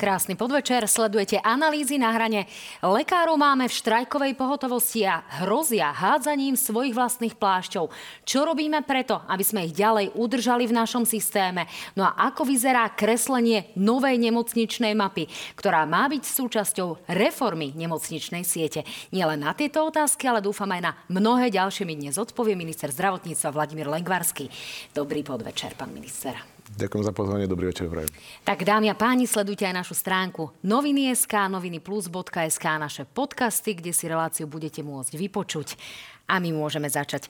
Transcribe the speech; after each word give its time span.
Krásny 0.00 0.32
podvečer, 0.32 0.80
sledujete 0.88 1.36
analýzy 1.44 2.00
na 2.00 2.08
hrane. 2.16 2.48
Lekárov 2.80 3.36
máme 3.36 3.68
v 3.68 3.76
štrajkovej 3.84 4.32
pohotovosti 4.32 5.04
a 5.04 5.20
hrozia 5.44 5.92
hádzaním 5.92 6.56
svojich 6.56 6.96
vlastných 6.96 7.36
plášťov. 7.36 7.92
Čo 8.24 8.48
robíme 8.48 8.80
preto, 8.80 9.20
aby 9.28 9.44
sme 9.44 9.68
ich 9.68 9.76
ďalej 9.76 10.16
udržali 10.16 10.64
v 10.64 10.72
našom 10.72 11.04
systéme? 11.04 11.68
No 12.00 12.08
a 12.08 12.32
ako 12.32 12.48
vyzerá 12.48 12.88
kreslenie 12.96 13.76
novej 13.76 14.16
nemocničnej 14.16 14.96
mapy, 14.96 15.28
ktorá 15.52 15.84
má 15.84 16.08
byť 16.08 16.24
súčasťou 16.24 17.04
reformy 17.12 17.76
nemocničnej 17.76 18.40
siete? 18.40 18.88
Nielen 19.12 19.44
na 19.44 19.52
tieto 19.52 19.84
otázky, 19.84 20.24
ale 20.24 20.40
dúfam 20.40 20.72
aj 20.72 20.80
na 20.80 20.96
mnohé 21.12 21.52
ďalšie 21.52 21.84
mi 21.84 22.00
dnes 22.00 22.16
odpovie 22.16 22.56
minister 22.56 22.88
zdravotníctva 22.88 23.52
Vladimír 23.52 23.84
Lengvarský. 23.92 24.48
Dobrý 24.96 25.20
podvečer, 25.20 25.76
pán 25.76 25.92
minister. 25.92 26.49
Ďakujem 26.70 27.02
za 27.02 27.10
pozvanie, 27.10 27.50
dobrý 27.50 27.74
večer 27.74 27.90
prajem. 27.90 28.06
Tak 28.46 28.62
dámy 28.62 28.94
a 28.94 28.96
páni, 28.96 29.26
sledujte 29.26 29.66
aj 29.66 29.82
našu 29.82 29.98
stránku 29.98 30.54
noviny.sk, 30.62 31.50
noviniplus.sk, 31.50 32.64
naše 32.78 33.02
podcasty, 33.10 33.74
kde 33.74 33.90
si 33.90 34.06
reláciu 34.06 34.46
budete 34.46 34.86
môcť 34.86 35.18
vypočuť. 35.18 35.74
A 36.30 36.38
my 36.38 36.54
môžeme 36.54 36.86
začať. 36.86 37.26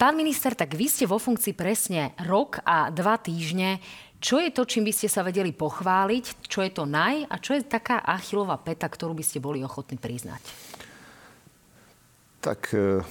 Pán 0.00 0.16
minister, 0.16 0.56
tak 0.56 0.72
vy 0.72 0.88
ste 0.88 1.04
vo 1.04 1.20
funkcii 1.20 1.52
presne 1.52 2.16
rok 2.24 2.64
a 2.64 2.88
dva 2.88 3.20
týždne. 3.20 3.76
Čo 4.24 4.40
je 4.40 4.48
to, 4.50 4.64
čím 4.64 4.88
by 4.88 4.92
ste 4.96 5.12
sa 5.12 5.20
vedeli 5.20 5.52
pochváliť? 5.52 6.48
Čo 6.48 6.64
je 6.64 6.70
to 6.72 6.88
naj? 6.88 7.28
A 7.28 7.36
čo 7.38 7.60
je 7.60 7.68
taká 7.68 8.00
achilová 8.00 8.56
peta, 8.56 8.88
ktorú 8.88 9.12
by 9.12 9.22
ste 9.22 9.38
boli 9.38 9.60
ochotní 9.60 10.00
priznať? 10.00 10.40
Tak 12.40 12.72
eh, 12.72 13.04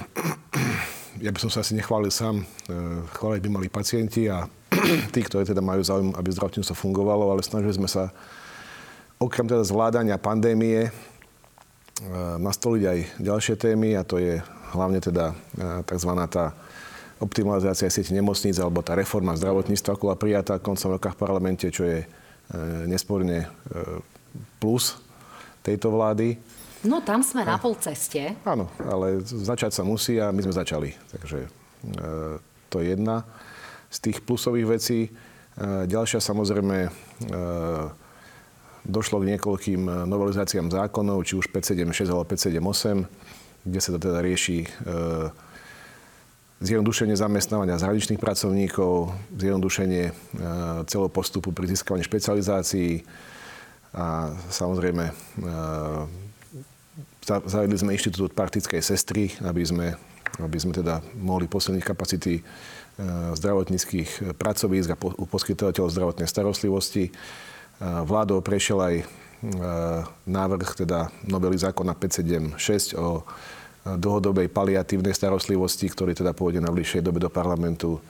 ja 1.25 1.29
by 1.29 1.37
som 1.37 1.53
sa 1.53 1.61
asi 1.61 1.77
nechválil 1.77 2.09
sám. 2.09 2.41
Eh, 2.41 3.05
chváliť 3.13 3.41
by 3.45 3.49
mali 3.53 3.69
pacienti 3.69 4.25
a 4.25 4.49
tí, 5.13 5.19
ktorí 5.23 5.47
teda 5.47 5.63
majú 5.63 5.81
záujem, 5.83 6.11
aby 6.15 6.29
zdravotníctvo 6.31 6.75
fungovalo, 6.75 7.31
ale 7.31 7.41
snažili 7.43 7.75
sme 7.75 7.87
sa 7.87 8.11
okrem 9.17 9.47
teda 9.49 9.63
zvládania 9.65 10.21
pandémie 10.21 10.87
e, 10.87 10.91
nastoliť 12.37 12.83
aj 12.83 12.99
ďalšie 13.17 13.55
témy 13.57 13.97
a 13.97 14.05
to 14.05 14.21
je 14.21 14.37
hlavne 14.75 14.99
teda 15.01 15.33
e, 15.33 15.35
tzv. 15.87 16.11
tá 16.29 16.53
optimalizácia 17.17 17.89
sieti 17.89 18.13
nemocníc 18.13 18.61
alebo 18.61 18.85
tá 18.85 18.93
reforma 18.93 19.33
zdravotníctva, 19.33 19.97
ktorá 19.97 20.13
prijatá 20.13 20.61
koncom 20.61 20.99
roka 20.99 21.09
v 21.09 21.17
parlamente, 21.17 21.65
čo 21.73 21.87
je 21.87 22.05
e, 22.05 22.07
nesporne 22.85 23.49
plus 24.61 25.01
tejto 25.65 25.89
vlády. 25.89 26.37
No 26.85 27.01
tam 27.01 27.25
sme 27.25 27.41
na 27.41 27.57
pol 27.57 27.73
ceste. 27.81 28.37
Áno, 28.45 28.69
ale 28.85 29.25
začať 29.25 29.73
sa 29.73 29.81
musí 29.81 30.21
a 30.21 30.29
my 30.29 30.45
sme 30.45 30.53
začali. 30.53 30.89
Takže 31.09 31.39
to 32.69 32.75
je 32.77 32.93
jedna 32.93 33.25
z 33.87 33.97
tých 33.99 34.17
plusových 34.23 34.67
vecí. 34.67 34.99
E, 35.07 35.09
ďalšia 35.87 36.19
samozrejme 36.19 36.77
e, 36.85 36.89
došlo 38.87 39.23
k 39.23 39.29
niekoľkým 39.35 39.81
e, 39.87 39.91
novelizáciám 40.05 40.69
zákonov, 40.69 41.23
či 41.25 41.39
už 41.39 41.49
576 41.49 42.11
alebo 42.11 42.27
578, 42.29 43.07
kde 43.67 43.79
sa 43.83 43.89
to 43.95 43.99
teda 43.99 44.23
rieši 44.23 44.63
zjednodušenie 46.57 47.13
zamestnávania 47.13 47.77
zahraničných 47.77 48.17
pracovníkov, 48.17 49.13
zjednodušenie 49.35 50.09
celého 50.89 51.11
postupu 51.11 51.53
pri 51.53 51.69
získavaní 51.69 52.01
špecializácií 52.01 53.05
a 53.93 54.31
samozrejme 54.49 55.11
zavedli 57.27 57.77
sme 57.77 57.93
inštitút 57.93 58.31
praktickej 58.31 58.79
sestry, 58.79 59.35
aby 59.43 59.61
sme, 59.67 59.99
aby 60.39 60.57
sme 60.57 60.71
teda 60.71 61.03
mohli 61.19 61.45
posilniť 61.45 61.83
kapacity 61.83 62.39
zdravotníckých 63.37 64.37
pracovísk 64.41 64.89
a 64.89 64.97
u 64.97 65.25
poskytovateľov 65.29 65.93
zdravotnej 65.93 66.27
starostlivosti. 66.27 67.09
Eh, 67.09 67.13
vládou 67.81 68.41
prešiel 68.41 68.79
aj 68.81 68.95
eh, 68.97 69.05
návrh 70.25 70.69
teda 70.73 71.13
novely 71.29 71.61
zákona 71.61 71.93
576 71.93 72.97
o 72.97 73.21
dlhodobej 73.87 74.51
paliatívnej 74.51 75.15
starostlivosti, 75.15 75.87
ktorý 75.87 76.11
teda 76.11 76.35
pôjde 76.35 76.59
na 76.59 76.73
bližšej 76.73 77.07
dobe 77.07 77.23
do 77.23 77.31
parlamentu. 77.31 78.03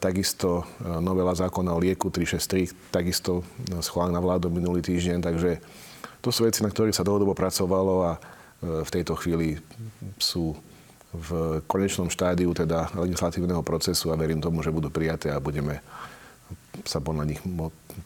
Takisto 0.00 0.64
novela 0.80 1.36
zákona 1.36 1.76
o 1.76 1.80
lieku 1.80 2.08
363, 2.08 2.72
takisto 2.88 3.44
schválená 3.84 4.24
vládou 4.24 4.48
minulý 4.48 4.80
týždeň. 4.80 5.20
Takže 5.20 5.60
to 6.24 6.32
sú 6.32 6.48
veci, 6.48 6.64
na 6.64 6.72
ktorých 6.72 6.96
sa 6.96 7.04
dlhodobo 7.04 7.36
pracovalo 7.36 8.08
a 8.08 8.12
v 8.64 8.88
tejto 8.88 9.12
chvíli 9.20 9.60
sú 10.16 10.56
v 11.12 11.60
konečnom 11.68 12.08
štádiu 12.08 12.56
teda 12.56 12.88
legislatívneho 12.96 13.60
procesu 13.60 14.10
a 14.12 14.18
verím 14.18 14.40
tomu, 14.40 14.64
že 14.64 14.72
budú 14.72 14.88
prijaté 14.88 15.28
a 15.28 15.40
budeme 15.44 15.84
sa 16.88 17.04
podľa 17.04 17.24
nich, 17.28 17.40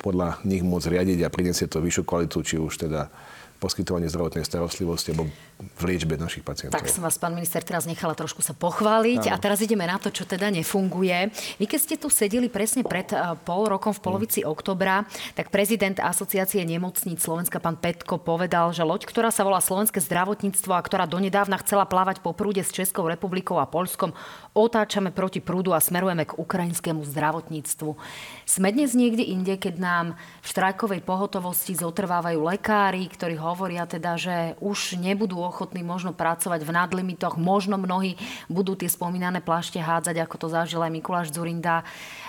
podľa 0.03 0.43
nich 0.43 0.67
môcť 0.67 0.91
riadiť 0.91 1.19
a 1.23 1.31
priniesie 1.31 1.71
to 1.71 1.79
vyššiu 1.79 2.03
kvalitu, 2.03 2.39
či 2.43 2.59
už 2.59 2.83
teda 2.83 3.07
poskytovanie 3.63 4.11
zdravotnej 4.11 4.45
starostlivosti 4.45 5.15
alebo 5.15 5.31
v 5.57 5.83
liečbe 5.89 6.21
našich 6.21 6.45
pacientov. 6.45 6.77
Tak 6.77 6.93
som 6.93 7.01
vás, 7.01 7.17
pán 7.17 7.33
minister, 7.33 7.65
teraz 7.65 7.89
nechala 7.89 8.13
trošku 8.13 8.45
sa 8.45 8.53
pochváliť 8.53 9.29
Áno. 9.29 9.33
a 9.33 9.37
teraz 9.41 9.65
ideme 9.65 9.89
na 9.89 9.97
to, 9.97 10.13
čo 10.13 10.29
teda 10.29 10.53
nefunguje. 10.53 11.33
Vy 11.57 11.65
keď 11.65 11.81
ste 11.81 11.97
tu 11.97 12.13
sedeli 12.13 12.53
presne 12.53 12.85
pred 12.85 13.09
uh, 13.17 13.33
pol 13.41 13.65
rokom 13.65 13.97
v 13.97 14.05
polovici 14.05 14.45
mm. 14.45 14.53
oktobra, 14.53 15.09
tak 15.33 15.49
prezident 15.49 15.97
Asociácie 15.97 16.61
nemocníc 16.69 17.25
Slovenska, 17.25 17.57
pán 17.57 17.81
Petko, 17.81 18.21
povedal, 18.21 18.77
že 18.77 18.85
loď, 18.85 19.09
ktorá 19.09 19.33
sa 19.33 19.49
volá 19.49 19.65
Slovenské 19.65 19.97
zdravotníctvo 20.05 20.77
a 20.77 20.85
ktorá 20.85 21.09
donedávna 21.09 21.57
chcela 21.65 21.89
plávať 21.89 22.21
po 22.21 22.37
prúde 22.37 22.61
s 22.61 22.69
Českou 22.69 23.09
republikou 23.09 23.57
a 23.57 23.65
Polskom, 23.65 24.13
otáčame 24.53 25.09
proti 25.09 25.41
prúdu 25.41 25.73
a 25.73 25.81
smerujeme 25.81 26.29
k 26.29 26.37
ukrajinskému 26.37 27.01
zdravotníctvu. 27.01 27.97
Sme 28.45 28.69
dnes 28.77 28.93
niekde 28.93 29.25
inde, 29.25 29.57
keď 29.57 29.81
nám 29.81 30.07
v 30.45 30.47
štrajkovej 30.53 31.01
pohotovosti 31.01 31.73
zotrvávajú 31.73 32.45
lekári, 32.45 33.09
ktorí 33.09 33.41
hovoria 33.41 33.89
teda, 33.89 34.21
že 34.21 34.37
už 34.61 35.01
nebudú 35.01 35.46
ochotní 35.47 35.87
možno 35.87 36.11
pracovať 36.11 36.67
v 36.67 36.75
nadlimitoch, 36.75 37.39
možno 37.39 37.79
mnohí 37.79 38.19
budú 38.51 38.75
tie 38.75 38.91
spomínané 38.91 39.39
plášte 39.41 39.79
hádzať, 39.79 40.19
ako 40.21 40.37
to 40.37 40.47
zažil 40.51 40.83
aj 40.83 40.93
Mikuláš 40.93 41.31
Zurinda. 41.33 41.87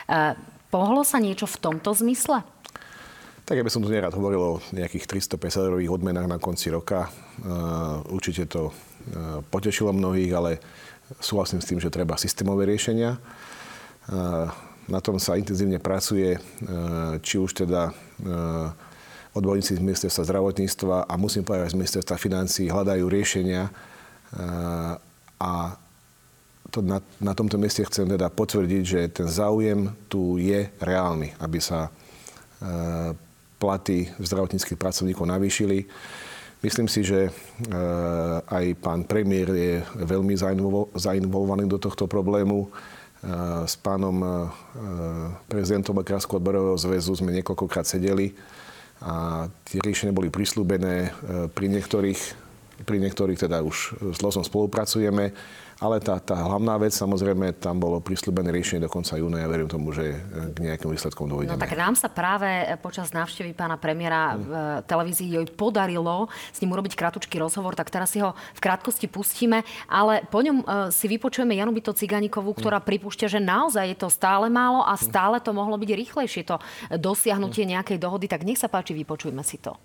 E, 0.07 0.38
pohlo 0.69 1.01
sa 1.01 1.17
niečo 1.17 1.50
v 1.50 1.57
tomto 1.57 1.91
zmysle? 1.97 2.45
Tak 3.47 3.55
ja 3.55 3.63
by 3.63 3.72
som 3.72 3.81
tu 3.81 3.89
nerad 3.89 4.11
hovoril 4.11 4.59
o 4.59 4.61
nejakých 4.75 5.07
350 5.07 5.67
eurových 5.72 5.94
odmenách 5.97 6.28
na 6.28 6.38
konci 6.38 6.69
roka. 6.69 7.07
E, 7.07 7.09
určite 8.13 8.45
to 8.45 8.69
e, 8.69 8.73
potešilo 9.49 9.89
mnohých, 9.91 10.31
ale 10.38 10.51
súhlasím 11.17 11.63
s 11.63 11.69
tým, 11.69 11.79
že 11.81 11.89
treba 11.89 12.19
systémové 12.19 12.67
riešenia. 12.67 13.16
Na 14.88 14.99
tom 14.99 15.19
sa 15.19 15.39
intenzívne 15.39 15.79
pracuje, 15.79 16.35
či 17.23 17.35
už 17.39 17.63
teda 17.63 17.95
odborníci 19.38 19.78
z 19.78 19.81
ministerstva 19.81 20.25
zdravotníctva 20.25 21.06
a 21.06 21.14
musím 21.16 21.46
povedať, 21.46 21.74
z 21.74 21.80
ministerstva 21.80 22.18
financí 22.18 22.68
hľadajú 22.68 23.06
riešenia 23.06 23.70
a 25.38 25.53
to 26.68 26.84
na, 26.84 27.00
na 27.24 27.31
tomto 27.31 27.56
mieste 27.56 27.86
chcem 27.88 28.12
teda 28.12 28.28
potvrdiť, 28.28 28.84
že 28.84 29.02
ten 29.08 29.28
záujem 29.31 29.88
tu 30.12 30.36
je 30.36 30.68
reálny, 30.84 31.31
aby 31.40 31.64
sa 31.64 31.88
platy 33.58 34.12
zdravotníckých 34.20 34.76
pracovníkov 34.76 35.26
navýšili. 35.30 35.88
Myslím 36.59 36.90
si, 36.90 37.06
že 37.06 37.30
aj 38.50 38.66
pán 38.81 39.06
premiér 39.06 39.50
je 39.53 39.74
veľmi 40.03 40.34
zainvolovaný 40.97 41.70
do 41.70 41.78
tohto 41.78 42.09
problému. 42.09 42.68
S 43.66 43.78
pánom 43.78 44.50
prezidentom 45.47 45.97
Lekárského 45.97 46.42
odborového 46.42 46.78
zväzu 46.78 47.14
sme 47.14 47.34
niekoľkokrát 47.34 47.86
sedeli 47.86 48.34
a 49.02 49.46
tie 49.68 49.80
riešenia 49.84 50.16
boli 50.16 50.34
prislúbené. 50.34 51.09
E, 51.09 51.50
pri 51.52 51.68
niektorých, 51.69 52.47
pri 52.85 52.97
niektorých 53.02 53.47
teda 53.47 53.66
už 53.66 53.97
s 54.14 54.20
LOSom 54.22 54.46
spolupracujeme. 54.46 55.34
Ale 55.78 56.02
tá, 56.02 56.18
tá 56.18 56.34
hlavná 56.34 56.74
vec, 56.82 56.90
samozrejme, 56.90 57.53
tam 57.62 57.78
bolo 57.78 58.02
prislúbené 58.02 58.50
riešenie 58.50 58.82
do 58.82 58.90
konca 58.90 59.14
júna. 59.14 59.38
Ja 59.38 59.46
verím 59.46 59.70
tomu, 59.70 59.94
že 59.94 60.18
k 60.58 60.58
nejakým 60.58 60.90
výsledkom 60.90 61.29
dojdeme. 61.29 61.53
No 61.53 61.62
tak 61.62 61.78
nám 61.78 61.94
sa 61.94 62.09
práve 62.09 62.66
počas 62.82 63.14
návštevy 63.14 63.53
pána 63.53 63.78
premiéra 63.78 64.34
v 64.41 64.50
televízii 64.90 65.38
joj 65.38 65.46
podarilo 65.53 66.34
s 66.50 66.58
ním 66.66 66.74
urobiť 66.74 66.97
kratučký 66.97 67.38
rozhovor, 67.38 67.78
tak 67.78 67.94
teraz 67.94 68.09
si 68.09 68.18
ho 68.18 68.34
v 68.34 68.59
krátkosti 68.64 69.06
pustíme, 69.06 69.62
ale 69.85 70.26
po 70.26 70.41
ňom 70.41 70.58
e, 70.58 70.90
si 70.90 71.06
vypočujeme 71.06 71.53
Janu 71.53 71.70
Byto 71.70 71.94
Ciganikovú, 71.94 72.58
ktorá 72.58 72.82
pripúšťa, 72.82 73.38
že 73.38 73.38
naozaj 73.38 73.85
je 73.94 73.97
to 74.02 74.09
stále 74.09 74.50
málo 74.50 74.82
a 74.82 74.97
stále 74.97 75.38
to 75.38 75.53
mohlo 75.53 75.78
byť 75.78 75.94
rýchlejšie, 75.94 76.41
to 76.41 76.58
dosiahnutie 76.97 77.70
nejakej 77.70 78.02
dohody. 78.02 78.26
Tak 78.26 78.41
nech 78.41 78.58
sa 78.58 78.66
páči, 78.66 78.97
vypočujme 78.97 79.46
si 79.46 79.62
to. 79.62 79.78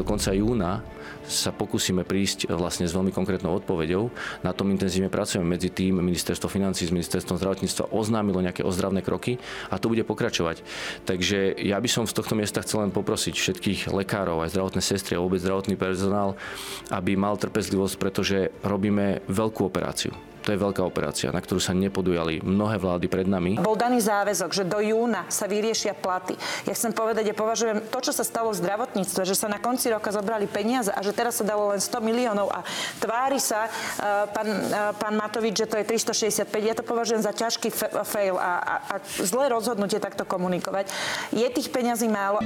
Do 0.00 0.08
konca 0.08 0.32
júna 0.32 0.80
sa 1.28 1.52
pokúsime 1.52 2.08
prísť 2.08 2.48
vlastne 2.48 2.88
s 2.88 2.96
veľmi 2.96 3.12
konkrétnou 3.12 3.52
odpoveďou. 3.60 4.08
Na 4.40 4.56
tom 4.56 4.72
intenzívne 4.72 5.12
pracujeme. 5.12 5.44
Medzi 5.44 5.68
tým 5.68 6.00
ministerstvo 6.00 6.48
financí 6.48 6.88
s 6.88 6.94
ministerstvom 6.96 7.36
zdravotníctva 7.36 7.92
oznámilo 7.92 8.40
nejaké 8.40 8.64
ozdravné 8.64 9.04
kroky 9.04 9.36
a 9.68 9.76
to 9.76 9.92
bude 9.92 10.00
pokračovať. 10.08 10.64
Takže 11.04 11.52
ja 11.60 11.76
by 11.76 11.88
som 11.92 12.08
z 12.08 12.16
tohto 12.16 12.32
miesta 12.32 12.64
chcel 12.64 12.88
len 12.88 12.96
poprosiť 12.96 13.36
všetkých 13.36 13.80
lekárov, 13.92 14.40
aj 14.40 14.56
zdravotné 14.56 14.80
sestry 14.80 15.20
a 15.20 15.22
vôbec 15.22 15.44
zdravotný 15.44 15.76
personál, 15.76 16.40
aby 16.88 17.12
mal 17.20 17.36
trpezlivosť, 17.36 18.00
pretože 18.00 18.48
robíme 18.64 19.20
veľkú 19.28 19.68
operáciu 19.68 20.16
To 20.40 20.52
je 20.52 20.58
veľká 20.58 20.80
operácia, 20.80 21.28
na 21.28 21.40
ktorú 21.40 21.60
sa 21.60 21.76
nepodujali 21.76 22.40
mnohé 22.40 22.80
vlády 22.80 23.06
pred 23.12 23.28
nami. 23.28 23.60
Bol 23.60 23.76
daný 23.76 24.00
záväzok, 24.00 24.50
že 24.56 24.64
do 24.64 24.80
júna 24.80 25.28
sa 25.28 25.44
vyriešia 25.44 25.92
platy. 25.92 26.32
Ja 26.64 26.72
chcem 26.72 26.96
povedať, 26.96 27.28
ja 27.28 27.36
považujem 27.36 27.84
to, 27.92 27.98
čo 28.00 28.12
sa 28.16 28.24
stalo 28.24 28.50
v 28.50 28.60
zdravotníctve, 28.64 29.22
že 29.28 29.36
sa 29.36 29.52
na 29.52 29.60
konci 29.60 29.92
roka 29.92 30.08
zobrali 30.08 30.48
peniaze 30.48 30.88
a 30.88 31.00
že 31.04 31.12
teraz 31.12 31.40
sa 31.40 31.44
dalo 31.44 31.76
len 31.76 31.80
100 31.80 32.00
miliónov 32.00 32.48
a 32.48 32.64
tvári 32.98 33.36
sa 33.36 33.68
uh, 33.68 34.26
pán, 34.32 34.48
uh, 34.48 34.92
pán 34.96 35.14
Matovič, 35.20 35.60
že 35.60 35.68
to 35.68 35.76
je 35.76 35.84
365. 35.84 36.48
Ja 36.64 36.74
to 36.76 36.84
považujem 36.84 37.20
za 37.20 37.36
ťažký 37.36 37.68
fail 38.08 38.36
a, 38.40 38.52
a, 38.60 38.74
a 38.90 38.94
zlé 39.20 39.52
rozhodnutie 39.52 40.00
takto 40.00 40.24
komunikovať. 40.24 40.88
Je 41.36 41.46
tých 41.52 41.68
peňazí 41.68 42.08
málo. 42.08 42.40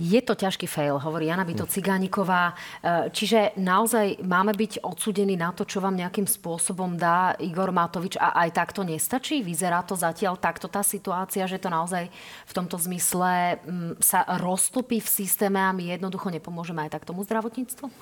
Je 0.00 0.16
to 0.24 0.32
ťažký 0.32 0.64
fail, 0.64 0.96
hovorí 0.96 1.28
Jana 1.28 1.44
Bito 1.44 1.68
Cigániková. 1.68 2.56
E, 2.80 3.12
čiže 3.12 3.52
naozaj 3.60 4.24
máme 4.24 4.56
byť 4.56 4.80
odsudení 4.80 5.36
na 5.36 5.52
to, 5.52 5.68
čo 5.68 5.84
vám 5.84 5.92
nejakým 5.92 6.24
spôsobom 6.24 6.96
dá 6.96 7.36
Igor 7.36 7.68
Matovič 7.68 8.16
a 8.16 8.32
aj 8.40 8.56
takto 8.56 8.80
nestačí? 8.80 9.44
Vyzerá 9.44 9.84
to 9.84 9.92
zatiaľ 10.00 10.40
takto 10.40 10.72
tá 10.72 10.80
situácia, 10.80 11.44
že 11.44 11.60
to 11.60 11.68
naozaj 11.68 12.08
v 12.48 12.52
tomto 12.56 12.80
zmysle 12.80 13.60
mm, 13.60 14.00
sa 14.00 14.24
roztopí 14.40 15.04
v 15.04 15.08
systéme 15.20 15.60
a 15.60 15.76
my 15.76 15.92
jednoducho 15.92 16.32
nepomôžeme 16.32 16.80
aj 16.88 16.96
tak 16.96 17.04
tomu 17.04 17.20
zdravotníctvu? 17.28 17.92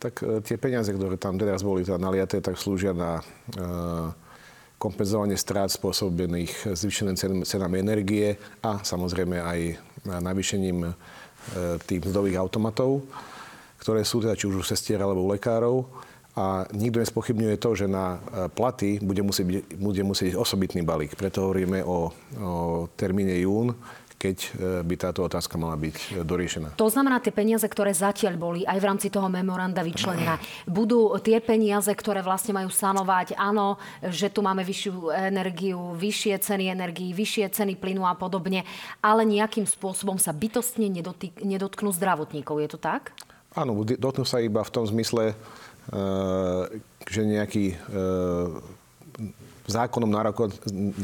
Tak 0.00 0.14
e, 0.24 0.40
tie 0.40 0.56
peniaze, 0.56 0.88
ktoré 0.88 1.20
tam 1.20 1.36
teraz 1.36 1.60
boli 1.60 1.84
teda 1.84 2.00
naliaté, 2.00 2.40
tak 2.40 2.56
slúžia 2.56 2.96
na 2.96 3.20
e, 3.20 3.22
kompenzovanie 4.80 5.36
strát 5.36 5.68
spôsobených 5.68 6.74
zvýšeným 6.74 7.44
cenami 7.44 7.76
energie 7.78 8.40
a 8.64 8.80
samozrejme 8.80 9.36
aj 9.38 9.60
navýšením 10.02 10.90
tých 11.84 12.00
mzdových 12.04 12.38
automatov, 12.38 13.02
ktoré 13.82 14.06
sú 14.06 14.22
teda 14.22 14.38
či 14.38 14.46
už 14.46 14.62
u 14.62 14.64
sestier 14.64 15.02
alebo 15.02 15.26
u 15.26 15.32
lekárov. 15.32 15.84
A 16.32 16.64
nikto 16.72 16.96
nespochybňuje 16.96 17.60
to, 17.60 17.70
že 17.76 17.84
na 17.84 18.16
e, 18.16 18.48
platy 18.48 18.96
bude 19.04 19.20
musieť 19.20 19.44
byť, 19.44 19.58
bude 19.76 20.00
musieť 20.00 20.32
osobitný 20.40 20.80
balík. 20.80 21.12
Preto 21.12 21.44
hovoríme 21.44 21.84
o, 21.84 22.08
o 22.40 22.88
termíne 22.96 23.36
jún, 23.36 23.76
keď 24.22 24.36
e, 24.38 24.48
by 24.86 24.94
táto 24.94 25.26
otázka 25.26 25.58
mala 25.58 25.74
byť 25.74 26.22
doriešená. 26.22 26.78
To 26.78 26.86
znamená, 26.86 27.18
tie 27.18 27.34
peniaze, 27.34 27.66
ktoré 27.66 27.90
zatiaľ 27.90 28.38
boli 28.38 28.62
aj 28.62 28.78
v 28.78 28.86
rámci 28.86 29.10
toho 29.10 29.26
memoranda 29.26 29.82
vyčlenené, 29.82 30.38
budú 30.70 31.10
tie 31.18 31.42
peniaze, 31.42 31.90
ktoré 31.90 32.22
vlastne 32.22 32.54
majú 32.54 32.70
sanovať, 32.70 33.34
áno, 33.34 33.82
že 34.06 34.30
tu 34.30 34.46
máme 34.46 34.62
vyššiu 34.62 35.10
energiu, 35.10 35.98
vyššie 35.98 36.38
ceny 36.38 36.70
energii, 36.70 37.10
vyššie 37.10 37.50
ceny 37.50 37.74
plynu 37.74 38.06
a 38.06 38.14
podobne, 38.14 38.62
ale 39.02 39.26
nejakým 39.26 39.66
spôsobom 39.66 40.22
sa 40.22 40.30
bytostne 40.30 40.86
nedotknú 41.42 41.90
zdravotníkov. 41.90 42.62
Je 42.62 42.70
to 42.70 42.78
tak? 42.78 43.10
Áno, 43.58 43.82
dotknú 43.82 44.22
sa 44.22 44.38
iba 44.38 44.62
v 44.62 44.70
tom 44.70 44.86
zmysle, 44.86 45.34
e, 45.34 46.00
že 47.10 47.20
nejaký 47.26 47.74
e, 47.74 47.76
zákonom, 49.66 50.10
nároko, 50.10 50.50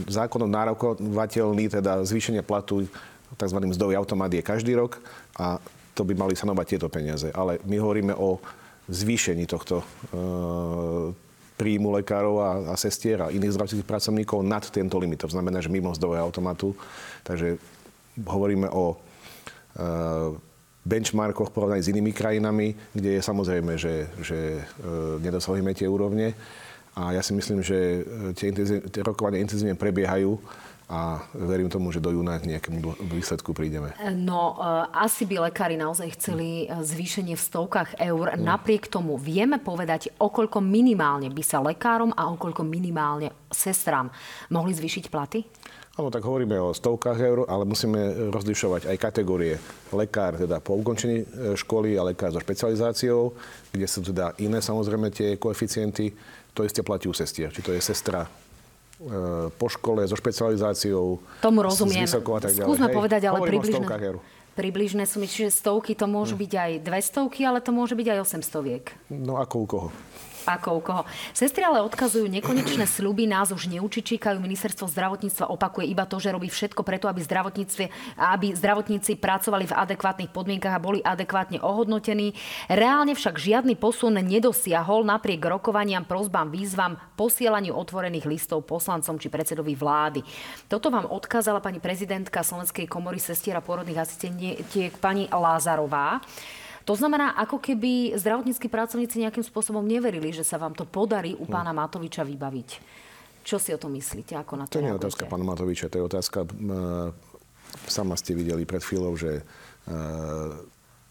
zákonom 0.08 0.50
nárokovateľný, 0.50 1.70
teda 1.70 2.02
zvýšenie 2.02 2.42
platu, 2.42 2.86
tzv. 3.36 3.58
mzdový 3.60 3.94
automat 3.94 4.32
je 4.32 4.42
každý 4.42 4.72
rok 4.74 4.98
a 5.36 5.60
to 5.94 6.06
by 6.06 6.14
mali 6.14 6.38
sanovať 6.38 6.66
tieto 6.66 6.88
peniaze. 6.88 7.28
Ale 7.34 7.58
my 7.66 7.76
hovoríme 7.82 8.14
o 8.14 8.38
zvýšení 8.88 9.44
tohto 9.44 9.82
e, 9.82 9.86
príjmu 11.58 11.90
lekárov 11.98 12.34
a, 12.38 12.50
a 12.72 12.74
sestier 12.78 13.18
a 13.18 13.34
iných 13.34 13.58
zdravotných 13.58 13.84
pracovníkov 13.84 14.46
nad 14.46 14.62
tento 14.70 14.96
limit. 14.96 15.26
To 15.26 15.34
znamená, 15.34 15.58
že 15.58 15.68
mimo 15.68 15.90
mzdového 15.90 16.22
automatu. 16.22 16.72
Takže 17.26 17.58
hovoríme 18.22 18.70
o 18.70 18.94
e, 18.94 18.96
benchmarkoch 20.86 21.50
porovnaní 21.50 21.82
s 21.82 21.90
inými 21.90 22.14
krajinami, 22.14 22.72
kde 22.94 23.18
je 23.18 23.22
samozrejme, 23.22 23.74
že, 23.74 24.08
že 24.22 24.38
e, 24.56 24.62
nedosahujeme 25.20 25.74
tie 25.74 25.90
úrovne. 25.90 26.32
A 26.98 27.14
ja 27.14 27.22
si 27.22 27.30
myslím, 27.30 27.62
že 27.62 28.02
e, 28.02 28.34
tie, 28.34 28.50
tie 28.90 29.02
rokovania 29.06 29.38
intenzívne 29.38 29.78
prebiehajú 29.78 30.34
a 30.88 31.20
verím 31.36 31.68
tomu, 31.70 31.92
že 31.92 32.00
do 32.02 32.10
júna 32.10 32.40
k 32.40 32.48
nejakému 32.48 32.80
výsledku 33.12 33.54
prídeme. 33.54 33.94
No, 34.18 34.58
e, 34.58 34.90
asi 34.98 35.22
by 35.22 35.46
lekári 35.46 35.78
naozaj 35.78 36.18
chceli 36.18 36.66
e, 36.66 36.82
zvýšenie 36.82 37.38
v 37.38 37.46
stovkách 37.46 38.02
eur. 38.02 38.34
Mm. 38.34 38.42
Napriek 38.42 38.90
tomu 38.90 39.14
vieme 39.14 39.62
povedať, 39.62 40.10
okoľko 40.18 40.58
minimálne 40.58 41.30
by 41.30 41.42
sa 41.46 41.62
lekárom 41.62 42.10
a 42.18 42.34
okoľko 42.34 42.66
minimálne 42.66 43.30
sestram 43.46 44.10
mohli 44.50 44.74
zvýšiť 44.74 45.04
platy? 45.06 45.46
Áno, 45.98 46.14
tak 46.14 46.22
hovoríme 46.22 46.54
o 46.62 46.70
stovkách 46.70 47.18
eur, 47.18 47.38
ale 47.50 47.66
musíme 47.66 48.30
rozlišovať 48.30 48.86
aj 48.86 49.02
kategórie. 49.02 49.58
Lekár 49.90 50.38
teda 50.38 50.62
po 50.62 50.78
ukončení 50.78 51.26
školy 51.58 51.98
a 51.98 52.06
lekár 52.06 52.30
so 52.30 52.38
špecializáciou, 52.38 53.34
kde 53.74 53.86
sú 53.90 54.06
teda 54.06 54.30
iné 54.38 54.62
samozrejme 54.62 55.10
tie 55.10 55.34
koeficienty 55.42 56.14
to 56.54 56.64
isté 56.64 56.80
platí 56.82 57.08
u 57.08 57.14
sestier. 57.14 57.52
Či 57.52 57.60
to 57.62 57.70
je 57.72 57.80
sestra 57.80 58.24
e, 58.24 58.28
po 59.52 59.66
škole 59.68 60.04
so 60.08 60.16
špecializáciou. 60.16 61.18
Tomu 61.42 61.64
rozumiem. 61.64 62.06
S 62.06 62.16
a 62.16 62.20
tak 62.20 62.52
ďalej. 62.52 62.68
Skúsme 62.68 62.88
Hej, 62.88 62.96
povedať, 62.96 63.22
ale 63.26 63.38
približne, 63.44 63.88
približné 64.58 65.04
sumy. 65.06 65.26
Čiže 65.30 65.54
stovky 65.54 65.94
to 65.94 66.10
môžu 66.10 66.34
hm. 66.34 66.42
byť 66.44 66.52
aj 66.54 66.70
dve 66.82 67.00
stovky, 67.02 67.40
ale 67.46 67.58
to 67.62 67.70
môže 67.70 67.94
byť 67.94 68.06
aj 68.14 68.18
800 68.26 68.68
viek. 68.68 68.84
No 69.10 69.38
ako 69.38 69.54
u 69.62 69.66
koho? 69.66 69.88
Ako 70.48 70.68
u 70.72 70.80
koho. 70.80 71.02
Sestry 71.36 71.68
ale 71.68 71.84
odkazujú 71.84 72.24
nekonečné 72.24 72.88
sľuby, 72.88 73.28
nás 73.28 73.52
už 73.52 73.68
neučičíkajú. 73.68 74.40
Ministerstvo 74.40 74.88
zdravotníctva 74.88 75.52
opakuje 75.52 75.92
iba 75.92 76.08
to, 76.08 76.16
že 76.16 76.32
robí 76.32 76.48
všetko 76.48 76.80
preto, 76.80 77.04
aby, 77.04 77.20
aby 78.16 78.46
zdravotníci 78.56 79.20
pracovali 79.20 79.68
v 79.68 79.76
adekvátnych 79.76 80.32
podmienkach 80.32 80.72
a 80.72 80.80
boli 80.80 81.04
adekvátne 81.04 81.60
ohodnotení. 81.60 82.32
Reálne 82.72 83.12
však 83.12 83.36
žiadny 83.36 83.76
posun 83.76 84.16
nedosiahol 84.16 85.04
napriek 85.04 85.44
rokovaniam, 85.44 86.08
prozbám, 86.08 86.48
výzvam, 86.48 86.96
posielaniu 87.20 87.76
otvorených 87.76 88.24
listov 88.24 88.64
poslancom 88.64 89.20
či 89.20 89.28
predsedovi 89.28 89.76
vlády. 89.76 90.24
Toto 90.70 90.88
vám 90.88 91.04
odkázala 91.10 91.60
pani 91.60 91.82
prezidentka 91.82 92.40
Slovenskej 92.40 92.88
komory 92.88 93.20
sestier 93.20 93.58
a 93.58 93.64
pôrodných 93.64 94.00
asistentiek 94.00 94.94
pani 94.96 95.28
Lázarová. 95.28 96.22
To 96.88 96.96
znamená, 96.96 97.36
ako 97.36 97.60
keby 97.60 98.16
zdravotníckí 98.16 98.72
pracovníci 98.72 99.20
nejakým 99.20 99.44
spôsobom 99.44 99.84
neverili, 99.84 100.32
že 100.32 100.40
sa 100.40 100.56
vám 100.56 100.72
to 100.72 100.88
podarí 100.88 101.36
u 101.36 101.44
pána 101.44 101.76
Matoviča 101.76 102.24
vybaviť. 102.24 102.68
Čo 103.44 103.60
si 103.60 103.76
o 103.76 103.78
tom 103.78 103.92
myslíte? 103.92 104.32
Ako 104.40 104.56
na 104.56 104.64
to, 104.64 104.80
to 104.80 104.84
nie 104.84 104.88
je 104.88 104.96
otázka 104.96 105.28
pána 105.28 105.44
Matoviča, 105.44 105.92
to 105.92 106.00
je 106.00 106.08
otázka, 106.08 106.48
sama 107.84 108.16
ste 108.16 108.32
videli 108.32 108.64
pred 108.64 108.80
chvíľou, 108.80 109.20
že 109.20 109.44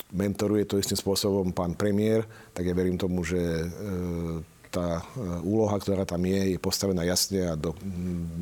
mentoruje 0.10 0.66
to 0.66 0.82
istým 0.82 0.98
spôsobom 0.98 1.54
pán 1.54 1.78
premiér, 1.78 2.26
tak 2.58 2.66
ja 2.66 2.74
verím 2.74 2.98
tomu, 2.98 3.22
že 3.22 3.38
tá 4.70 5.00
e, 5.00 5.42
úloha, 5.44 5.76
ktorá 5.80 6.04
tam 6.04 6.22
je, 6.24 6.56
je 6.56 6.60
postavená 6.60 7.04
jasne 7.08 7.48
a 7.48 7.54
do, 7.56 7.74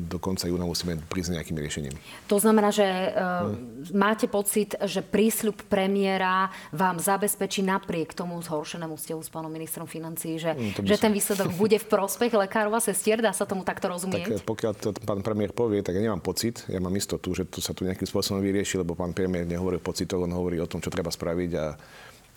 do 0.06 0.18
konca 0.18 0.50
júna 0.50 0.66
musíme 0.66 0.98
prísť 1.06 1.38
nejakým 1.38 1.56
riešením. 1.56 1.94
To 2.26 2.36
znamená, 2.36 2.74
že 2.74 2.84
uh, 2.84 3.54
máte 3.94 4.26
pocit, 4.26 4.74
že 4.82 5.00
prísľub 5.00 5.66
premiéra 5.70 6.50
vám 6.74 6.98
zabezpečí 6.98 7.62
napriek 7.62 8.12
tomu 8.12 8.38
zhoršenému 8.42 8.98
vzťahu 8.98 9.20
s 9.22 9.30
pánom 9.30 9.50
ministrom 9.50 9.86
financí, 9.86 10.36
že, 10.36 10.52
mm, 10.52 10.82
že 10.82 10.96
ten 10.98 11.14
výsledok 11.14 11.54
bude 11.54 11.78
v 11.78 11.86
prospech 11.86 12.34
lekárov 12.34 12.74
a 12.74 12.82
sestier? 12.82 13.22
Dá 13.22 13.30
sa 13.30 13.46
tomu 13.46 13.62
takto 13.62 13.86
rozumieť? 13.86 14.42
Tak 14.42 14.46
pokiaľ 14.46 14.72
to 14.76 14.88
pán 15.06 15.22
premiér 15.22 15.54
povie, 15.54 15.80
tak 15.80 15.96
ja 15.96 16.02
nemám 16.02 16.22
pocit, 16.22 16.66
ja 16.66 16.82
mám 16.82 16.94
istotu, 16.98 17.32
že 17.32 17.46
to 17.46 17.62
sa 17.62 17.72
tu 17.72 17.86
nejakým 17.86 18.06
spôsobom 18.06 18.42
vyrieši, 18.42 18.82
lebo 18.82 18.98
pán 18.98 19.14
premiér 19.14 19.46
nehovorí 19.46 19.78
o 19.78 19.84
pocitoch, 19.84 20.22
on 20.22 20.32
hovorí 20.34 20.58
o 20.58 20.68
tom, 20.68 20.82
čo 20.82 20.90
treba 20.90 21.08
spraviť 21.08 21.50
a 21.56 21.66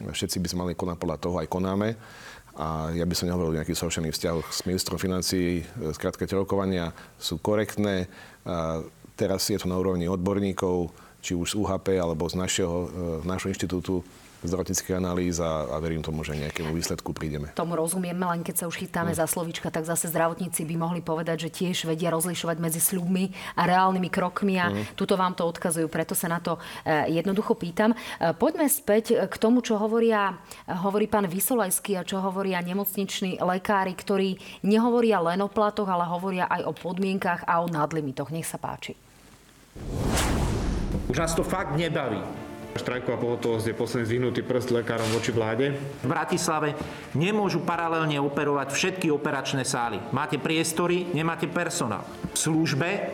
všetci 0.07 0.39
by 0.39 0.47
sme 0.47 0.59
mali 0.63 0.73
konať 0.79 0.95
podľa 0.95 1.17
toho, 1.19 1.35
aj 1.43 1.47
konáme. 1.51 1.89
A 2.57 2.89
ja 2.95 3.05
by 3.05 3.13
som 3.15 3.29
nehovoril 3.29 3.53
o 3.53 3.57
nejakých 3.61 3.79
zhoršených 3.79 4.15
vzťahoch 4.15 4.47
s 4.49 4.65
ministrom 4.65 4.97
financií. 4.97 5.63
Skrátka, 5.93 6.25
tie 6.25 6.39
rokovania 6.39 6.95
sú 7.21 7.37
korektné. 7.37 8.09
A 8.47 8.83
teraz 9.13 9.47
je 9.51 9.59
to 9.59 9.67
na 9.67 9.77
úrovni 9.77 10.07
odborníkov, 10.07 10.89
či 11.19 11.35
už 11.35 11.53
z 11.53 11.59
UHP 11.59 11.99
alebo 11.99 12.27
z 12.31 12.39
našeho, 12.39 12.77
z 13.23 13.25
našho 13.27 13.51
inštitútu 13.51 14.03
zdravotníckých 14.43 14.95
analýz 14.95 15.43
a, 15.43 15.67
a 15.67 15.75
verím 15.83 15.99
tomu, 15.99 16.23
že 16.23 16.37
nejakému 16.39 16.71
výsledku 16.71 17.11
prídeme. 17.11 17.51
Tomu 17.59 17.75
rozumieme, 17.75 18.23
len 18.23 18.39
keď 18.39 18.63
sa 18.63 18.65
už 18.71 18.79
chytáme 18.79 19.11
mm. 19.11 19.19
za 19.19 19.27
slovička, 19.27 19.67
tak 19.67 19.83
zase 19.83 20.07
zdravotníci 20.07 20.63
by 20.63 20.75
mohli 20.79 21.01
povedať, 21.03 21.47
že 21.47 21.49
tiež 21.51 21.91
vedia 21.91 22.07
rozlišovať 22.13 22.57
medzi 22.63 22.79
sľubmi 22.79 23.35
a 23.59 23.67
reálnymi 23.67 24.09
krokmi 24.11 24.55
a 24.55 24.71
mm. 24.71 24.95
tuto 24.95 25.19
vám 25.19 25.35
to 25.35 25.43
odkazujú, 25.43 25.91
preto 25.91 26.15
sa 26.15 26.31
na 26.31 26.39
to 26.39 26.55
e, 26.87 27.11
jednoducho 27.11 27.59
pýtam. 27.59 27.91
E, 27.91 28.31
poďme 28.31 28.71
späť 28.71 29.27
k 29.27 29.35
tomu, 29.35 29.59
čo 29.59 29.75
hovoria, 29.75 30.39
hovorí 30.71 31.11
pán 31.11 31.27
Vysolajský 31.27 31.99
a 31.99 32.07
čo 32.07 32.23
hovoria 32.23 32.63
nemocniční 32.63 33.43
lekári, 33.43 33.91
ktorí 33.91 34.39
nehovoria 34.63 35.19
len 35.19 35.43
o 35.43 35.51
platoch, 35.51 35.91
ale 35.91 36.07
hovoria 36.07 36.47
aj 36.47 36.63
o 36.63 36.71
podmienkach 36.71 37.43
a 37.43 37.59
o 37.59 37.67
nadlimitoch. 37.67 38.31
Nech 38.31 38.47
sa 38.47 38.55
páči. 38.55 38.95
Už 41.09 41.17
nás 41.17 41.33
to 41.33 41.41
fakt 41.41 41.73
nebaví 41.75 42.48
Štrajková 42.77 43.17
pohotovosť 43.17 43.65
je 43.69 43.75
posledný 43.75 44.05
zvihnutý 44.05 44.41
prst 44.45 44.69
lekárom 44.69 45.09
voči 45.09 45.33
vláde. 45.33 45.73
V 46.05 46.07
Bratislave 46.07 46.77
nemôžu 47.17 47.65
paralelne 47.65 48.21
operovať 48.21 48.69
všetky 48.69 49.09
operačné 49.09 49.65
sály. 49.65 49.97
Máte 50.13 50.37
priestory, 50.37 51.09
nemáte 51.09 51.49
personál. 51.49 52.05
V 52.33 52.37
službe 52.37 53.09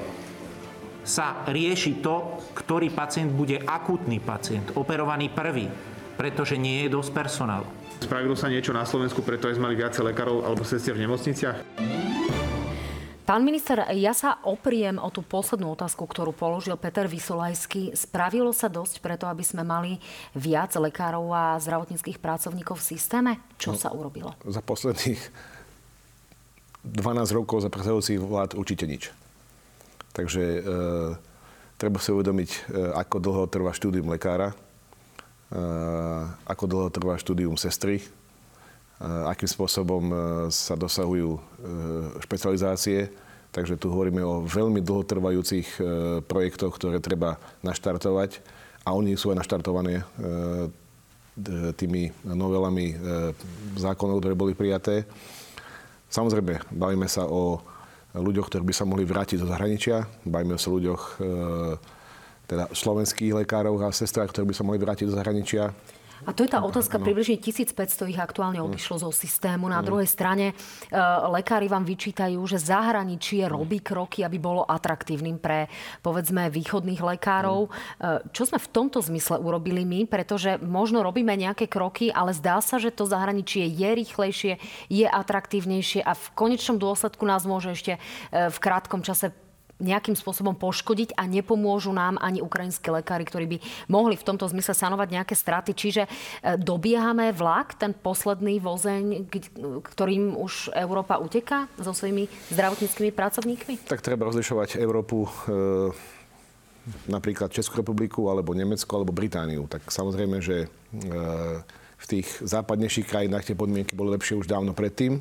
sa 1.06 1.46
rieši 1.48 2.02
to, 2.02 2.42
ktorý 2.58 2.92
pacient 2.92 3.32
bude 3.32 3.62
akútny 3.62 4.18
pacient, 4.20 4.74
operovaný 4.74 5.30
prvý, 5.30 5.70
pretože 6.18 6.58
nie 6.58 6.84
je 6.86 6.98
dosť 6.98 7.12
personálu. 7.14 7.70
Spravilo 8.02 8.36
sa 8.36 8.52
niečo 8.52 8.76
na 8.76 8.84
Slovensku, 8.84 9.24
preto 9.24 9.48
aj 9.48 9.56
sme 9.56 9.72
mali 9.72 9.80
viacej 9.80 10.04
lekárov 10.12 10.44
alebo 10.44 10.68
sestier 10.68 10.98
v 10.98 11.08
nemocniciach? 11.08 11.58
Pán 13.26 13.42
minister, 13.42 13.82
ja 13.98 14.14
sa 14.14 14.38
opriem 14.46 15.02
o 15.02 15.10
tú 15.10 15.26
poslednú 15.26 15.74
otázku, 15.74 16.06
ktorú 16.06 16.30
položil 16.30 16.78
Peter 16.78 17.10
Vysolajský. 17.10 17.98
Spravilo 17.98 18.54
sa 18.54 18.70
dosť 18.70 19.02
preto, 19.02 19.26
aby 19.26 19.42
sme 19.42 19.66
mali 19.66 19.98
viac 20.38 20.78
lekárov 20.78 21.34
a 21.34 21.58
zdravotníckých 21.58 22.22
pracovníkov 22.22 22.78
v 22.78 22.86
systéme? 22.86 23.32
Čo 23.58 23.74
no, 23.74 23.82
sa 23.82 23.90
urobilo? 23.90 24.38
Za 24.46 24.62
posledných 24.62 25.18
12 26.86 27.34
rokov 27.34 27.66
za 27.66 27.74
predchádzajúcich 27.74 28.22
vlád 28.22 28.54
určite 28.54 28.86
nič. 28.86 29.10
Takže 30.14 30.44
e, 30.46 30.60
treba 31.82 31.98
si 31.98 32.14
uvedomiť, 32.14 32.50
e, 32.54 32.60
ako 32.94 33.16
dlho 33.26 33.44
trvá 33.50 33.74
štúdium 33.74 34.06
lekára, 34.06 34.54
e, 35.50 35.60
ako 36.46 36.64
dlho 36.70 36.90
trvá 36.94 37.18
štúdium 37.18 37.58
sestry, 37.58 38.06
akým 39.04 39.50
spôsobom 39.50 40.04
e, 40.08 40.16
sa 40.52 40.80
dosahujú 40.80 41.36
e, 41.36 41.40
špecializácie. 42.24 43.12
Takže 43.52 43.80
tu 43.80 43.88
hovoríme 43.88 44.20
o 44.20 44.44
veľmi 44.44 44.84
dlhotrvajúcich 44.84 45.80
projektoch, 46.28 46.76
ktoré 46.76 47.00
treba 47.00 47.40
naštartovať. 47.64 48.44
A 48.84 48.92
oni 48.92 49.16
sú 49.16 49.32
aj 49.32 49.40
naštartované 49.40 50.04
tými 51.80 52.12
novelami 52.28 53.00
zákonov, 53.80 54.20
ktoré 54.20 54.36
boli 54.36 54.60
prijaté. 54.60 55.08
Samozrejme, 56.12 56.68
bavíme 56.68 57.08
sa 57.08 57.32
o 57.32 57.64
ľuďoch, 58.12 58.52
ktorí 58.52 58.68
by 58.68 58.76
sa 58.76 58.84
mohli 58.84 59.08
vrátiť 59.08 59.40
do 59.40 59.48
zahraničia. 59.48 60.04
Bavíme 60.28 60.60
sa 60.60 60.68
o 60.68 60.76
ľuďoch, 60.76 61.02
teda 62.52 62.76
slovenských 62.76 63.40
lekárov 63.40 63.80
a 63.88 63.96
sestrách, 63.96 64.36
ktorí 64.36 64.52
by 64.52 64.56
sa 64.60 64.68
mohli 64.68 64.84
vrátiť 64.84 65.08
do 65.08 65.16
zahraničia. 65.16 65.72
A 66.26 66.34
to 66.34 66.42
je 66.42 66.52
tá 66.52 66.60
otázka, 66.66 66.98
no. 66.98 67.06
približne 67.06 67.38
1500 67.38 68.10
ich 68.10 68.20
aktuálne 68.20 68.58
mm. 68.58 68.66
odišlo 68.66 68.98
zo 68.98 69.10
systému. 69.14 69.70
Na 69.70 69.80
mm. 69.80 69.86
druhej 69.86 70.10
strane 70.10 70.46
e, 70.52 70.54
lekári 71.30 71.70
vám 71.70 71.86
vyčítajú, 71.86 72.42
že 72.50 72.58
zahraničie 72.58 73.46
mm. 73.46 73.52
robí 73.54 73.80
kroky, 73.80 74.26
aby 74.26 74.42
bolo 74.42 74.66
atraktívnym 74.66 75.38
pre, 75.38 75.70
povedzme, 76.02 76.50
východných 76.50 77.00
lekárov. 77.00 77.70
Mm. 77.70 78.34
Čo 78.34 78.44
sme 78.50 78.58
v 78.58 78.72
tomto 78.74 79.00
zmysle 79.06 79.38
urobili 79.38 79.86
my? 79.86 80.10
Pretože 80.10 80.58
možno 80.60 81.06
robíme 81.06 81.38
nejaké 81.38 81.70
kroky, 81.70 82.10
ale 82.10 82.34
zdá 82.34 82.58
sa, 82.60 82.82
že 82.82 82.90
to 82.90 83.06
zahraničie 83.06 83.70
je 83.70 83.90
rýchlejšie, 83.94 84.54
je 84.90 85.06
atraktívnejšie 85.06 86.02
a 86.02 86.18
v 86.18 86.26
konečnom 86.34 86.82
dôsledku 86.82 87.22
nás 87.24 87.46
môže 87.46 87.78
ešte 87.78 87.94
v 88.34 88.58
krátkom 88.58 89.06
čase 89.06 89.32
nejakým 89.80 90.16
spôsobom 90.16 90.56
poškodiť 90.56 91.20
a 91.20 91.28
nepomôžu 91.28 91.92
nám 91.92 92.16
ani 92.24 92.40
ukrajinskí 92.40 92.88
lekári, 92.88 93.28
ktorí 93.28 93.46
by 93.46 93.58
mohli 93.92 94.16
v 94.16 94.24
tomto 94.24 94.48
zmysle 94.48 94.72
sanovať 94.72 95.08
nejaké 95.12 95.36
straty. 95.36 95.76
Čiže 95.76 96.04
e, 96.08 96.10
dobiehame 96.56 97.36
vlak, 97.36 97.76
ten 97.76 97.92
posledný 97.92 98.64
vozeň, 98.64 99.28
ktorým 99.84 100.40
už 100.40 100.72
Európa 100.72 101.20
uteká 101.20 101.68
so 101.76 101.92
svojimi 101.92 102.32
zdravotníckými 102.56 103.12
pracovníkmi? 103.12 103.74
Tak 103.92 104.00
treba 104.00 104.24
rozlišovať 104.32 104.80
Európu 104.80 105.28
e, 105.28 105.30
napríklad 107.12 107.52
Českú 107.52 107.84
republiku, 107.84 108.32
alebo 108.32 108.56
Nemecko, 108.56 108.92
alebo 108.96 109.12
Britániu. 109.12 109.68
Tak 109.68 109.92
samozrejme, 109.92 110.40
že 110.40 110.58
e, 110.64 110.68
v 111.96 112.06
tých 112.08 112.28
západnejších 112.44 113.08
krajinách 113.12 113.52
tie 113.52 113.60
podmienky 113.60 113.92
boli 113.92 114.16
lepšie 114.16 114.40
už 114.40 114.48
dávno 114.48 114.72
predtým 114.72 115.20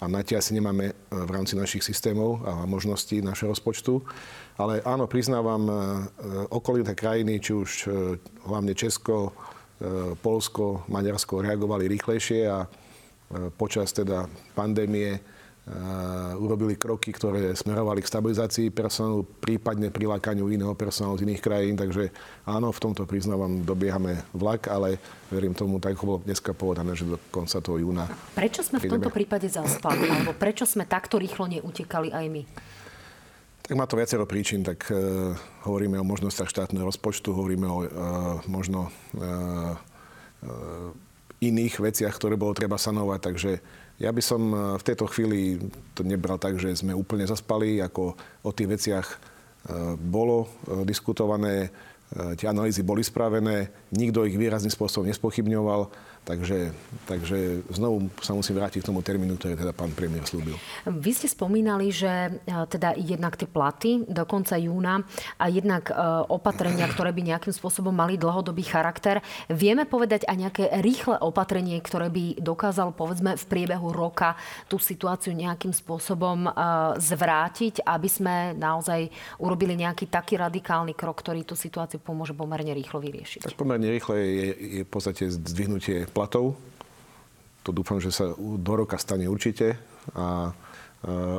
a 0.00 0.08
na 0.08 0.24
tie 0.24 0.40
asi 0.40 0.56
nemáme 0.56 0.90
e, 0.90 0.94
v 1.12 1.30
rámci 1.30 1.52
našich 1.54 1.84
systémov 1.84 2.40
a 2.48 2.64
možností 2.64 3.20
našeho 3.20 3.52
rozpočtu. 3.52 4.00
Ale 4.56 4.80
áno, 4.82 5.04
priznávam, 5.04 5.68
e, 5.68 5.72
okolité 6.48 6.96
krajiny, 6.96 7.36
či 7.36 7.52
už 7.52 7.70
e, 7.84 7.88
hlavne 8.48 8.72
Česko, 8.72 9.36
Polsko, 10.20 10.84
Maďarsko 10.92 11.40
reagovali 11.40 11.88
rýchlejšie 11.88 12.52
a 12.52 12.68
počas 13.56 13.96
teda 13.96 14.28
pandémie 14.52 15.16
urobili 16.34 16.74
kroky, 16.74 17.14
ktoré 17.14 17.54
smerovali 17.54 18.02
k 18.02 18.10
stabilizácii 18.10 18.74
personálu, 18.74 19.22
prípadne 19.22 19.94
prilákaniu 19.94 20.50
iného 20.50 20.74
personálu 20.74 21.22
z 21.22 21.30
iných 21.30 21.42
krajín. 21.42 21.78
Takže 21.78 22.10
áno, 22.42 22.74
v 22.74 22.82
tomto 22.82 23.06
priznávam, 23.06 23.62
dobiehame 23.62 24.26
vlak, 24.34 24.66
ale 24.66 24.98
verím 25.30 25.54
tomu, 25.54 25.78
tak 25.78 25.94
ako 25.94 26.04
bolo 26.06 26.18
dneska 26.26 26.50
povedané, 26.50 26.98
že 26.98 27.06
do 27.06 27.22
konca 27.30 27.62
toho 27.62 27.78
júna. 27.78 28.10
Prečo 28.34 28.66
sme 28.66 28.82
v 28.82 28.90
tomto 28.90 29.14
prípade 29.14 29.46
zaspali? 29.46 30.10
Alebo 30.10 30.34
prečo 30.34 30.66
sme 30.66 30.90
takto 30.90 31.22
rýchlo 31.22 31.46
neutekali 31.46 32.10
aj 32.10 32.26
my? 32.26 32.42
Tak 33.70 33.78
má 33.78 33.86
to 33.86 33.94
viacero 33.94 34.26
príčin, 34.26 34.66
tak 34.66 34.90
uh, 34.90 35.30
hovoríme 35.62 35.94
o 35.94 36.02
možnostiach 36.02 36.50
štátneho 36.50 36.82
rozpočtu, 36.90 37.30
hovoríme 37.30 37.70
o 37.70 37.78
uh, 37.78 37.86
možno 38.50 38.90
uh, 39.14 39.78
uh, 40.42 40.90
iných 41.38 41.78
veciach, 41.78 42.10
ktoré 42.18 42.34
bolo 42.34 42.50
treba 42.58 42.74
sanovať, 42.74 43.20
takže 43.22 43.50
ja 44.00 44.10
by 44.10 44.22
som 44.24 44.42
e, 44.50 44.56
v 44.80 44.86
tejto 44.86 45.04
chvíli 45.12 45.60
to 45.92 46.00
nebral 46.00 46.40
tak, 46.40 46.56
že 46.56 46.72
sme 46.72 46.96
úplne 46.96 47.28
zaspali, 47.28 47.84
ako 47.84 48.16
o 48.40 48.50
tých 48.50 48.68
veciach 48.80 49.06
e, 49.06 49.16
bolo 50.00 50.48
e, 50.48 50.82
diskutované, 50.88 51.70
tie 52.10 52.50
analýzy 52.50 52.82
boli 52.82 53.06
spravené, 53.06 53.70
nikto 53.94 54.26
ich 54.26 54.34
výrazným 54.34 54.74
spôsobom 54.74 55.06
nespochybňoval 55.06 55.86
Takže, 56.20 56.76
takže 57.08 57.64
znovu 57.72 58.12
sa 58.20 58.36
musím 58.36 58.60
vrátiť 58.60 58.84
k 58.84 58.88
tomu 58.92 59.00
termínu, 59.00 59.40
ktorý 59.40 59.56
teda 59.56 59.72
pán 59.72 59.96
premiér 59.96 60.28
slúbil. 60.28 60.52
Vy 60.84 61.16
ste 61.16 61.32
spomínali, 61.32 61.88
že 61.88 62.12
e, 62.28 62.30
teda 62.68 62.92
jednak 62.92 63.40
tie 63.40 63.48
platy 63.48 64.04
do 64.04 64.28
konca 64.28 64.60
júna 64.60 65.00
a 65.40 65.48
jednak 65.48 65.88
e, 65.88 65.96
opatrenia, 66.28 66.84
ktoré 66.92 67.16
by 67.16 67.24
nejakým 67.24 67.56
spôsobom 67.56 67.96
mali 67.96 68.20
dlhodobý 68.20 68.60
charakter. 68.68 69.24
Vieme 69.48 69.88
povedať 69.88 70.28
aj 70.28 70.36
nejaké 70.36 70.64
rýchle 70.84 71.16
opatrenie, 71.24 71.80
ktoré 71.80 72.12
by 72.12 72.36
dokázalo 72.36 72.92
povedzme 72.92 73.40
v 73.40 73.44
priebehu 73.48 73.88
roka 73.88 74.36
tú 74.68 74.76
situáciu 74.76 75.32
nejakým 75.32 75.72
spôsobom 75.72 76.46
e, 76.46 76.50
zvrátiť, 77.00 77.80
aby 77.80 78.08
sme 78.12 78.52
naozaj 78.60 79.08
urobili 79.40 79.72
nejaký 79.72 80.12
taký 80.12 80.36
radikálny 80.36 80.92
krok, 80.92 81.24
ktorý 81.24 81.48
tú 81.48 81.56
situáciu 81.56 81.96
pomôže 81.96 82.36
pomerne 82.36 82.76
rýchlo 82.76 83.00
vyriešiť. 83.00 83.48
Tak 83.48 83.56
pomerne 83.56 83.88
rýchle 83.88 84.20
je, 84.20 84.48
je 84.52 84.82
v 84.84 84.90
podstate 84.92 85.24
zdvihnutie 85.32 86.09
platov. 86.10 86.58
To 87.64 87.70
dúfam, 87.70 88.02
že 88.02 88.10
sa 88.10 88.34
do 88.36 88.72
roka 88.74 88.98
stane 88.98 89.30
určite. 89.30 89.78
A 90.12 90.50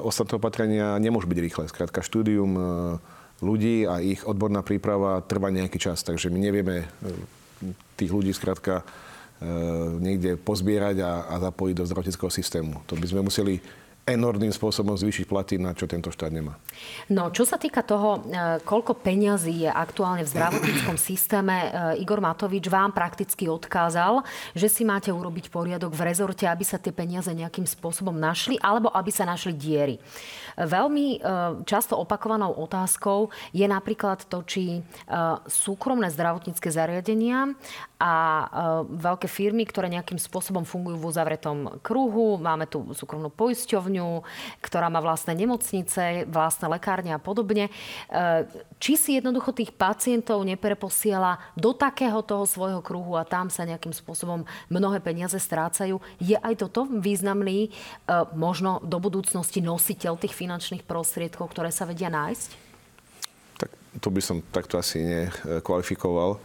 ostatné 0.01 0.41
opatrenia 0.41 0.97
nemôžu 0.97 1.29
byť 1.29 1.39
rýchle. 1.39 1.63
Skrátka 1.69 2.01
štúdium 2.01 2.51
e, 2.57 2.61
ľudí 3.45 3.85
a 3.85 4.01
ich 4.01 4.25
odborná 4.25 4.65
príprava 4.65 5.21
trvá 5.21 5.53
nejaký 5.53 5.77
čas. 5.77 6.01
Takže 6.01 6.33
my 6.33 6.39
nevieme 6.41 6.75
e, 6.81 6.85
tých 7.93 8.09
ľudí 8.09 8.33
skrátka 8.33 8.81
e, 8.81 8.83
niekde 10.01 10.41
pozbierať 10.41 11.05
a, 11.05 11.11
a 11.29 11.35
zapojiť 11.45 11.75
do 11.77 11.85
zdravotníckého 11.85 12.31
systému. 12.33 12.81
To 12.89 12.97
by 12.97 13.05
sme 13.05 13.21
museli 13.21 13.61
enormným 14.05 14.49
spôsobom 14.49 14.97
zvýšiť 14.97 15.25
platy, 15.29 15.55
na 15.61 15.77
čo 15.77 15.85
tento 15.85 16.09
štát 16.09 16.33
nemá. 16.33 16.57
No, 17.13 17.29
čo 17.29 17.45
sa 17.45 17.61
týka 17.61 17.85
toho, 17.85 18.25
e, 18.25 18.57
koľko 18.65 18.97
peňazí 18.97 19.65
je 19.65 19.69
aktuálne 19.69 20.25
v 20.25 20.31
zdravotníckom 20.33 20.97
systéme, 21.09 21.69
e, 21.69 21.69
Igor 22.01 22.17
Matovič 22.17 22.65
vám 22.65 22.91
prakticky 22.97 23.45
odkázal, 23.45 24.25
že 24.57 24.67
si 24.73 24.81
máte 24.81 25.13
urobiť 25.13 25.53
poriadok 25.53 25.93
v 25.93 26.05
rezorte, 26.09 26.49
aby 26.49 26.65
sa 26.65 26.81
tie 26.81 26.89
peniaze 26.89 27.29
nejakým 27.29 27.69
spôsobom 27.69 28.13
našli, 28.17 28.57
alebo 28.57 28.89
aby 28.89 29.13
sa 29.13 29.29
našli 29.29 29.53
diery. 29.53 29.95
Veľmi 30.57 31.07
e, 31.15 31.19
často 31.63 31.95
opakovanou 31.99 32.55
otázkou 32.57 33.31
je 33.55 33.65
napríklad 33.67 34.23
to, 34.27 34.43
či 34.43 34.83
súkromné 35.47 36.07
zdravotnícke 36.11 36.71
zariadenia 36.71 37.53
a 38.01 38.13
veľké 38.89 39.29
firmy, 39.29 39.61
ktoré 39.69 39.85
nejakým 39.85 40.17
spôsobom 40.17 40.65
fungujú 40.65 40.97
v 40.97 41.07
uzavretom 41.13 41.81
kruhu, 41.85 42.41
máme 42.41 42.65
tu 42.65 42.81
súkromnú 42.97 43.29
poisťovňu, 43.29 44.25
ktorá 44.63 44.89
má 44.89 44.97
vlastné 44.97 45.37
nemocnice, 45.37 46.25
vlastné 46.25 46.65
lekárne 46.65 47.13
a 47.13 47.21
podobne. 47.21 47.69
E, 47.69 47.71
či 48.81 48.97
si 48.97 49.11
jednoducho 49.21 49.53
tých 49.53 49.69
pacientov 49.75 50.41
nepreposiela 50.41 51.37
do 51.53 51.77
takého 51.77 52.25
toho 52.25 52.49
svojho 52.49 52.81
kruhu 52.81 53.13
a 53.13 53.27
tam 53.27 53.53
sa 53.53 53.69
nejakým 53.69 53.93
spôsobom 53.93 54.49
mnohé 54.73 54.97
peniaze 54.97 55.37
strácajú. 55.37 56.01
Je 56.17 56.37
aj 56.41 56.65
toto 56.65 56.89
významný, 56.89 57.69
e, 57.69 57.69
možno 58.33 58.81
do 58.81 58.97
budúcnosti 58.97 59.61
nositeľ 59.61 60.17
tých 60.17 60.33
finančných 60.41 60.81
prostriedkov, 60.81 61.53
ktoré 61.53 61.69
sa 61.69 61.85
vedia 61.85 62.09
nájsť? 62.09 62.49
Tak 63.61 63.69
to 64.01 64.09
by 64.09 64.21
som 64.25 64.41
takto 64.49 64.81
asi 64.81 65.05
nekvalifikoval 65.05 66.41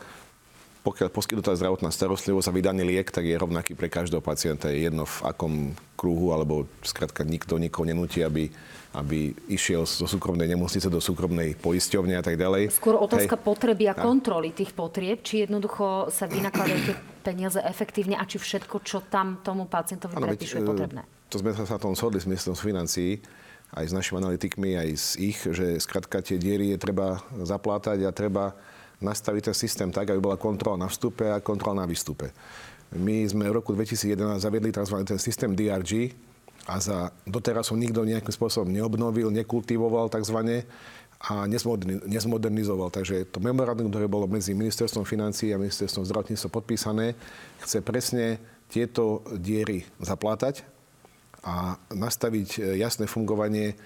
pokiaľ 0.86 1.10
poskytnutá 1.10 1.58
zdravotná 1.58 1.90
starostlivosť 1.90 2.46
a 2.46 2.54
vydaný 2.54 2.86
liek, 2.86 3.10
tak 3.10 3.26
je 3.26 3.34
rovnaký 3.34 3.74
pre 3.74 3.90
každého 3.90 4.22
pacienta. 4.22 4.70
Je 4.70 4.86
jedno 4.86 5.02
v 5.02 5.16
akom 5.26 5.74
kruhu, 5.98 6.30
alebo 6.30 6.70
skrátka 6.86 7.26
nikto 7.26 7.58
nikoho 7.58 7.90
nenúti, 7.90 8.22
aby, 8.22 8.46
aby 8.94 9.34
išiel 9.50 9.82
zo 9.82 10.06
súkromnej 10.06 10.46
nemocnice 10.46 10.86
do 10.86 11.02
súkromnej 11.02 11.58
poisťovne 11.58 12.14
a 12.14 12.22
tak 12.22 12.38
ďalej. 12.38 12.70
Skôr 12.78 12.94
otázka 12.94 13.34
Hej. 13.34 13.42
potreby 13.42 13.90
a 13.90 13.98
kontroly 13.98 14.54
tých 14.54 14.70
potrieb, 14.78 15.26
či 15.26 15.42
jednoducho 15.42 16.14
sa 16.14 16.30
vynakladajú 16.30 16.78
tie 16.86 16.94
peniaze 17.26 17.58
efektívne 17.58 18.14
a 18.14 18.22
či 18.22 18.38
všetko, 18.38 18.86
čo 18.86 19.02
tam 19.10 19.42
tomu 19.42 19.66
pacientovi 19.66 20.14
ano, 20.14 20.30
predpíšu, 20.30 20.62
je 20.62 20.62
e, 20.62 20.70
potrebné. 20.70 21.02
To 21.34 21.42
sme 21.42 21.50
sa 21.50 21.66
na 21.66 21.82
tom 21.82 21.98
shodli 21.98 22.22
s 22.22 22.30
ministrom 22.30 22.54
financií 22.54 23.18
aj 23.74 23.90
s 23.90 23.96
našimi 23.96 24.22
analytikmi, 24.22 24.78
aj 24.78 24.88
z 24.94 25.08
ich, 25.32 25.38
že 25.42 25.80
skrátka 25.82 26.22
tie 26.22 26.38
diery 26.38 26.74
je 26.74 26.78
treba 26.78 27.24
zaplátať 27.42 28.06
a 28.06 28.14
treba 28.14 28.54
nastaviť 29.02 29.52
ten 29.52 29.56
systém 29.56 29.88
tak, 29.92 30.08
aby 30.08 30.20
bola 30.22 30.40
kontrola 30.40 30.86
na 30.86 30.88
vstupe 30.88 31.28
a 31.28 31.42
kontrola 31.42 31.82
na 31.82 31.86
výstupe. 31.88 32.32
My 32.94 33.26
sme 33.26 33.50
v 33.50 33.58
roku 33.58 33.74
2011 33.74 34.40
zaviedli 34.40 34.70
tzv. 34.70 34.96
ten 35.02 35.18
systém 35.18 35.52
DRG 35.52 36.14
a 36.70 36.78
za 36.78 37.10
doteraz 37.26 37.68
som 37.68 37.76
nikto 37.76 38.06
nejakým 38.06 38.32
spôsobom 38.32 38.70
neobnovil, 38.70 39.28
nekultivoval 39.34 40.08
tzv 40.08 40.64
a 41.16 41.48
nezmodernizoval. 42.06 42.92
Takže 42.92 43.28
to 43.28 43.42
memorandum, 43.42 43.88
ktoré 43.88 44.06
bolo 44.06 44.28
medzi 44.30 44.54
ministerstvom 44.54 45.04
financí 45.04 45.50
a 45.52 45.60
ministerstvom 45.60 46.06
zdravotníctva 46.06 46.48
podpísané, 46.48 47.16
chce 47.64 47.82
presne 47.82 48.40
tieto 48.70 49.24
diery 49.34 49.84
zaplátať 49.98 50.75
a 51.46 51.78
nastaviť 51.94 52.48
e, 52.58 52.60
jasné 52.82 53.06
fungovanie 53.06 53.78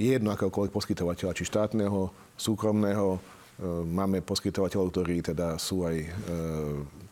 jedno 0.00 0.32
akéhokoľvek 0.32 0.72
poskytovateľa, 0.72 1.36
či 1.36 1.44
štátneho, 1.44 2.08
súkromného. 2.40 3.08
E, 3.16 3.18
máme 3.84 4.24
poskytovateľov, 4.24 4.88
ktorí 4.96 5.20
teda 5.20 5.60
sú 5.60 5.84
aj 5.84 5.96
e, 6.00 6.08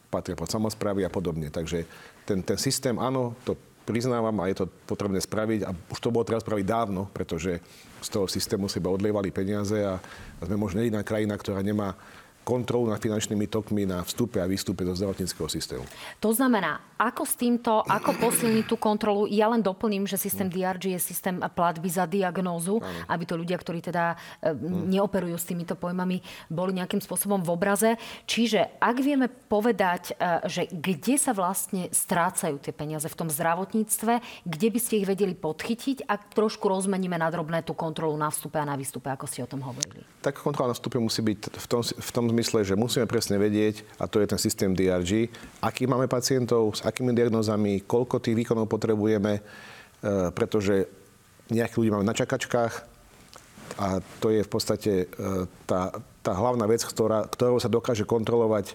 patria 0.09 0.33
pod 0.33 0.49
samozprávy 0.49 1.05
a 1.05 1.13
podobne. 1.13 1.53
Takže 1.53 1.85
ten, 2.25 2.41
ten 2.41 2.57
systém, 2.57 2.97
áno, 2.97 3.37
to 3.45 3.53
priznávam 3.85 4.33
a 4.41 4.49
je 4.49 4.65
to 4.65 4.67
potrebné 4.89 5.21
spraviť 5.21 5.61
a 5.69 5.71
už 5.77 5.99
to 6.01 6.09
bolo 6.09 6.25
treba 6.25 6.41
spraviť 6.41 6.65
dávno, 6.65 7.13
pretože 7.13 7.61
z 8.01 8.09
toho 8.09 8.25
systému 8.25 8.73
seba 8.73 8.89
odlievali 8.89 9.29
peniaze 9.29 9.77
a 9.85 10.01
sme 10.41 10.57
možno 10.57 10.81
jediná 10.81 11.05
krajina, 11.05 11.37
ktorá 11.37 11.61
nemá 11.61 11.93
kontrolu 12.45 12.93
nad 12.93 13.01
finančnými 13.01 13.49
tokmi 13.49 13.89
na 13.89 14.05
vstupe 14.05 14.39
a 14.39 14.47
výstupe 14.47 14.85
do 14.85 14.93
zdravotníckého 14.93 15.49
systému. 15.49 15.89
To 16.21 16.31
znamená, 16.31 16.95
ako 17.01 17.25
s 17.27 17.35
týmto, 17.35 17.83
ako 17.83 18.15
posilniť 18.21 18.65
tú 18.69 18.77
kontrolu? 18.79 19.27
Ja 19.27 19.51
len 19.51 19.65
doplním, 19.65 20.07
že 20.07 20.21
systém 20.21 20.47
DRG 20.47 20.95
je 20.95 21.01
systém 21.01 21.41
platby 21.41 21.89
za 21.91 22.05
diagnózu, 22.07 22.79
aby 23.11 23.25
to 23.27 23.35
ľudia, 23.35 23.59
ktorí 23.59 23.83
teda 23.83 24.15
e, 24.45 24.55
neoperujú 24.95 25.35
s 25.35 25.49
týmito 25.49 25.75
pojmami, 25.75 26.23
boli 26.53 26.77
nejakým 26.77 27.03
spôsobom 27.03 27.43
v 27.43 27.51
obraze. 27.51 27.91
Čiže 28.29 28.79
ak 28.79 28.97
vieme 29.01 29.27
povedať, 29.27 30.15
e, 30.15 30.47
že 30.47 30.63
kde 30.71 31.17
sa 31.19 31.35
vlastne 31.35 31.91
strácajú 31.91 32.61
tie 32.63 32.71
peniaze 32.71 33.09
v 33.09 33.19
tom 33.19 33.29
zdravotníctve, 33.33 34.45
kde 34.47 34.69
by 34.71 34.79
ste 34.79 35.03
ich 35.03 35.09
vedeli 35.09 35.35
podchytiť, 35.35 36.07
ak 36.07 36.37
trošku 36.37 36.69
rozmeníme 36.69 37.17
na 37.19 37.33
drobné 37.33 37.65
tú 37.67 37.75
kontrolu 37.75 38.15
na 38.15 38.31
vstupe 38.31 38.61
a 38.61 38.69
na 38.69 38.79
výstupe, 38.79 39.11
ako 39.11 39.27
ste 39.27 39.43
o 39.43 39.51
tom 39.51 39.65
hovorili? 39.65 40.05
Tak 40.23 40.39
kontrola 40.39 40.71
na 40.71 40.77
vstupe 40.77 41.01
musí 41.01 41.25
byť 41.25 41.59
v 41.59 41.67
tom, 41.67 41.81
v 41.83 42.11
tom 42.13 42.25
zmysle, 42.35 42.67
že 42.67 42.75
musíme 42.75 43.07
presne 43.07 43.39
vedieť, 43.39 43.87
a 44.03 44.11
to 44.11 44.19
je 44.19 44.27
ten 44.27 44.41
systém 44.43 44.75
DRG, 44.75 45.31
aký 45.63 45.87
máme 45.87 46.11
pacientov, 46.11 46.75
s 46.75 46.83
akými 46.83 47.15
diagnózami, 47.15 47.87
koľko 47.87 48.19
tých 48.19 48.35
výkonov 48.35 48.67
potrebujeme, 48.67 49.39
e, 49.39 49.43
pretože 50.35 50.91
nejakých 51.55 51.79
ľudí 51.79 51.91
máme 51.95 52.07
na 52.07 52.17
čakačkách 52.17 52.73
a 53.79 54.03
to 54.19 54.35
je 54.35 54.43
v 54.43 54.51
podstate 54.51 54.93
e, 55.07 55.07
tá, 55.65 55.95
tá 56.21 56.33
hlavná 56.35 56.67
vec, 56.67 56.83
ktorá, 56.83 57.31
ktorou 57.31 57.63
sa 57.63 57.71
dokáže 57.71 58.03
kontrolovať, 58.03 58.75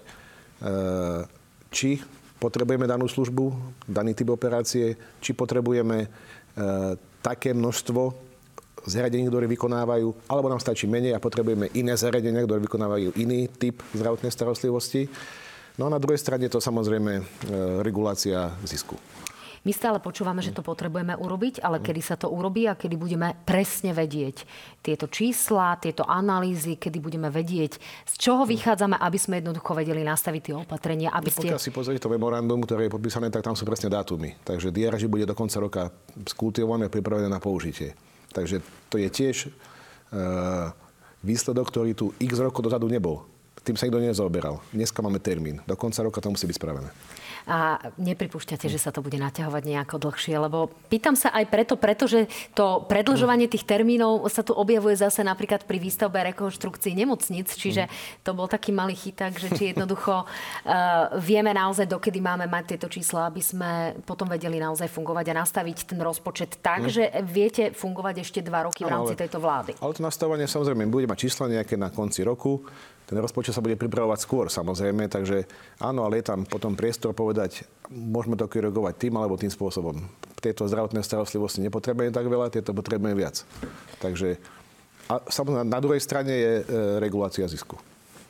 či 1.68 2.00
potrebujeme 2.40 2.88
danú 2.88 3.04
službu, 3.04 3.52
daný 3.84 4.16
typ 4.16 4.32
operácie, 4.32 4.96
či 5.20 5.36
potrebujeme 5.36 6.08
také 7.20 7.52
množstvo 7.52 8.29
zariadení, 8.86 9.28
ktoré 9.28 9.46
vykonávajú, 9.50 10.30
alebo 10.30 10.48
nám 10.48 10.62
stačí 10.62 10.88
menej 10.88 11.16
a 11.16 11.22
potrebujeme 11.22 11.72
iné 11.76 11.96
zariadenia, 11.96 12.44
ktoré 12.44 12.60
vykonávajú 12.64 13.16
iný 13.20 13.48
typ 13.48 13.80
zdravotnej 13.92 14.32
starostlivosti. 14.32 15.08
No 15.76 15.88
a 15.88 15.94
na 15.96 16.00
druhej 16.02 16.20
strane 16.20 16.48
to 16.52 16.60
samozrejme 16.60 17.12
e, 17.16 17.22
regulácia 17.80 18.52
zisku. 18.64 18.96
My 19.60 19.76
stále 19.76 20.00
počúvame, 20.00 20.40
že 20.40 20.56
to 20.56 20.64
potrebujeme 20.64 21.12
urobiť, 21.12 21.60
ale 21.60 21.84
kedy 21.84 22.00
sa 22.00 22.16
to 22.16 22.32
urobí 22.32 22.64
a 22.64 22.80
kedy 22.80 22.96
budeme 22.96 23.36
presne 23.44 23.92
vedieť 23.92 24.48
tieto 24.80 25.04
čísla, 25.12 25.76
tieto 25.76 26.08
analýzy, 26.08 26.80
kedy 26.80 26.96
budeme 26.96 27.28
vedieť, 27.28 27.76
z 28.08 28.14
čoho 28.16 28.48
vychádzame, 28.48 28.96
aby 28.96 29.18
sme 29.20 29.44
jednoducho 29.44 29.76
vedeli 29.76 30.00
nastaviť 30.00 30.42
tie 30.48 30.54
opatrenia. 30.56 31.12
Aby 31.12 31.28
ste... 31.28 31.52
Pokiaľ 31.52 31.60
si 31.60 31.76
pozrite 31.76 32.00
to 32.00 32.08
memorandum, 32.08 32.64
ktoré 32.64 32.88
je 32.88 32.96
podpísané, 32.96 33.28
tak 33.28 33.44
tam 33.44 33.52
sú 33.52 33.68
presne 33.68 33.92
dátumy. 33.92 34.40
Takže 34.40 34.72
DRŽ 34.72 35.12
bude 35.12 35.28
do 35.28 35.36
konca 35.36 35.60
roka 35.60 35.82
skultivované 36.24 36.88
a 36.88 36.92
pripravené 36.92 37.28
na 37.28 37.36
použitie. 37.36 37.92
Takže 38.30 38.62
to 38.88 38.96
je 38.98 39.08
tiež 39.10 39.36
uh, 39.50 40.70
výsledok, 41.26 41.66
ktorý 41.68 41.92
tu 41.94 42.14
x 42.22 42.38
rokov 42.38 42.66
dozadu 42.66 42.86
nebol. 42.86 43.26
Tým 43.60 43.76
sa 43.76 43.86
nikto 43.86 44.00
nezaoberal. 44.00 44.62
Dneska 44.72 45.04
máme 45.04 45.20
termín. 45.20 45.60
Do 45.68 45.76
konca 45.76 46.00
roka 46.00 46.22
to 46.24 46.32
musí 46.32 46.48
byť 46.48 46.56
spravené 46.56 46.90
a 47.48 47.80
nepripúšťate, 47.96 48.68
že 48.68 48.78
sa 48.80 48.92
to 48.92 49.00
bude 49.00 49.16
naťahovať 49.16 49.62
nejako 49.64 49.96
dlhšie? 49.98 50.34
Lebo 50.36 50.70
pýtam 50.92 51.16
sa 51.16 51.32
aj 51.32 51.48
preto, 51.48 51.74
pretože 51.74 52.28
to 52.52 52.84
predlžovanie 52.84 53.48
tých 53.48 53.64
termínov 53.64 54.28
sa 54.28 54.44
tu 54.44 54.52
objavuje 54.52 54.94
zase 54.98 55.24
napríklad 55.24 55.64
pri 55.64 55.80
výstavbe 55.80 56.20
rekonštrukcii 56.34 56.92
nemocnic, 56.92 57.48
čiže 57.50 57.88
to 58.26 58.36
bol 58.36 58.50
taký 58.50 58.74
malý 58.74 58.94
chyták, 58.94 59.34
že 59.34 59.48
či 59.56 59.72
jednoducho 59.72 60.24
uh, 60.24 60.26
vieme 61.28 61.50
naozaj, 61.50 61.88
dokedy 61.88 62.20
máme 62.20 62.46
mať 62.50 62.76
tieto 62.76 62.86
čísla, 62.86 63.26
aby 63.26 63.40
sme 63.40 63.96
potom 64.04 64.28
vedeli 64.28 64.60
naozaj 64.60 64.86
fungovať 64.86 65.32
a 65.32 65.38
nastaviť 65.42 65.90
ten 65.90 66.00
rozpočet 66.00 66.60
tak, 66.60 66.86
hmm. 66.86 66.92
že 66.92 67.04
viete 67.24 67.72
fungovať 67.72 68.22
ešte 68.22 68.40
dva 68.44 68.68
roky 68.68 68.84
v 68.84 68.92
rámci 68.92 69.14
ale, 69.16 69.20
tejto 69.26 69.38
vlády. 69.40 69.72
Ale 69.80 69.96
to 69.96 70.04
nastavenie 70.04 70.46
samozrejme 70.46 70.86
bude 70.86 71.08
mať 71.08 71.18
čísla 71.26 71.50
nejaké 71.50 71.74
na 71.74 71.88
konci 71.88 72.22
roku 72.22 72.62
ten 73.10 73.18
rozpočet 73.18 73.50
sa 73.50 73.58
bude 73.58 73.74
pripravovať 73.74 74.18
skôr, 74.22 74.46
samozrejme, 74.46 75.10
takže 75.10 75.42
áno, 75.82 76.06
ale 76.06 76.22
je 76.22 76.30
tam 76.30 76.46
potom 76.46 76.78
priestor 76.78 77.10
povedať, 77.10 77.66
môžeme 77.90 78.38
to 78.38 78.46
korigovať 78.46 78.94
tým 79.02 79.18
alebo 79.18 79.34
tým 79.34 79.50
spôsobom. 79.50 79.98
Tieto 80.38 80.70
zdravotné 80.70 81.02
starostlivosti 81.02 81.58
nepotrebujeme 81.66 82.14
tak 82.14 82.30
veľa, 82.30 82.54
tieto 82.54 82.70
potrebujeme 82.70 83.18
viac. 83.18 83.42
Takže 83.98 84.38
a 85.10 85.18
samozrejme, 85.26 85.66
na 85.66 85.82
druhej 85.82 85.98
strane 85.98 86.30
je 86.30 86.52
e, 86.62 86.64
regulácia 87.02 87.50
zisku 87.50 87.74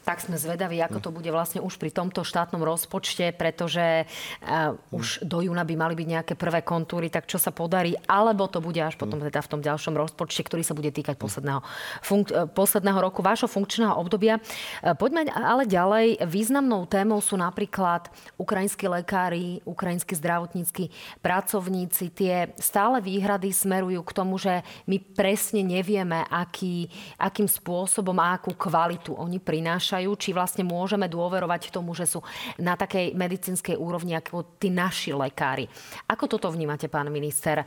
tak 0.00 0.24
sme 0.24 0.40
zvedaví, 0.40 0.80
ako 0.80 0.98
to 0.98 1.10
bude 1.12 1.28
vlastne 1.28 1.60
už 1.60 1.76
pri 1.76 1.92
tomto 1.92 2.24
štátnom 2.24 2.64
rozpočte, 2.64 3.30
pretože 3.36 4.08
uh, 4.08 4.74
už 4.90 5.22
do 5.22 5.44
júna 5.44 5.62
by 5.62 5.74
mali 5.76 5.94
byť 5.94 6.08
nejaké 6.08 6.34
prvé 6.34 6.64
kontúry, 6.64 7.12
tak 7.12 7.28
čo 7.28 7.36
sa 7.36 7.52
podarí, 7.52 7.94
alebo 8.08 8.48
to 8.48 8.64
bude 8.64 8.80
až 8.80 8.96
potom 8.96 9.20
teda 9.20 9.44
v 9.44 9.50
tom 9.52 9.60
ďalšom 9.60 9.94
rozpočte, 9.94 10.42
ktorý 10.48 10.64
sa 10.64 10.72
bude 10.74 10.88
týkať 10.88 11.20
posledného, 11.20 11.60
funk- 12.00 12.32
e, 12.32 12.48
posledného 12.48 12.98
roku 12.98 13.20
vášho 13.20 13.46
funkčného 13.46 13.92
obdobia. 13.94 14.40
Uh, 14.80 14.96
poďme 14.96 15.28
ale 15.30 15.68
ďalej. 15.68 16.24
Významnou 16.24 16.88
témou 16.88 17.20
sú 17.20 17.36
napríklad 17.36 18.08
ukrajinskí 18.40 18.88
lekári, 18.88 19.60
ukrajinskí 19.68 20.16
zdravotníckí 20.16 20.88
pracovníci. 21.20 22.04
Tie 22.10 22.34
stále 22.56 23.04
výhrady 23.04 23.52
smerujú 23.52 24.00
k 24.00 24.16
tomu, 24.16 24.40
že 24.40 24.64
my 24.88 24.96
presne 25.12 25.60
nevieme, 25.60 26.24
aký, 26.32 26.88
akým 27.20 27.46
spôsobom 27.46 28.16
a 28.16 28.40
akú 28.40 28.56
kvalitu 28.56 29.12
oni 29.12 29.36
prinášajú 29.36 29.89
prinášajú, 29.90 30.10
či 30.14 30.30
vlastne 30.30 30.62
môžeme 30.62 31.10
dôverovať 31.10 31.74
tomu, 31.74 31.98
že 31.98 32.06
sú 32.06 32.22
na 32.62 32.78
takej 32.78 33.18
medicínskej 33.18 33.74
úrovni 33.74 34.14
ako 34.14 34.46
tí 34.62 34.70
naši 34.70 35.10
lekári. 35.10 35.66
Ako 36.06 36.30
toto 36.30 36.46
vnímate, 36.54 36.86
pán 36.86 37.10
minister? 37.10 37.66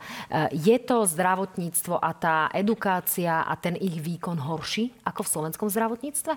je 0.56 0.76
to 0.80 1.04
zdravotníctvo 1.04 2.00
a 2.00 2.10
tá 2.16 2.48
edukácia 2.56 3.44
a 3.44 3.52
ten 3.60 3.76
ich 3.76 4.00
výkon 4.00 4.40
horší 4.40 4.88
ako 5.04 5.20
v 5.20 5.32
slovenskom 5.36 5.68
zdravotníctve? 5.68 6.32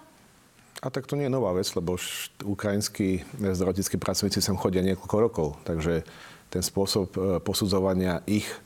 A 0.84 0.88
tak 0.92 1.08
to 1.08 1.16
nie 1.16 1.32
je 1.32 1.34
nová 1.34 1.56
vec, 1.56 1.72
lebo 1.74 1.96
ukrajinskí 2.44 3.24
zdravotníckí 3.40 3.96
pracovníci 3.98 4.44
sem 4.44 4.60
chodia 4.60 4.84
niekoľko 4.84 5.18
rokov. 5.24 5.48
Takže 5.64 6.04
ten 6.52 6.60
spôsob 6.60 7.16
e, 7.16 7.20
posudzovania 7.40 8.28
ich 8.28 8.46
e, 8.52 8.60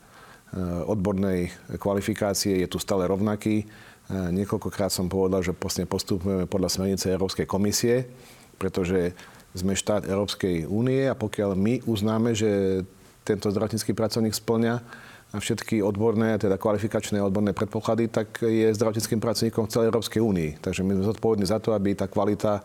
odbornej 0.89 1.53
kvalifikácie 1.77 2.65
je 2.65 2.67
tu 2.67 2.81
stále 2.81 3.05
rovnaký. 3.05 3.69
Niekoľkokrát 4.11 4.91
som 4.91 5.07
povedal, 5.07 5.39
že 5.39 5.55
postupujeme 5.87 6.43
podľa 6.43 6.69
smernice 6.69 7.15
Európskej 7.15 7.47
komisie, 7.47 8.11
pretože 8.59 9.15
sme 9.55 9.75
štát 9.75 10.07
Európskej 10.07 10.67
únie 10.67 11.07
a 11.07 11.15
pokiaľ 11.15 11.55
my 11.55 11.83
uznáme, 11.87 12.35
že 12.35 12.83
tento 13.23 13.47
zdravotnícky 13.47 13.95
pracovník 13.95 14.35
splňa 14.35 14.83
všetky 15.31 15.79
odborné, 15.79 16.35
teda 16.35 16.59
kvalifikačné 16.59 17.23
odborné 17.23 17.55
predpoklady, 17.55 18.11
tak 18.11 18.43
je 18.43 18.67
zdravotníckým 18.75 19.23
pracovníkom 19.23 19.63
v 19.63 19.71
celej 19.71 19.87
Európskej 19.87 20.19
únii. 20.19 20.59
Takže 20.59 20.83
my 20.83 20.91
sme 20.99 21.07
zodpovední 21.07 21.47
za 21.47 21.63
to, 21.63 21.71
aby 21.71 21.95
tá 21.95 22.11
kvalita 22.11 22.59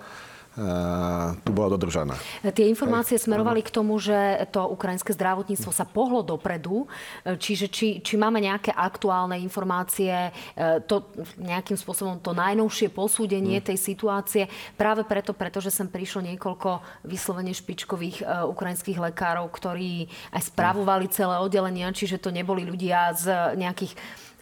tu 1.44 1.50
bola 1.52 1.76
dodržaná. 1.76 2.16
Tie 2.56 2.64
informácie 2.64 3.20
smerovali 3.20 3.60
k 3.60 3.68
tomu, 3.68 4.00
že 4.00 4.48
to 4.48 4.64
ukrajinské 4.72 5.12
zdravotníctvo 5.12 5.68
sa 5.68 5.84
pohlo 5.84 6.24
dopredu, 6.24 6.88
čiže 7.24 7.68
či, 7.68 8.00
či 8.00 8.14
máme 8.16 8.40
nejaké 8.40 8.72
aktuálne 8.72 9.36
informácie, 9.36 10.32
e, 10.56 10.80
to 10.88 11.12
nejakým 11.36 11.76
spôsobom 11.76 12.24
to 12.24 12.32
najnovšie 12.32 12.88
posúdenie 12.88 13.60
hmm. 13.60 13.68
tej 13.68 13.78
situácie, 13.78 14.42
práve 14.80 15.04
preto, 15.04 15.36
pretože 15.36 15.68
sem 15.68 15.92
prišlo 15.92 16.24
niekoľko 16.24 17.04
vyslovene 17.04 17.52
špičkových 17.52 18.24
ukrajinských 18.48 18.96
lekárov, 18.96 19.52
ktorí 19.52 20.08
aj 20.32 20.42
spravovali 20.48 21.12
celé 21.12 21.36
oddelenia, 21.36 21.92
čiže 21.92 22.16
to 22.16 22.32
neboli 22.32 22.64
ľudia 22.64 23.12
z 23.12 23.54
nejakých 23.60 23.92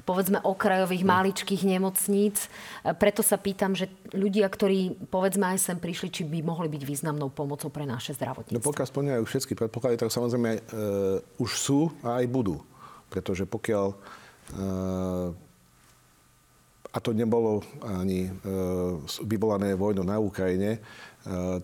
povedzme 0.05 0.39
okrajových 0.45 1.03
mm. 1.03 1.11
maličkých 1.11 1.63
nemocníc. 1.65 2.47
E, 2.85 2.93
preto 2.93 3.25
sa 3.25 3.41
pýtam, 3.41 3.73
že 3.73 3.89
ľudia, 4.13 4.47
ktorí 4.47 5.09
povedzme 5.09 5.57
aj 5.57 5.59
sem 5.73 5.79
prišli, 5.81 6.09
či 6.13 6.23
by 6.29 6.45
mohli 6.45 6.69
byť 6.69 6.83
významnou 6.85 7.33
pomocou 7.33 7.73
pre 7.73 7.89
naše 7.89 8.13
zdravotníctvo. 8.15 8.61
No 8.61 8.63
pokiaľ 8.63 8.87
splňajú 8.87 9.23
všetky 9.25 9.53
predpoklady, 9.57 9.97
tak 9.97 10.13
samozrejme 10.13 10.51
e, 10.53 10.61
už 11.41 11.51
sú 11.57 11.81
a 12.05 12.21
aj 12.21 12.27
budú. 12.29 12.61
Pretože 13.09 13.49
pokiaľ 13.49 13.87
e, 13.91 13.97
a 16.95 17.03
to 17.03 17.11
nebolo 17.11 17.59
ani 17.83 18.31
vyvolané 19.27 19.75
vojnou 19.75 20.07
na 20.07 20.23
Ukrajine, 20.23 20.79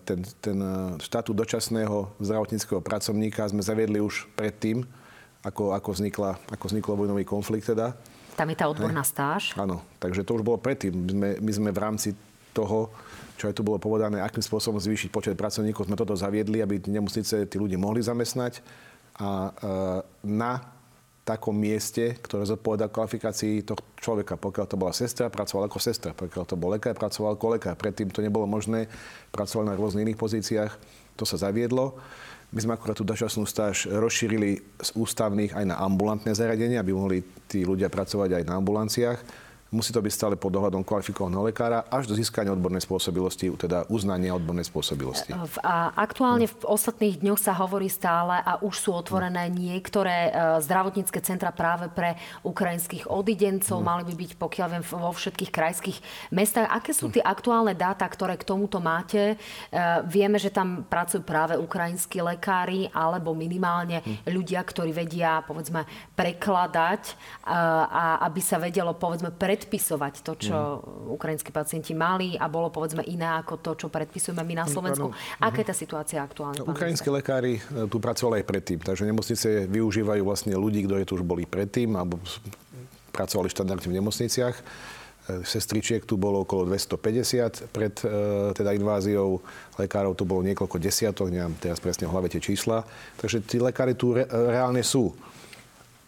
ten, 0.03 0.19
ten 0.43 0.57
štátu 0.99 1.31
dočasného 1.31 2.19
zdravotníckého 2.19 2.83
pracovníka 2.83 3.47
sme 3.47 3.63
zaviedli 3.63 4.03
už 4.03 4.27
predtým, 4.35 4.83
ako, 5.41 5.71
ako, 5.71 5.89
vznikla, 5.95 6.31
ako 6.51 6.65
vzniklo 6.67 6.99
vojnový 6.99 7.23
konflikt 7.25 7.71
teda. 7.71 7.95
Tam 8.35 8.47
je 8.47 8.57
tá 8.57 8.65
odborná 8.71 9.03
stáž? 9.03 9.53
Áno, 9.59 9.83
takže 9.99 10.23
to 10.23 10.39
už 10.39 10.43
bolo 10.43 10.57
predtým. 10.57 10.93
My 10.93 11.11
sme, 11.11 11.29
my 11.39 11.51
sme 11.51 11.69
v 11.75 11.79
rámci 11.79 12.09
toho, 12.51 12.91
čo 13.39 13.47
aj 13.49 13.55
tu 13.55 13.63
bolo 13.63 13.79
povedané, 13.79 14.19
akým 14.21 14.43
spôsobom 14.43 14.77
zvýšiť 14.77 15.09
počet 15.09 15.35
pracovníkov, 15.39 15.87
sme 15.87 15.99
toto 15.99 16.13
zaviedli, 16.13 16.59
aby 16.61 16.77
nemocnice 16.83 17.47
tí 17.47 17.55
ľudí 17.57 17.79
mohli 17.79 18.03
zamestnať. 18.03 18.61
A 19.19 19.29
e, 19.29 19.51
na 20.27 20.61
takom 21.21 21.53
mieste, 21.53 22.17
ktoré 22.17 22.49
zodpovedá 22.49 22.89
kvalifikácii 22.89 23.61
toho 23.61 23.77
človeka. 24.01 24.41
Pokiaľ 24.41 24.65
to 24.65 24.77
bola 24.79 24.91
sestra, 24.91 25.29
pracoval 25.29 25.69
ako 25.69 25.77
sestra. 25.77 26.11
Pokiaľ 26.17 26.43
to 26.49 26.57
bol 26.57 26.73
lekár, 26.73 26.97
pracoval 26.97 27.37
ako 27.37 27.55
lekár. 27.55 27.77
Predtým 27.77 28.09
to 28.09 28.25
nebolo 28.25 28.49
možné. 28.49 28.89
Pracoval 29.29 29.69
na 29.69 29.77
rôznych 29.77 30.09
iných 30.09 30.19
pozíciách. 30.19 30.71
To 31.21 31.23
sa 31.23 31.37
zaviedlo. 31.37 32.01
My 32.51 32.59
sme 32.59 32.75
akorát 32.75 32.99
tú 32.99 33.07
dočasnú 33.07 33.47
stáž 33.47 33.87
rozšírili 33.87 34.59
z 34.83 34.89
ústavných 34.91 35.55
aj 35.55 35.65
na 35.71 35.79
ambulantné 35.79 36.35
zariadenia, 36.35 36.83
aby 36.83 36.91
mohli 36.91 37.23
tí 37.47 37.63
ľudia 37.63 37.87
pracovať 37.87 38.39
aj 38.39 38.43
na 38.43 38.59
ambulanciách 38.59 39.19
musí 39.71 39.95
to 39.95 40.03
byť 40.03 40.13
stále 40.13 40.35
pod 40.35 40.51
dohľadom 40.51 40.83
kvalifikovaného 40.83 41.47
lekára 41.47 41.87
až 41.87 42.11
do 42.11 42.13
získania 42.13 42.51
odbornej 42.51 42.83
spôsobilosti, 42.83 43.55
teda 43.55 43.87
uznania 43.87 44.35
odbornej 44.35 44.67
spôsobilosti. 44.67 45.31
A 45.63 45.95
aktuálne 45.95 46.51
v 46.51 46.63
ostatných 46.67 47.23
dňoch 47.23 47.39
sa 47.39 47.55
hovorí 47.55 47.87
stále 47.87 48.43
a 48.43 48.59
už 48.59 48.75
sú 48.75 48.91
otvorené 48.91 49.47
niektoré 49.47 50.27
e, 50.27 50.31
zdravotnícke 50.59 51.23
centra 51.23 51.55
práve 51.55 51.87
pre 51.87 52.19
ukrajinských 52.43 53.07
odidencov. 53.07 53.79
Mm. 53.79 53.85
Mali 53.87 54.03
by 54.11 54.13
byť, 54.19 54.31
pokiaľ 54.35 54.67
viem, 54.75 54.83
vo 54.83 55.11
všetkých 55.15 55.51
krajských 55.55 55.97
mestách. 56.35 56.67
Aké 56.67 56.91
sú 56.91 57.07
tie 57.07 57.23
aktuálne 57.23 57.71
dáta, 57.71 58.03
ktoré 58.11 58.35
k 58.35 58.43
tomuto 58.43 58.83
máte? 58.83 59.33
E, 59.33 59.35
vieme, 60.11 60.35
že 60.35 60.51
tam 60.51 60.83
pracujú 60.83 61.23
práve 61.23 61.55
ukrajinskí 61.55 62.19
lekári 62.19 62.91
alebo 62.91 63.31
minimálne 63.31 64.03
mm. 64.03 64.27
ľudia, 64.35 64.59
ktorí 64.67 64.91
vedia, 64.91 65.39
povedzme, 65.47 65.87
prekladať 66.19 67.01
e, 67.07 67.13
a 67.87 68.19
aby 68.27 68.41
sa 68.43 68.59
vedelo, 68.59 68.91
povedzme, 68.91 69.31
pred 69.31 69.60
predpisovať 69.61 70.25
to, 70.25 70.33
čo 70.49 70.57
mm. 70.81 71.13
ukrajinskí 71.13 71.53
pacienti 71.53 71.93
mali 71.93 72.33
a 72.33 72.49
bolo 72.49 72.73
povedzme 72.73 73.05
iné 73.05 73.29
ako 73.37 73.61
to, 73.61 73.71
čo 73.77 73.87
predpisujeme 73.93 74.41
my 74.41 74.55
na 74.57 74.65
mm, 74.65 74.71
Slovensku. 74.73 75.07
Mm. 75.13 75.45
Aká 75.45 75.61
je 75.61 75.67
tá 75.69 75.75
situácia 75.77 76.17
aktuálne? 76.17 76.65
No, 76.65 76.73
ukrajinskí 76.73 77.05
lekári 77.13 77.61
e, 77.61 77.85
tu 77.85 78.01
pracovali 78.01 78.41
aj 78.41 78.45
predtým, 78.49 78.79
takže 78.81 79.05
nemocnice 79.05 79.69
využívajú 79.69 80.21
vlastne 80.25 80.57
ľudí, 80.57 80.81
ktorí 80.89 81.05
tu 81.05 81.21
už 81.21 81.21
boli 81.21 81.45
predtým 81.45 81.93
alebo 81.93 82.17
pracovali 83.13 83.53
štandardne 83.53 83.85
v 83.85 83.97
nemocniciach. 84.01 84.55
E, 84.57 84.63
sestričiek 85.45 86.01
tu 86.09 86.17
bolo 86.17 86.41
okolo 86.41 86.65
250 86.65 87.69
pred 87.69 87.93
e, 88.01 88.09
teda 88.57 88.73
inváziou. 88.73 89.45
Lekárov 89.77 90.17
tu 90.17 90.25
bolo 90.25 90.41
niekoľko 90.41 90.81
desiatok, 90.81 91.29
neviem 91.29 91.53
teraz 91.61 91.77
presne 91.77 92.09
v 92.09 92.17
hlave 92.17 92.33
tie 92.33 92.41
čísla. 92.41 92.81
Takže 93.21 93.45
tí 93.45 93.61
lekári 93.61 93.93
tu 93.93 94.17
re, 94.17 94.25
reálne 94.25 94.81
sú. 94.81 95.13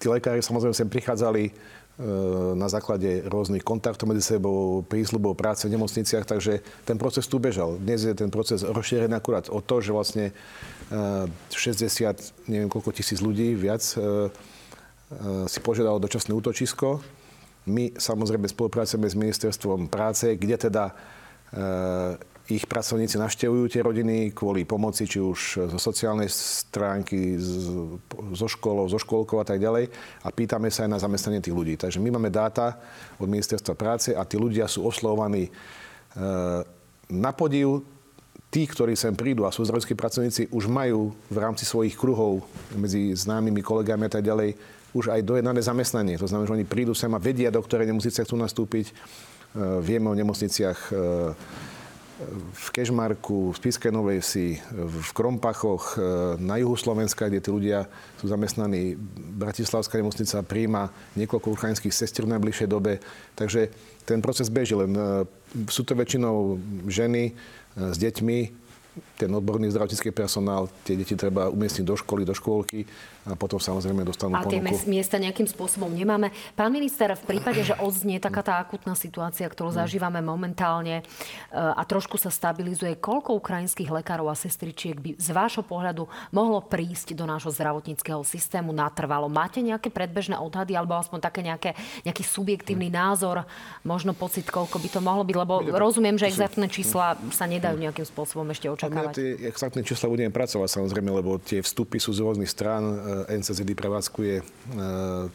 Tí 0.02 0.10
lekári 0.10 0.42
samozrejme 0.42 0.74
sem 0.74 0.90
prichádzali 0.90 1.54
na 2.58 2.68
základe 2.74 3.22
rôznych 3.30 3.62
kontaktov 3.62 4.10
medzi 4.10 4.26
sebou, 4.26 4.82
prísľubov 4.82 5.38
práce 5.38 5.70
v 5.70 5.78
nemocniciach, 5.78 6.26
takže 6.26 6.66
ten 6.90 6.98
proces 6.98 7.30
tu 7.30 7.38
bežal. 7.38 7.78
Dnes 7.78 8.02
je 8.02 8.18
ten 8.18 8.34
proces 8.34 8.66
rozšírený 8.66 9.14
akurát 9.14 9.46
o 9.54 9.62
to, 9.62 9.78
že 9.78 9.94
vlastne 9.94 10.34
60, 10.90 11.54
e, 11.54 12.50
neviem 12.50 12.66
koľko 12.66 12.98
tisíc 12.98 13.22
ľudí 13.22 13.54
viac 13.54 13.86
e, 13.94 14.26
si 15.46 15.60
požiadalo 15.62 16.02
dočasné 16.02 16.34
útočisko. 16.34 16.98
My 17.70 17.94
samozrejme 17.94 18.50
spolupracujeme 18.50 19.06
s 19.06 19.14
ministerstvom 19.14 19.86
práce, 19.86 20.34
kde 20.34 20.58
teda 20.58 20.98
ich 22.54 22.70
pracovníci 22.70 23.18
navštevujú 23.18 23.66
tie 23.66 23.82
rodiny 23.82 24.30
kvôli 24.30 24.62
pomoci, 24.64 25.10
či 25.10 25.18
už 25.18 25.68
zo 25.74 25.80
sociálnej 25.82 26.30
stránky, 26.30 27.36
zo 27.38 28.48
školou, 28.48 28.86
zo 28.86 29.02
školkou 29.02 29.42
a 29.42 29.46
tak 29.48 29.58
ďalej. 29.58 29.90
A 30.22 30.30
pýtame 30.30 30.70
sa 30.70 30.86
aj 30.86 30.92
na 30.94 31.02
zamestnanie 31.02 31.42
tých 31.42 31.58
ľudí. 31.58 31.74
Takže 31.74 31.98
my 31.98 32.14
máme 32.14 32.30
dáta 32.30 32.78
od 33.18 33.26
ministerstva 33.26 33.74
práce 33.74 34.14
a 34.14 34.22
tí 34.22 34.38
ľudia 34.38 34.70
sú 34.70 34.86
oslovovaní 34.86 35.50
e, 35.50 35.52
na 37.10 37.32
podiv. 37.34 37.82
Tí, 38.54 38.70
ktorí 38.70 38.94
sem 38.94 39.18
prídu 39.18 39.50
a 39.50 39.54
sú 39.54 39.66
zdravotníckí 39.66 39.98
pracovníci, 39.98 40.54
už 40.54 40.70
majú 40.70 41.10
v 41.26 41.38
rámci 41.42 41.66
svojich 41.66 41.98
kruhov 41.98 42.46
medzi 42.78 43.10
známymi 43.18 43.66
kolegami 43.66 44.06
a 44.06 44.14
tak 44.14 44.30
ďalej 44.30 44.54
už 44.94 45.10
aj 45.10 45.26
dojednané 45.26 45.58
zamestnanie. 45.58 46.22
To 46.22 46.30
znamená, 46.30 46.46
že 46.46 46.56
oni 46.62 46.70
prídu 46.70 46.94
sem 46.94 47.10
a 47.10 47.18
vedia, 47.18 47.50
do 47.50 47.58
ktorej 47.66 47.90
nemocnice 47.90 48.22
chcú 48.22 48.38
nastúpiť. 48.38 48.94
E, 48.94 48.94
vieme 49.82 50.06
o 50.06 50.14
nemocniciach 50.14 50.80
e, 50.90 50.96
v 52.54 52.68
Kežmarku, 52.70 53.52
v 53.52 53.58
Spiskej 53.58 53.90
Novej 53.90 54.22
Vsi, 54.22 54.62
v 54.70 55.10
Krompachoch, 55.18 55.98
e, 55.98 56.00
na 56.38 56.62
juhu 56.62 56.78
Slovenska, 56.78 57.26
kde 57.26 57.42
tí 57.42 57.50
ľudia 57.50 57.90
sú 58.22 58.30
zamestnaní. 58.30 58.94
Bratislavská 59.34 59.98
nemocnica 59.98 60.46
príjma 60.46 60.94
niekoľko 61.18 61.58
ukrajinských 61.58 61.94
sestier 61.94 62.30
v 62.30 62.38
najbližšej 62.38 62.70
dobe. 62.70 63.02
Takže 63.34 63.74
ten 64.06 64.22
proces 64.22 64.54
beží, 64.54 64.78
len 64.78 64.94
e, 64.94 65.26
sú 65.74 65.82
to 65.82 65.98
väčšinou 65.98 66.62
ženy 66.86 67.34
e, 67.34 67.34
s 67.90 67.98
deťmi, 67.98 68.62
ten 69.14 69.30
odborný 69.30 69.70
zdravotnícky 69.70 70.10
personál, 70.10 70.66
tie 70.82 70.98
deti 70.98 71.14
treba 71.14 71.48
umiestniť 71.54 71.86
do 71.86 71.94
školy, 71.94 72.26
do 72.26 72.34
škôlky 72.34 72.82
a 73.24 73.40
potom 73.40 73.56
samozrejme 73.56 74.04
dostanú 74.04 74.36
a 74.36 74.44
ponuku. 74.44 74.60
A 74.60 74.76
tie 74.76 74.90
miesta 74.90 75.16
nejakým 75.16 75.48
spôsobom 75.48 75.88
nemáme. 75.88 76.34
Pán 76.60 76.74
minister, 76.74 77.08
v 77.16 77.24
prípade, 77.24 77.64
že 77.64 77.78
odznie 77.80 78.20
taká 78.20 78.44
tá 78.44 78.60
akutná 78.60 79.00
situácia, 79.00 79.48
ktorú 79.48 79.72
mm. 79.72 79.78
zažívame 79.80 80.20
momentálne 80.20 81.00
e, 81.00 81.04
a 81.54 81.80
trošku 81.88 82.20
sa 82.20 82.28
stabilizuje, 82.28 83.00
koľko 83.00 83.40
ukrajinských 83.40 83.88
lekárov 83.88 84.28
a 84.28 84.36
sestričiek 84.36 85.00
by 85.00 85.10
z 85.16 85.30
vášho 85.32 85.64
pohľadu 85.64 86.04
mohlo 86.36 86.60
prísť 86.60 87.16
do 87.16 87.24
nášho 87.24 87.54
zdravotníckého 87.54 88.20
systému 88.28 88.76
natrvalo? 88.76 89.32
Máte 89.32 89.64
nejaké 89.64 89.88
predbežné 89.88 90.36
odhady 90.36 90.76
alebo 90.76 91.00
aspoň 91.00 91.20
také 91.24 91.46
nejaké, 91.46 91.80
nejaký 92.04 92.24
subjektívny 92.28 92.92
mm. 92.92 92.96
názor, 92.98 93.48
možno 93.88 94.12
pocit, 94.12 94.44
koľko 94.52 94.82
by 94.84 94.90
to 94.90 95.00
mohlo 95.00 95.24
byť? 95.24 95.36
Lebo 95.38 95.54
rozumiem, 95.72 96.20
že 96.20 96.28
exaktné 96.28 96.68
čísla 96.68 97.16
sa 97.32 97.48
nedajú 97.48 97.80
nejakým 97.80 98.04
spôsobom 98.04 98.52
ešte 98.52 98.68
očakávať 98.68 99.03
tie 99.12 99.50
exaktné 99.50 99.82
čísla 99.82 100.08
budeme 100.08 100.32
pracovať 100.32 100.70
samozrejme, 100.80 101.10
lebo 101.10 101.42
tie 101.42 101.60
vstupy 101.60 101.98
sú 102.00 102.16
z 102.16 102.24
rôznych 102.24 102.48
strán. 102.48 102.84
E, 103.28 103.42
NCZD 103.42 103.76
prevádzkuje 103.76 104.36
e, 104.40 104.44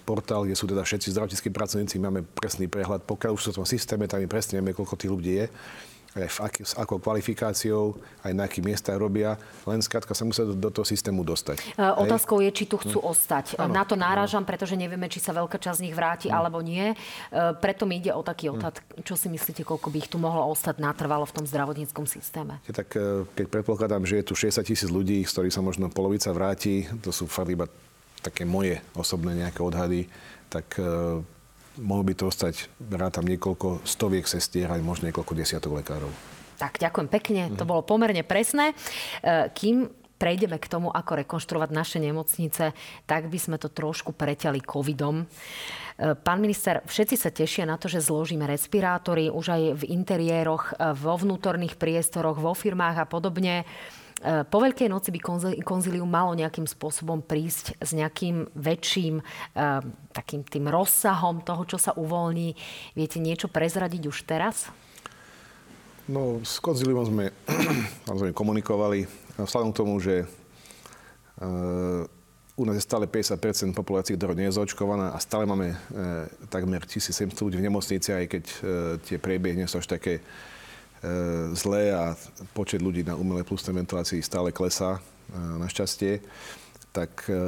portál, 0.06 0.46
kde 0.48 0.56
sú 0.56 0.64
teda 0.70 0.86
všetci 0.86 1.12
zdravotníckí 1.12 1.50
pracovníci, 1.52 2.00
máme 2.00 2.24
presný 2.24 2.70
prehľad. 2.70 3.04
Pokiaľ 3.04 3.32
už 3.36 3.42
sú 3.44 3.50
v 3.52 3.58
tom 3.60 3.68
systéme, 3.68 4.06
tam 4.06 4.22
my 4.22 4.28
presne 4.30 4.62
vieme, 4.62 4.72
koľko 4.72 4.94
tých 4.96 5.12
ľudí 5.12 5.32
je 5.44 5.46
aký, 6.16 6.64
s 6.64 6.72
akou 6.74 6.96
kvalifikáciou, 6.98 7.96
aj 8.24 8.32
na 8.32 8.48
akých 8.48 8.64
miestach 8.64 8.96
robia. 8.96 9.36
Len 9.68 9.84
skrátka 9.84 10.16
sa 10.16 10.24
musia 10.24 10.48
do, 10.48 10.56
do 10.56 10.70
toho 10.72 10.86
systému 10.86 11.22
dostať. 11.22 11.76
E, 11.76 11.84
otázkou 11.84 12.40
je, 12.40 12.50
či 12.50 12.64
tu 12.64 12.80
chcú 12.80 12.98
hm. 13.02 13.06
ostať. 13.12 13.44
Ano, 13.60 13.76
na 13.76 13.84
to 13.84 13.94
náražam, 13.94 14.42
pretože 14.42 14.74
nevieme, 14.74 15.06
či 15.12 15.20
sa 15.20 15.36
veľká 15.36 15.60
časť 15.60 15.78
z 15.78 15.84
nich 15.84 15.96
vráti. 15.96 16.32
Hm. 16.32 16.34
alebo 16.34 16.58
nie. 16.64 16.92
E, 16.92 16.96
preto 17.60 17.84
mi 17.84 18.00
ide 18.00 18.14
o 18.16 18.24
taký 18.24 18.48
hm. 18.48 18.52
odhad. 18.56 18.76
Čo 19.04 19.14
si 19.14 19.28
myslíte, 19.28 19.62
koľko 19.62 19.92
by 19.92 19.96
ich 20.00 20.10
tu 20.10 20.16
mohlo 20.16 20.48
ostať 20.50 20.80
natrvalo 20.80 21.28
v 21.28 21.34
tom 21.36 21.44
zdravotníckom 21.44 22.08
systéme? 22.08 22.58
Je 22.64 22.74
tak, 22.74 22.88
e, 22.96 23.28
keď 23.36 23.46
predpokladám, 23.60 24.02
že 24.08 24.22
je 24.22 24.24
tu 24.26 24.34
60 24.34 24.64
tisíc 24.64 24.88
ľudí, 24.88 25.22
z 25.22 25.30
ktorých 25.30 25.54
sa 25.54 25.62
možno 25.62 25.92
polovica 25.92 26.32
vráti, 26.32 26.88
to 27.04 27.12
sú 27.12 27.28
fakt 27.28 27.52
iba 27.52 27.68
také 28.18 28.42
moje 28.42 28.82
osobné 28.98 29.46
nejaké 29.46 29.62
odhady, 29.62 30.10
tak 30.50 30.66
e, 30.80 31.22
mohlo 31.78 32.04
by 32.04 32.14
to 32.14 32.28
ostať, 32.28 32.68
rátam 32.92 33.24
niekoľko 33.24 33.86
stoviek 33.86 34.26
sestier, 34.26 34.68
aj 34.68 34.82
možno 34.82 35.08
niekoľko 35.08 35.32
desiatok 35.32 35.78
lekárov. 35.80 36.10
Tak, 36.58 36.82
ďakujem 36.82 37.08
pekne, 37.08 37.42
to 37.54 37.62
bolo 37.62 37.86
pomerne 37.86 38.26
presné. 38.26 38.74
E, 38.74 39.46
kým 39.54 39.86
prejdeme 40.18 40.58
k 40.58 40.66
tomu, 40.66 40.90
ako 40.90 41.22
rekonštruovať 41.22 41.70
naše 41.70 41.98
nemocnice, 42.02 42.74
tak 43.06 43.30
by 43.30 43.38
sme 43.38 43.56
to 43.56 43.70
trošku 43.70 44.10
preťali 44.10 44.58
covidom. 44.66 45.22
E, 45.22 46.14
pán 46.18 46.42
minister, 46.42 46.82
všetci 46.82 47.14
sa 47.14 47.30
tešia 47.30 47.62
na 47.62 47.78
to, 47.78 47.86
že 47.86 48.02
zložíme 48.02 48.42
respirátory 48.42 49.30
už 49.30 49.46
aj 49.54 49.62
v 49.78 49.82
interiéroch, 49.94 50.74
e, 50.74 50.92
vo 50.98 51.14
vnútorných 51.14 51.78
priestoroch, 51.78 52.42
vo 52.42 52.52
firmách 52.58 52.96
a 52.98 53.06
podobne. 53.06 53.62
E, 54.18 54.42
po 54.50 54.58
Veľkej 54.58 54.90
noci 54.90 55.14
by 55.14 55.20
konzilium 55.62 56.10
malo 56.10 56.34
nejakým 56.34 56.66
spôsobom 56.66 57.22
prísť 57.22 57.78
s 57.78 57.94
nejakým 57.94 58.50
väčším 58.50 59.22
e, 59.22 59.24
takým 60.10 60.42
tým 60.42 60.66
rozsahom 60.66 61.46
toho, 61.46 61.62
čo 61.62 61.78
sa 61.78 61.94
uvoľní. 61.94 62.58
Viete 62.98 63.22
niečo 63.22 63.46
prezradiť 63.46 64.02
už 64.10 64.26
teraz? 64.26 64.74
No, 66.10 66.42
s 66.42 66.58
konzilium 66.58 67.06
sme 67.06 67.30
samozrejme 68.10 68.34
komunikovali. 68.34 69.06
Vzhľadom 69.38 69.70
k 69.70 69.78
tomu, 69.78 69.94
že 70.02 70.26
u 72.58 72.62
nás 72.66 72.74
je 72.74 72.82
stále 72.82 73.06
50% 73.06 73.70
populácie, 73.70 74.18
ktorá 74.18 74.34
nie 74.34 74.50
je 74.50 74.58
zaočkovaná 74.58 75.14
a 75.14 75.22
stále 75.22 75.46
máme 75.46 75.78
takmer 76.50 76.82
1700 76.82 77.30
ľudí 77.38 77.62
v 77.62 77.70
nemocnici, 77.70 78.10
aj 78.10 78.26
keď 78.26 78.44
tie 79.06 79.22
priebehy 79.22 79.62
sú 79.70 79.78
až 79.78 79.86
také 79.86 80.18
zlé 81.54 81.94
a 81.94 82.18
počet 82.54 82.82
ľudí 82.82 83.06
na 83.06 83.14
umelej 83.14 83.46
plusnej 83.46 83.76
ventilácii 83.78 84.18
stále 84.18 84.50
klesá, 84.50 84.98
e, 84.98 85.00
našťastie, 85.38 86.18
tak 86.90 87.22
e, 87.30 87.38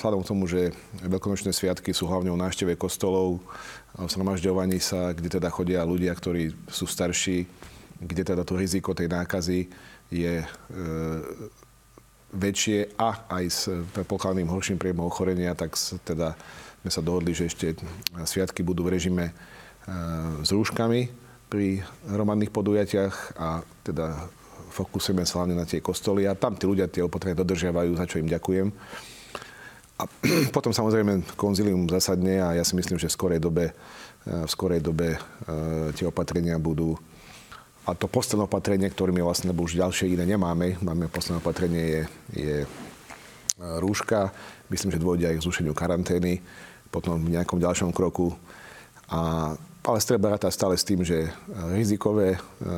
vzhľadom 0.00 0.24
k 0.24 0.30
tomu, 0.32 0.48
že 0.48 0.72
veľkonočné 1.04 1.52
sviatky 1.52 1.92
sú 1.92 2.08
hlavne 2.08 2.32
o 2.32 2.40
návšteve 2.40 2.72
kostolov, 2.80 3.44
v 3.98 4.08
zhromažďovaní 4.08 4.78
sa, 4.80 5.12
kde 5.12 5.36
teda 5.36 5.52
chodia 5.52 5.84
ľudia, 5.84 6.14
ktorí 6.14 6.54
sú 6.70 6.88
starší, 6.88 7.44
kde 8.00 8.22
teda 8.22 8.48
to 8.48 8.56
riziko 8.56 8.96
tej 8.96 9.12
nákazy 9.12 9.68
je 10.08 10.40
e, 10.40 10.46
väčšie 12.32 12.96
a 12.96 13.28
aj 13.28 13.44
s 13.50 13.68
predpokladným 13.92 14.48
horším 14.48 14.78
priebehom 14.78 15.10
ochorenia, 15.10 15.52
tak 15.52 15.76
teda 16.06 16.32
sme 16.80 16.90
sa 16.90 17.04
dohodli, 17.04 17.36
že 17.36 17.50
ešte 17.50 17.76
sviatky 18.24 18.64
budú 18.64 18.88
v 18.88 18.96
režime 18.96 19.24
e, 19.28 19.32
s 20.40 20.48
rúškami 20.48 21.29
pri 21.50 21.82
hromadných 22.06 22.54
podujatiach 22.54 23.14
a 23.42 23.66
teda 23.82 24.30
fokusujeme 24.70 25.26
sa 25.26 25.42
hlavne 25.42 25.58
na 25.58 25.66
tie 25.66 25.82
kostoly 25.82 26.30
a 26.30 26.38
tam 26.38 26.54
tí 26.54 26.64
ľudia 26.64 26.86
tie 26.86 27.02
opatrenia 27.02 27.42
dodržiavajú, 27.42 27.98
za 27.98 28.06
čo 28.06 28.22
im 28.22 28.30
ďakujem. 28.30 28.70
A 29.98 30.02
potom 30.56 30.70
samozrejme 30.70 31.34
konzilium 31.34 31.90
zasadne 31.90 32.38
a 32.38 32.54
ja 32.54 32.62
si 32.62 32.78
myslím, 32.78 32.96
že 33.02 33.10
v 33.10 33.16
skorej 33.18 33.40
dobe, 33.42 33.74
v 34.24 34.48
skorej 34.48 34.78
dobe 34.78 35.18
e, 35.18 35.18
tie 35.98 36.06
opatrenia 36.06 36.54
budú 36.62 36.94
a 37.88 37.96
to 37.96 38.06
posledné 38.06 38.46
opatrenie, 38.46 38.86
ktorým 38.86 39.18
je 39.18 39.26
vlastne, 39.26 39.48
lebo 39.50 39.66
už 39.66 39.80
ďalšie 39.80 40.14
iné 40.14 40.22
nemáme, 40.22 40.78
máme 40.78 41.10
posledné 41.10 41.42
opatrenie 41.42 41.82
je, 41.82 42.02
je 42.38 42.56
e, 42.62 42.68
rúška, 43.58 44.30
myslím, 44.70 44.94
že 44.94 45.02
dôjde 45.02 45.26
aj 45.26 45.36
k 45.40 45.44
zrušeniu 45.48 45.74
karantény, 45.74 46.38
potom 46.92 47.18
v 47.18 47.34
nejakom 47.34 47.58
ďalšom 47.58 47.90
kroku. 47.90 48.36
A, 49.10 49.52
ale 49.80 49.98
treba 50.04 50.36
rátať 50.36 50.52
stále 50.52 50.74
s 50.76 50.84
tým, 50.84 51.00
že 51.00 51.32
rizikové, 51.72 52.36
e, 52.36 52.68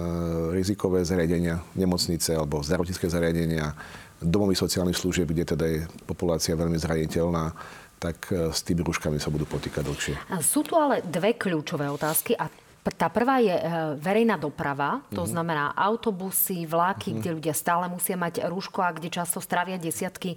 rizikové 0.54 1.02
zariadenia, 1.02 1.58
nemocnice 1.74 2.38
alebo 2.38 2.62
zdravotnícke 2.62 3.10
zariadenia, 3.10 3.74
domovy 4.22 4.54
sociálnych 4.54 4.94
služieb, 4.94 5.26
kde 5.34 5.44
teda 5.44 5.64
je 5.66 5.80
populácia 6.06 6.54
veľmi 6.54 6.78
zraniteľná, 6.78 7.50
tak 7.98 8.30
e, 8.30 8.54
s 8.54 8.62
tými 8.62 8.86
rúškami 8.86 9.18
sa 9.18 9.34
budú 9.34 9.50
potýkať 9.50 9.82
dlhšie. 9.82 10.14
Sú 10.38 10.62
tu 10.62 10.78
ale 10.78 11.02
dve 11.02 11.34
kľúčové 11.34 11.90
otázky 11.90 12.38
a 12.38 12.46
tá 12.82 13.06
prvá 13.06 13.38
je 13.38 13.54
verejná 14.02 14.34
doprava, 14.34 15.06
to 15.14 15.22
mm-hmm. 15.22 15.30
znamená 15.30 15.70
autobusy, 15.70 16.66
vláky, 16.66 17.14
mm-hmm. 17.14 17.18
kde 17.22 17.30
ľudia 17.38 17.54
stále 17.54 17.86
musia 17.86 18.18
mať 18.18 18.42
rúško 18.42 18.82
a 18.82 18.90
kde 18.90 19.06
často 19.06 19.38
strávia 19.38 19.78
desiatky 19.78 20.34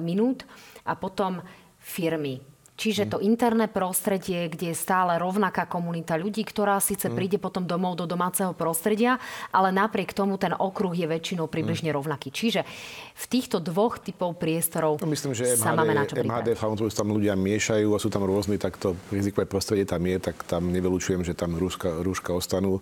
minút. 0.00 0.48
A 0.88 0.96
potom 0.96 1.44
firmy, 1.76 2.40
Čiže 2.72 3.04
to 3.04 3.20
interné 3.20 3.68
prostredie, 3.68 4.48
kde 4.48 4.72
je 4.72 4.76
stále 4.76 5.20
rovnaká 5.20 5.68
komunita 5.68 6.16
ľudí, 6.16 6.40
ktorá 6.40 6.80
síce 6.80 7.12
mm. 7.12 7.14
príde 7.14 7.36
potom 7.36 7.68
domov 7.68 8.00
do 8.00 8.08
domáceho 8.08 8.56
prostredia, 8.56 9.20
ale 9.52 9.68
napriek 9.70 10.16
tomu 10.16 10.40
ten 10.40 10.56
okruh 10.56 10.96
je 10.96 11.04
väčšinou 11.04 11.52
približne 11.52 11.92
mm. 11.92 11.96
rovnaký. 12.00 12.32
Čiže 12.32 12.64
v 13.12 13.24
týchto 13.28 13.60
dvoch 13.60 14.00
typov 14.00 14.40
priestorov 14.40 15.04
no, 15.04 15.12
myslím, 15.12 15.36
že 15.36 15.52
sa 15.52 15.76
MHD, 15.76 15.78
máme 15.78 15.92
na 15.94 16.04
čo 16.08 16.14
MHD, 16.16 16.48
MHD, 16.56 16.96
tam 16.96 17.08
ľudia 17.12 17.36
miešajú 17.36 17.88
a 17.92 17.98
sú 18.00 18.08
tam 18.08 18.24
rôzni, 18.24 18.56
tak 18.56 18.80
to 18.80 18.96
rizikové 19.12 19.44
prostredie 19.44 19.84
tam 19.84 20.00
je, 20.08 20.16
tak 20.32 20.40
tam 20.48 20.72
nevylučujem, 20.72 21.20
že 21.28 21.36
tam 21.36 21.52
rúška, 21.60 22.00
rúška 22.00 22.32
ostanú 22.32 22.80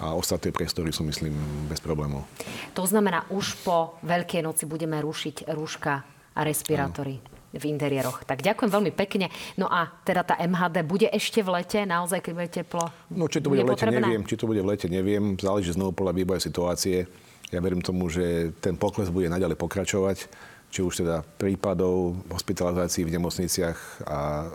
a 0.00 0.16
ostatné 0.16 0.48
priestory 0.48 0.96
sú, 0.96 1.04
myslím, 1.04 1.36
bez 1.68 1.80
problémov. 1.84 2.24
To 2.72 2.88
znamená, 2.88 3.28
už 3.28 3.60
po 3.60 4.00
Veľkej 4.00 4.40
noci 4.44 4.64
budeme 4.64 4.96
rušiť 5.00 5.52
rúška 5.52 6.04
a 6.36 6.40
respirátory. 6.40 7.20
Ano 7.20 7.35
v 7.56 7.72
interiéroch. 7.72 8.24
Tak 8.24 8.44
ďakujem 8.44 8.70
veľmi 8.70 8.92
pekne. 8.92 9.32
No 9.56 9.66
a 9.68 9.88
teda 10.04 10.22
tá 10.22 10.34
MHD 10.40 10.86
bude 10.86 11.08
ešte 11.10 11.40
v 11.40 11.60
lete, 11.60 11.84
naozaj, 11.84 12.20
keď 12.22 12.32
bude 12.32 12.50
teplo? 12.50 12.84
No, 13.12 13.26
či 13.26 13.40
to 13.40 13.52
bude, 13.52 13.64
v 13.64 13.72
lete, 13.72 13.86
neviem. 13.88 14.22
Či 14.24 14.36
to 14.36 14.48
bude 14.48 14.60
v 14.62 14.68
lete, 14.68 14.86
neviem. 14.86 15.34
Záleží 15.36 15.72
znovu 15.72 15.96
podľa 15.96 16.12
vývoja 16.16 16.40
situácie. 16.40 17.08
Ja 17.54 17.62
verím 17.62 17.82
tomu, 17.82 18.10
že 18.10 18.50
ten 18.58 18.74
pokles 18.74 19.06
bude 19.08 19.30
naďalej 19.30 19.54
pokračovať, 19.54 20.26
či 20.70 20.80
už 20.82 21.06
teda 21.06 21.22
prípadov 21.38 22.18
hospitalizácií 22.26 23.06
v 23.06 23.14
nemocniciach 23.14 23.78
a 24.02 24.20
e, 24.42 24.48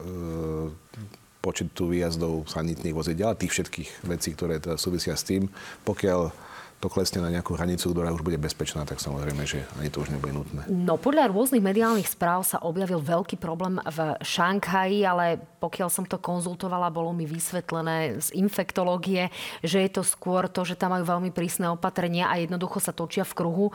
počtu 1.40 1.88
výjazdov 1.88 2.52
sanitných 2.52 2.94
vozidel 2.94 3.32
a 3.32 3.40
tých 3.40 3.56
všetkých 3.56 3.90
vecí, 4.06 4.36
ktoré 4.36 4.60
teda 4.60 4.76
súvisia 4.76 5.16
s 5.16 5.24
tým. 5.24 5.48
Pokiaľ 5.88 6.51
to 6.82 6.90
klesne 6.90 7.22
na 7.22 7.30
nejakú 7.30 7.54
hranicu, 7.54 7.94
ktorá 7.94 8.10
už 8.10 8.26
bude 8.26 8.42
bezpečná, 8.42 8.82
tak 8.90 8.98
samozrejme, 8.98 9.46
že 9.46 9.70
ani 9.78 9.94
to 9.94 10.02
už 10.02 10.10
nebude 10.10 10.34
nutné. 10.34 10.66
No 10.66 10.98
podľa 10.98 11.30
rôznych 11.30 11.62
mediálnych 11.62 12.10
správ 12.10 12.42
sa 12.42 12.58
objavil 12.66 12.98
veľký 12.98 13.38
problém 13.38 13.78
v 13.78 14.18
Šanghaji, 14.26 15.06
ale 15.06 15.38
pokiaľ 15.62 15.94
som 15.94 16.10
to 16.10 16.18
konzultovala, 16.18 16.90
bolo 16.90 17.14
mi 17.14 17.30
vysvetlené 17.30 18.18
z 18.18 18.34
infektológie, 18.34 19.30
že 19.62 19.86
je 19.86 19.90
to 19.94 20.02
skôr 20.02 20.50
to, 20.50 20.66
že 20.66 20.74
tam 20.74 20.98
majú 20.98 21.06
veľmi 21.06 21.30
prísne 21.30 21.70
opatrenia 21.70 22.34
a 22.34 22.42
jednoducho 22.42 22.82
sa 22.82 22.90
točia 22.90 23.22
v 23.22 23.38
kruhu. 23.38 23.68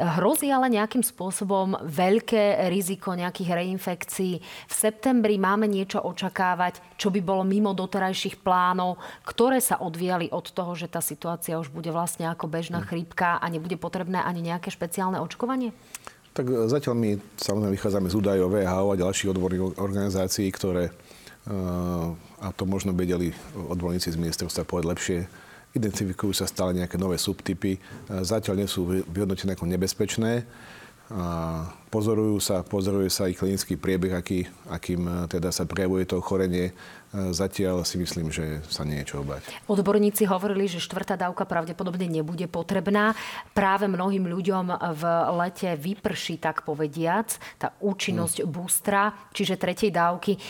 Hrozí 0.00 0.48
ale 0.48 0.72
nejakým 0.72 1.04
spôsobom 1.04 1.76
veľké 1.84 2.72
riziko 2.72 3.12
nejakých 3.12 3.52
reinfekcií. 3.52 4.34
V 4.40 4.72
septembri 4.72 5.36
máme 5.36 5.68
niečo 5.68 6.00
očakávať, 6.00 6.80
čo 6.96 7.12
by 7.12 7.20
bolo 7.20 7.44
mimo 7.44 7.76
doterajších 7.76 8.40
plánov, 8.40 8.96
ktoré 9.28 9.60
sa 9.60 9.76
odvíjali 9.76 10.32
od 10.32 10.48
toho, 10.48 10.72
že 10.72 10.88
tá 10.88 11.04
situácia 11.04 11.60
už 11.60 11.68
bude 11.68 11.92
vlastne 11.92 12.32
ako 12.32 12.45
ako 12.46 12.54
bežná 12.54 12.78
hm. 12.78 12.86
chrípka 12.86 13.42
a 13.42 13.46
nebude 13.50 13.74
potrebné 13.74 14.22
ani 14.22 14.38
nejaké 14.46 14.70
špeciálne 14.70 15.18
očkovanie? 15.18 15.74
Tak 16.30 16.46
e, 16.46 16.70
zatiaľ 16.70 16.94
my 16.94 17.10
samozrejme 17.34 17.74
vychádzame 17.74 18.06
z 18.06 18.14
údajov 18.14 18.54
VHO 18.54 18.86
a 18.94 19.02
ďalších 19.02 19.30
odborných 19.34 19.82
organizácií, 19.82 20.46
ktoré, 20.54 20.86
e, 20.86 20.92
a 22.38 22.48
to 22.54 22.62
možno 22.62 22.94
vedeli 22.94 23.34
odborníci 23.58 24.14
z 24.14 24.20
ministerstva 24.22 24.62
povedať 24.62 24.86
lepšie, 24.94 25.18
identifikujú 25.74 26.32
sa 26.38 26.46
stále 26.46 26.78
nejaké 26.78 26.94
nové 26.94 27.18
subtypy. 27.18 27.74
E, 27.74 27.80
zatiaľ 28.22 28.62
nie 28.62 28.70
sú 28.70 28.86
vyhodnotené 29.10 29.58
ako 29.58 29.66
nebezpečné 29.66 30.46
a 31.06 31.62
pozorujú 31.90 32.42
sa, 32.42 32.66
pozoruje 32.66 33.10
sa 33.10 33.30
aj 33.30 33.38
klinický 33.38 33.78
priebeh, 33.78 34.14
aký, 34.14 34.42
akým 34.66 35.30
teda 35.30 35.54
sa 35.54 35.62
prejavuje 35.62 36.02
to 36.02 36.18
ochorenie. 36.18 36.74
E, 37.16 37.32
zatiaľ 37.32 37.80
si 37.88 37.96
myslím, 37.96 38.28
že 38.28 38.60
sa 38.68 38.84
nie 38.84 39.00
je 39.00 39.16
čo 39.16 39.24
obať. 39.24 39.48
Odborníci 39.72 40.28
hovorili, 40.28 40.68
že 40.68 40.84
štvrtá 40.84 41.16
dávka 41.16 41.48
pravdepodobne 41.48 42.04
nebude 42.04 42.44
potrebná. 42.44 43.16
Práve 43.56 43.88
mnohým 43.88 44.28
ľuďom 44.28 44.76
v 44.92 45.02
lete 45.40 45.72
vyprší, 45.80 46.36
tak 46.36 46.68
povediac, 46.68 47.32
tá 47.56 47.72
účinnosť 47.80 48.44
hmm. 48.44 48.48
boostra, 48.52 49.16
čiže 49.32 49.56
tretej 49.56 49.88
dávky. 49.88 50.36
E, 50.36 50.40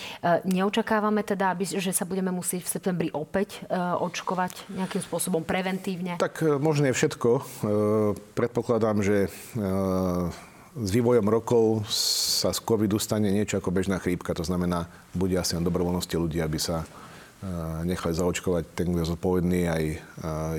neočakávame 0.43 1.23
teda, 1.23 1.55
aby, 1.55 1.63
že 1.63 1.95
sa 1.95 2.03
budeme 2.03 2.35
musieť 2.35 2.67
v 2.67 2.73
septembri 2.75 3.09
opäť 3.15 3.63
očkovať 3.77 4.67
nejakým 4.73 5.01
spôsobom 5.01 5.41
preventívne? 5.47 6.19
Tak 6.19 6.59
možno 6.59 6.91
je 6.91 6.97
všetko. 6.97 7.29
Predpokladám, 8.35 8.99
že 9.05 9.31
s 10.77 10.89
vývojom 10.93 11.25
rokov 11.25 11.89
sa 11.89 12.53
z 12.53 12.61
covidu 12.61 13.01
stane 13.01 13.33
niečo 13.33 13.57
ako 13.57 13.73
bežná 13.73 13.97
chrípka. 13.97 14.37
To 14.37 14.45
znamená, 14.45 14.85
bude 15.17 15.33
asi 15.33 15.57
na 15.57 15.65
dobrovoľnosti 15.65 16.13
ľudí, 16.13 16.37
aby 16.37 16.61
sa 16.61 16.85
e, 16.85 16.85
nechali 17.89 18.13
zaočkovať. 18.13 18.63
Ten, 18.77 18.93
kto 18.93 18.99
je 19.01 19.07
zodpovedný, 19.09 19.59
aj, 19.65 19.83
e, 19.89 19.97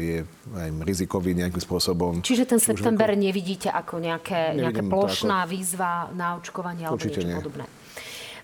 je 0.02 0.18
aj 0.58 0.68
rizikový 0.82 1.38
nejakým 1.38 1.62
spôsobom. 1.62 2.12
Čiže 2.26 2.50
ten 2.50 2.58
september 2.58 3.14
nevidíte 3.14 3.70
ako 3.70 4.02
nejaké, 4.02 4.58
nejaká 4.58 4.82
plošná 4.82 5.46
ako... 5.46 5.50
výzva 5.54 6.10
na 6.10 6.34
očkovanie 6.34 6.90
alebo 6.90 6.98
niečo 6.98 7.22
nie. 7.22 7.38
podobné? 7.38 7.64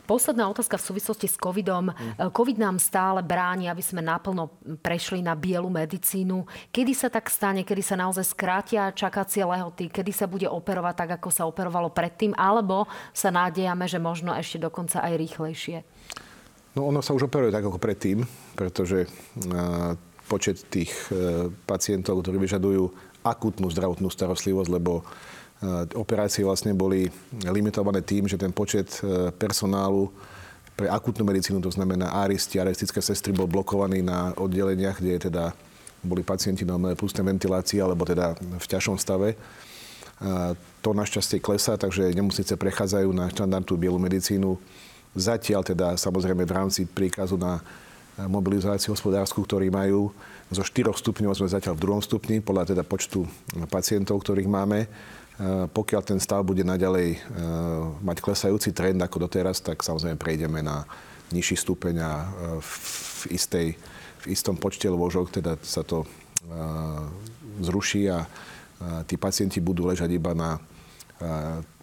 Posledná 0.04 0.44
otázka 0.52 0.76
v 0.76 0.86
súvislosti 0.92 1.24
s 1.24 1.40
covidom. 1.40 1.88
Mm. 1.88 2.28
Covid 2.28 2.60
nám 2.60 2.76
stále 2.76 3.24
bráni, 3.24 3.72
aby 3.72 3.80
sme 3.80 4.04
naplno 4.04 4.52
prešli 4.84 5.24
na 5.24 5.32
bielu 5.32 5.68
medicínu. 5.72 6.44
Kedy 6.68 6.92
sa 6.92 7.08
tak 7.08 7.32
stane? 7.32 7.64
Kedy 7.64 7.80
sa 7.80 7.96
naozaj 7.96 8.36
skrátia 8.36 8.92
čakacie 8.92 9.48
lehoty? 9.48 9.88
Kedy 9.88 10.12
sa 10.12 10.28
bude 10.28 10.44
operovať 10.44 10.94
tak, 10.94 11.10
ako 11.16 11.28
sa 11.32 11.48
operovalo 11.48 11.88
predtým? 11.88 12.36
Alebo 12.36 12.84
sa 13.16 13.32
nádejame, 13.32 13.88
že 13.88 13.96
možno 13.96 14.36
ešte 14.36 14.60
dokonca 14.60 15.00
aj 15.00 15.16
rýchlejšie? 15.16 15.76
No 16.76 16.92
ono 16.92 17.00
sa 17.00 17.16
už 17.16 17.32
operuje 17.32 17.54
tak 17.54 17.64
ako 17.64 17.80
predtým, 17.80 18.20
pretože 18.52 19.08
počet 20.24 20.68
tých 20.68 20.90
e, 21.12 21.48
pacientov, 21.68 22.24
ktorí 22.24 22.40
vyžadujú 22.40 22.90
akútnu 23.24 23.68
zdravotnú 23.68 24.08
starostlivosť, 24.08 24.70
lebo 24.72 25.04
E, 25.04 25.43
operácie 25.94 26.44
vlastne 26.44 26.74
boli 26.74 27.08
limitované 27.46 28.02
tým, 28.02 28.28
že 28.28 28.40
ten 28.40 28.52
počet 28.52 29.00
e, 29.00 29.30
personálu 29.34 30.10
pre 30.74 30.90
akútnu 30.90 31.22
medicínu, 31.22 31.62
to 31.62 31.70
znamená 31.70 32.10
aristi, 32.26 32.58
aristické 32.58 32.98
sestry, 32.98 33.30
bol 33.30 33.46
blokovaný 33.46 34.02
na 34.02 34.34
oddeleniach, 34.34 34.98
kde 34.98 35.30
teda 35.30 35.54
boli 36.02 36.26
pacienti 36.26 36.66
na 36.66 36.76
pustnej 36.98 37.24
ventilácii 37.24 37.78
alebo 37.78 38.02
teda 38.02 38.34
v 38.36 38.66
ťažšom 38.66 38.96
stave. 38.98 39.34
E, 39.34 39.36
to 40.84 40.90
našťastie 40.92 41.40
klesá, 41.40 41.78
takže 41.78 42.12
nemocnice 42.12 42.58
prechádzajú 42.58 43.08
na 43.14 43.30
štandardnú 43.30 43.74
bielu 43.78 43.96
medicínu. 43.96 44.58
Zatiaľ 45.14 45.62
teda 45.62 45.94
samozrejme 45.94 46.42
v 46.42 46.52
rámci 46.52 46.84
príkazu 46.90 47.38
na 47.38 47.62
mobilizáciu 48.14 48.94
hospodárskú, 48.94 49.42
ktorý 49.42 49.70
majú, 49.74 50.14
zo 50.52 50.62
4 50.62 50.94
stupňov 50.94 51.34
sme 51.34 51.50
zatiaľ 51.50 51.74
v 51.74 51.82
druhom 51.82 52.02
stupni, 52.02 52.38
podľa 52.38 52.74
teda 52.74 52.82
počtu 52.86 53.26
pacientov, 53.66 54.22
ktorých 54.22 54.46
máme. 54.46 54.86
Eh, 55.34 55.66
pokiaľ 55.66 56.02
ten 56.06 56.22
stav 56.22 56.46
bude 56.46 56.62
naďalej 56.62 57.18
eh, 57.18 57.20
mať 58.06 58.22
klesajúci 58.22 58.70
trend 58.70 59.02
ako 59.02 59.26
doteraz, 59.26 59.58
tak 59.58 59.82
samozrejme 59.82 60.14
prejdeme 60.14 60.62
na 60.62 60.86
nižší 61.34 61.58
stupeň 61.58 61.94
a 61.98 62.12
eh, 62.22 62.26
v, 62.62 63.34
istej, 63.34 63.66
v 64.22 64.24
istom 64.30 64.54
počte 64.54 64.86
lôžok 64.86 65.34
teda 65.42 65.58
sa 65.66 65.82
to 65.82 66.06
zruší 67.64 68.12
a 68.12 68.28
tí 69.08 69.16
pacienti 69.16 69.64
budú 69.64 69.88
ležať 69.88 70.12
iba 70.12 70.36
na 70.36 70.60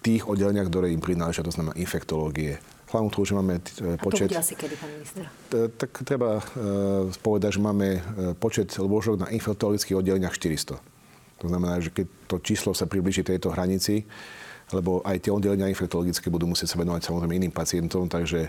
tých 0.05 0.21
oddeleniach, 0.29 0.69
ktoré 0.69 0.93
im 0.93 1.01
prináležia, 1.01 1.41
to 1.41 1.49
znamená 1.49 1.73
infektológie. 1.81 2.61
Hlavnú 2.93 3.09
toho, 3.09 3.25
že 3.25 3.33
máme 3.33 3.57
počet... 4.05 4.29
A 4.29 4.37
to 4.37 4.37
bude 4.37 4.45
asi 4.45 4.53
kedy, 4.53 4.77
pán 4.77 4.93
minister? 4.93 5.25
Tak 5.49 6.05
treba 6.05 6.45
povedať, 7.25 7.57
že 7.57 7.61
máme 7.65 8.05
počet 8.37 8.69
lôžok 8.77 9.25
na 9.25 9.33
infektologických 9.33 9.97
oddeleniach 9.97 10.37
400. 10.37 10.77
To 11.41 11.49
znamená, 11.49 11.81
že 11.81 11.89
keď 11.89 12.05
to 12.29 12.37
číslo 12.39 12.71
sa 12.77 12.85
približí 12.85 13.25
tejto 13.25 13.49
hranici, 13.49 14.05
lebo 14.71 15.03
aj 15.03 15.27
tie 15.27 15.33
oddelenia 15.33 15.67
infektologické 15.67 16.31
budú 16.31 16.47
musieť 16.47 16.73
sa 16.73 16.79
venovať 16.79 17.01
samozrejme 17.03 17.33
iným 17.35 17.51
pacientom, 17.51 18.07
takže 18.07 18.47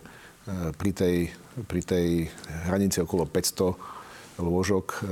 pri 0.76 0.90
tej, 0.94 1.32
pri 1.66 1.82
tej 1.82 2.30
hranici 2.68 3.02
okolo 3.02 3.26
500 3.26 4.38
lôžok 4.42 5.06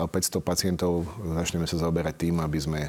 a 0.00 0.04
500 0.04 0.40
pacientov 0.44 1.08
začneme 1.38 1.64
sa 1.64 1.80
zaoberať 1.80 2.28
tým, 2.28 2.40
aby 2.44 2.58
sme 2.60 2.80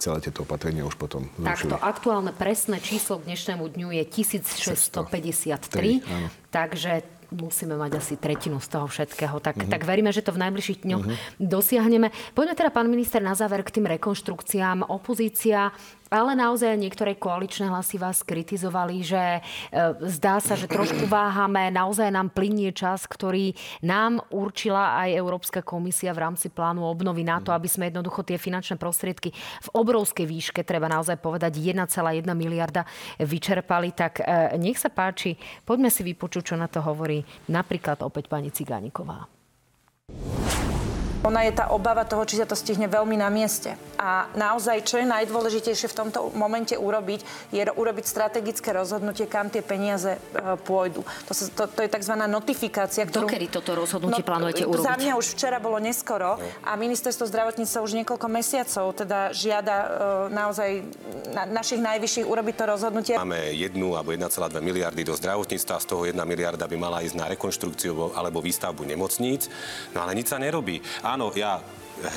celé 0.00 0.18
tieto 0.24 0.48
opatrenia 0.48 0.88
už 0.88 0.96
potom 0.96 1.28
zrušili. 1.36 1.76
Takto 1.76 1.76
aktuálne 1.84 2.32
presné 2.32 2.80
číslo 2.80 3.20
k 3.20 3.28
dnešnému 3.28 3.64
dňu 3.76 3.88
je 3.92 4.04
1653, 4.08 6.00
takže 6.48 7.04
musíme 7.30 7.78
mať 7.78 8.02
asi 8.02 8.14
tretinu 8.18 8.58
z 8.58 8.68
toho 8.68 8.86
všetkého. 8.86 9.38
Tak, 9.40 9.56
uh-huh. 9.56 9.70
tak 9.70 9.82
veríme, 9.86 10.10
že 10.10 10.22
to 10.22 10.34
v 10.34 10.42
najbližších 10.46 10.82
dňoch 10.82 11.04
uh-huh. 11.06 11.16
dosiahneme. 11.38 12.10
Poďme 12.34 12.54
teda, 12.58 12.70
pán 12.74 12.90
minister, 12.90 13.22
na 13.22 13.38
záver 13.38 13.62
k 13.62 13.80
tým 13.80 13.86
rekonštrukciám. 13.86 14.90
Opozícia 14.90 15.70
ale 16.10 16.34
naozaj 16.34 16.74
niektoré 16.74 17.14
koaličné 17.14 17.70
hlasy 17.70 17.96
vás 17.96 18.26
kritizovali, 18.26 19.06
že 19.06 19.38
e, 19.38 19.40
zdá 20.10 20.42
sa, 20.42 20.58
že 20.58 20.66
trošku 20.66 21.06
váhame, 21.06 21.70
naozaj 21.70 22.10
nám 22.10 22.34
plinie 22.34 22.74
čas, 22.74 23.06
ktorý 23.06 23.54
nám 23.86 24.18
určila 24.34 24.98
aj 25.06 25.14
Európska 25.14 25.62
komisia 25.62 26.10
v 26.10 26.26
rámci 26.26 26.50
plánu 26.50 26.82
obnovy 26.82 27.22
na 27.22 27.38
to, 27.38 27.54
aby 27.54 27.70
sme 27.70 27.88
jednoducho 27.88 28.26
tie 28.26 28.36
finančné 28.36 28.74
prostriedky 28.74 29.30
v 29.62 29.68
obrovskej 29.70 30.26
výške, 30.26 30.66
treba 30.66 30.90
naozaj 30.90 31.22
povedať 31.22 31.62
1,1 31.62 32.26
miliarda 32.34 32.82
vyčerpali. 33.22 33.94
Tak 33.94 34.12
e, 34.20 34.58
nech 34.58 34.82
sa 34.82 34.90
páči, 34.90 35.38
poďme 35.62 35.94
si 35.94 36.02
vypočuť, 36.02 36.52
čo 36.52 36.54
na 36.58 36.66
to 36.66 36.82
hovorí 36.82 37.22
napríklad 37.46 38.02
opäť 38.02 38.26
pani 38.26 38.50
Cigániková. 38.50 39.30
Ona 41.20 41.44
je 41.44 41.52
tá 41.52 41.68
obava 41.68 42.08
toho, 42.08 42.24
či 42.24 42.40
sa 42.40 42.48
to 42.48 42.56
stihne 42.56 42.88
veľmi 42.88 43.20
na 43.20 43.28
mieste. 43.28 43.76
A 44.00 44.24
naozaj, 44.32 44.88
čo 44.88 44.96
je 44.96 45.04
najdôležitejšie 45.04 45.92
v 45.92 45.94
tomto 45.94 46.32
momente 46.32 46.72
urobiť, 46.72 47.52
je 47.52 47.60
urobiť 47.60 48.04
strategické 48.08 48.72
rozhodnutie, 48.72 49.28
kam 49.28 49.52
tie 49.52 49.60
peniaze 49.60 50.16
e, 50.16 50.20
pôjdu. 50.64 51.04
To, 51.28 51.32
sa, 51.36 51.44
to, 51.52 51.68
to 51.68 51.84
je 51.84 51.92
tzv. 51.92 52.14
notifikácia, 52.24 53.04
ktorú... 53.04 53.28
Dokedy 53.28 53.52
toto 53.52 53.76
rozhodnutie 53.76 54.24
no, 54.24 54.28
plánujete 54.28 54.64
urobiť? 54.64 54.88
Za 54.88 54.96
mňa 54.96 55.12
už 55.20 55.26
včera 55.36 55.60
bolo 55.60 55.76
neskoro 55.76 56.40
a 56.40 56.70
ministerstvo 56.80 57.28
zdravotníctva 57.28 57.84
už 57.84 57.92
niekoľko 58.00 58.26
mesiacov 58.32 58.84
teda 58.96 59.36
žiada 59.36 59.76
e, 59.76 59.86
naozaj 60.32 60.70
na, 61.36 61.44
našich 61.44 61.84
najvyšších 61.84 62.24
urobiť 62.24 62.54
to 62.56 62.64
rozhodnutie. 62.64 63.14
Máme 63.20 63.52
1 63.52 63.76
alebo 63.76 64.16
1,2 64.16 64.56
miliardy 64.64 65.04
do 65.04 65.12
zdravotníctva, 65.12 65.76
z 65.76 65.86
toho 65.86 66.08
1 66.08 66.16
miliarda 66.24 66.64
by 66.64 66.76
mala 66.80 67.04
ísť 67.04 67.16
na 67.20 67.28
rekonštrukciu 67.28 68.16
alebo 68.16 68.40
výstavbu 68.40 68.88
nemocníc, 68.88 69.52
no 69.92 70.00
ale 70.00 70.16
nič 70.16 70.32
sa 70.32 70.40
nerobí 70.40 70.80
áno, 71.10 71.34
ja 71.34 71.58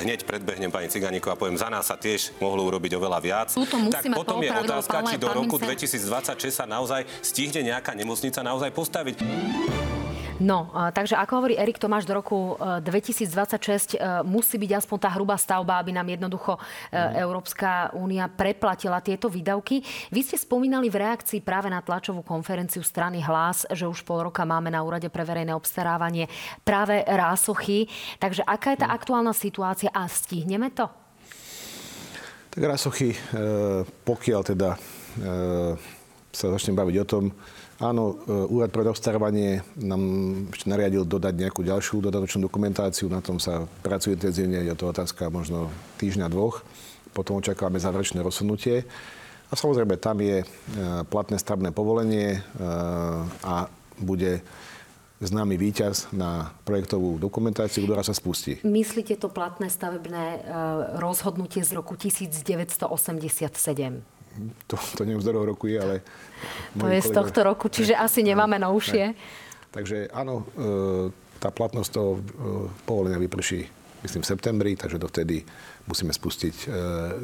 hneď 0.00 0.24
predbehnem 0.24 0.72
pani 0.72 0.88
Ciganíko 0.88 1.28
a 1.28 1.36
poviem, 1.36 1.60
za 1.60 1.68
nás 1.68 1.90
sa 1.92 2.00
tiež 2.00 2.32
mohlo 2.40 2.64
urobiť 2.64 2.96
oveľa 2.96 3.18
viac. 3.20 3.48
tak 3.92 4.04
potom 4.16 4.40
je 4.40 4.48
otázka, 4.48 5.04
či 5.12 5.16
do 5.20 5.28
roku 5.28 5.60
2026 5.60 6.48
sa 6.48 6.64
naozaj 6.64 7.04
stihne 7.20 7.60
nejaká 7.60 7.92
nemocnica 7.92 8.40
naozaj 8.40 8.72
postaviť. 8.72 9.16
No, 10.42 10.74
takže 10.90 11.14
ako 11.14 11.32
hovorí 11.38 11.54
Erik 11.54 11.78
Tomáš, 11.78 12.10
do 12.10 12.18
roku 12.18 12.58
2026 12.58 13.94
e, 13.94 14.02
e, 14.02 14.26
musí 14.26 14.58
byť 14.58 14.82
aspoň 14.82 14.98
tá 14.98 15.10
hrubá 15.14 15.38
stavba, 15.38 15.78
aby 15.78 15.94
nám 15.94 16.10
jednoducho 16.10 16.58
mm. 16.58 17.22
Európska 17.22 17.94
únia 17.94 18.26
preplatila 18.26 18.98
tieto 18.98 19.30
výdavky. 19.30 19.86
Vy 20.10 20.20
ste 20.26 20.34
spomínali 20.34 20.90
v 20.90 21.06
reakcii 21.06 21.38
práve 21.38 21.70
na 21.70 21.78
tlačovú 21.78 22.26
konferenciu 22.26 22.82
strany 22.82 23.22
Hlas, 23.22 23.62
že 23.70 23.86
už 23.86 24.02
pol 24.02 24.26
roka 24.26 24.42
máme 24.42 24.74
na 24.74 24.82
úrade 24.82 25.06
pre 25.06 25.22
verejné 25.22 25.54
obstarávanie 25.54 26.26
práve 26.66 27.06
rásochy. 27.06 27.86
Takže 28.18 28.42
aká 28.42 28.74
je 28.74 28.82
tá 28.82 28.90
mm. 28.90 28.96
aktuálna 28.98 29.32
situácia 29.38 29.94
a 29.94 30.02
stihneme 30.10 30.74
to? 30.74 30.90
Tak 32.50 32.62
rásochy, 32.62 33.10
pokiaľ 34.06 34.40
teda 34.46 34.78
sa 36.30 36.46
začnem 36.50 36.78
baviť 36.78 36.96
o 37.02 37.06
tom, 37.06 37.24
Áno, 37.82 38.22
e, 38.22 38.46
Úrad 38.54 38.70
pre 38.70 38.86
obstarávanie 38.86 39.66
nám 39.74 39.98
nariadil 40.62 41.02
dodať 41.02 41.34
nejakú 41.34 41.66
ďalšiu 41.66 42.06
dodatočnú 42.06 42.46
dokumentáciu. 42.46 43.10
Na 43.10 43.18
tom 43.18 43.42
sa 43.42 43.66
pracuje 43.82 44.14
intenzívne. 44.14 44.62
Je 44.62 44.74
to 44.78 44.94
otázka 44.94 45.26
možno 45.26 45.74
týždňa, 45.98 46.30
dvoch. 46.30 46.62
Potom 47.10 47.42
očakávame 47.42 47.82
záverečné 47.82 48.22
rozhodnutie. 48.22 48.86
A 49.50 49.58
samozrejme, 49.58 49.98
tam 49.98 50.22
je 50.22 50.42
e, 50.42 50.46
platné 51.10 51.34
stavné 51.42 51.74
povolenie 51.74 52.38
e, 52.38 52.40
a 53.42 53.66
bude 53.98 54.38
známy 55.18 55.58
výťaz 55.58 56.14
na 56.14 56.54
projektovú 56.66 57.18
dokumentáciu, 57.18 57.86
ktorá 57.86 58.02
sa 58.06 58.14
spustí. 58.14 58.58
Myslíte 58.66 59.16
to 59.16 59.28
platné 59.30 59.70
stavebné 59.70 60.42
rozhodnutie 61.00 61.64
z 61.64 61.72
roku 61.72 61.96
1987? 61.96 64.13
To, 64.66 64.76
to 64.76 65.02
neviem, 65.06 65.22
z 65.22 65.30
roku 65.32 65.70
je, 65.70 65.78
ale... 65.78 65.96
To 66.78 66.90
je 66.90 67.00
z 67.00 67.10
tohto 67.10 67.40
roku, 67.46 67.70
čiže 67.70 67.94
asi 67.94 68.26
nemáme 68.26 68.58
novšie. 68.60 69.14
Takže 69.74 70.10
áno, 70.14 70.46
e, 70.54 71.10
tá 71.42 71.50
platnosť 71.50 71.90
toho 71.90 72.12
e, 72.14 72.20
povolenia 72.86 73.18
vyprší 73.18 73.84
myslím 74.04 74.20
v 74.20 74.30
septembri, 74.36 74.72
takže 74.76 75.00
dovtedy 75.00 75.40
musíme 75.88 76.12
spustiť 76.12 76.54
e, 76.54 76.66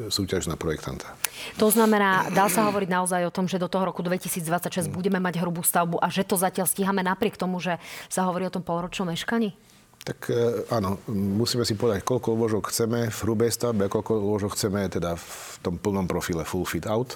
súťaž 0.09 0.49
na 0.49 0.57
projektanta. 0.57 1.13
To 1.61 1.69
znamená, 1.69 2.33
dá 2.33 2.49
sa 2.49 2.65
hovoriť 2.65 2.89
naozaj 2.89 3.21
o 3.29 3.31
tom, 3.33 3.45
že 3.45 3.61
do 3.61 3.69
toho 3.69 3.85
roku 3.85 4.01
2026 4.01 4.89
mm. 4.89 4.93
budeme 4.93 5.21
mať 5.21 5.45
hrubú 5.45 5.61
stavbu 5.61 6.01
a 6.01 6.09
že 6.09 6.25
to 6.25 6.33
zatiaľ 6.41 6.65
stíhame 6.65 7.05
napriek 7.05 7.37
tomu, 7.37 7.61
že 7.61 7.77
sa 8.09 8.25
hovorí 8.25 8.49
o 8.49 8.53
tom 8.53 8.65
polročnom 8.65 9.13
meškaní? 9.13 9.53
Tak 10.01 10.33
e, 10.33 10.65
áno, 10.73 10.97
musíme 11.13 11.61
si 11.61 11.77
povedať, 11.77 12.01
koľko 12.01 12.33
lôžok 12.33 12.73
chceme 12.73 13.13
v 13.13 13.17
hrubej 13.21 13.53
stavbe 13.53 13.85
a 13.85 13.93
koľko 13.93 14.17
lôžok 14.17 14.57
chceme 14.57 14.89
teda 14.89 15.13
v 15.13 15.53
tom 15.61 15.77
plnom 15.77 16.09
profile 16.09 16.41
full 16.41 16.65
fit 16.65 16.89
out. 16.89 17.13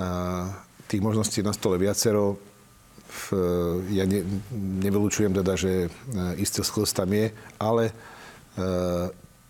A 0.00 0.48
tých 0.88 1.04
možností 1.04 1.44
na 1.44 1.52
stole 1.52 1.76
viacero. 1.76 2.40
V, 3.12 3.24
ja 3.92 4.08
ne, 4.08 4.24
nevylučujem 4.80 5.36
teda, 5.36 5.52
že 5.52 5.72
e, 5.84 5.88
istý 6.40 6.64
sklz 6.64 6.96
tam 6.96 7.12
je, 7.12 7.28
ale 7.60 7.92
e, 7.92 7.94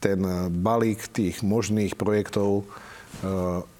ten 0.02 0.18
balík 0.50 1.14
tých 1.14 1.46
možných 1.46 1.94
projektov 1.94 2.66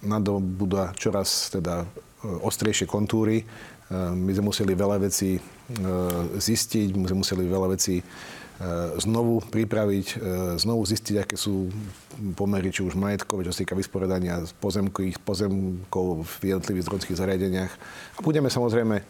nadobúda 0.07 0.95
čoraz 0.95 1.51
teda 1.51 1.83
ostrejšie 2.23 2.87
kontúry. 2.87 3.43
My 3.91 4.31
sme 4.31 4.55
museli 4.55 4.71
veľa 4.77 5.03
vecí 5.03 5.43
zistiť, 6.39 6.95
my 6.95 7.11
sme 7.11 7.27
museli 7.27 7.43
veľa 7.51 7.75
vecí 7.75 7.99
E, 7.99 8.42
znovu 9.03 9.43
pripraviť, 9.43 10.07
e, 10.15 10.17
znovu 10.61 10.87
zistiť, 10.87 11.27
aké 11.27 11.35
sú 11.35 11.73
pomery, 12.39 12.71
či 12.71 12.87
už 12.87 12.95
majetkové, 12.95 13.43
čo 13.43 13.55
sa 13.55 13.67
týka 13.67 13.75
vysporiadania 13.75 14.45
pozemkov, 14.63 15.19
pozemkov 15.27 16.29
v 16.39 16.55
jednotlivých 16.55 16.87
zdrojských 16.87 17.19
zariadeniach. 17.19 17.73
A 18.17 18.21
budeme 18.23 18.53
samozrejme 18.53 18.97
e, 19.01 19.05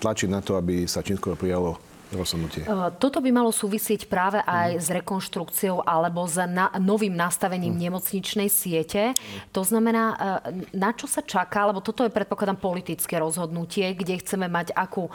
tlačiť 0.00 0.28
na 0.32 0.40
to, 0.42 0.58
aby 0.58 0.88
sa 0.90 1.04
čím 1.06 1.20
skoro 1.20 1.38
prijalo 1.38 1.91
rozhodnutie. 2.12 2.62
Toto 3.00 3.18
by 3.18 3.30
malo 3.32 3.48
súvisieť 3.50 4.06
práve 4.06 4.38
aj 4.44 4.76
mm. 4.76 4.80
s 4.80 4.88
rekonštrukciou 4.92 5.82
alebo 5.82 6.28
s 6.28 6.36
na, 6.44 6.68
novým 6.76 7.16
nastavením 7.16 7.72
mm. 7.72 7.80
nemocničnej 7.88 8.48
siete. 8.52 9.12
Mm. 9.12 9.16
To 9.56 9.62
znamená, 9.64 10.04
na 10.76 10.90
čo 10.92 11.08
sa 11.08 11.24
čaká, 11.24 11.64
lebo 11.64 11.80
toto 11.80 12.04
je 12.04 12.12
predpokladám 12.12 12.60
politické 12.60 13.16
rozhodnutie, 13.16 13.96
kde 13.96 14.20
chceme 14.20 14.46
mať 14.46 14.76
akú 14.76 15.08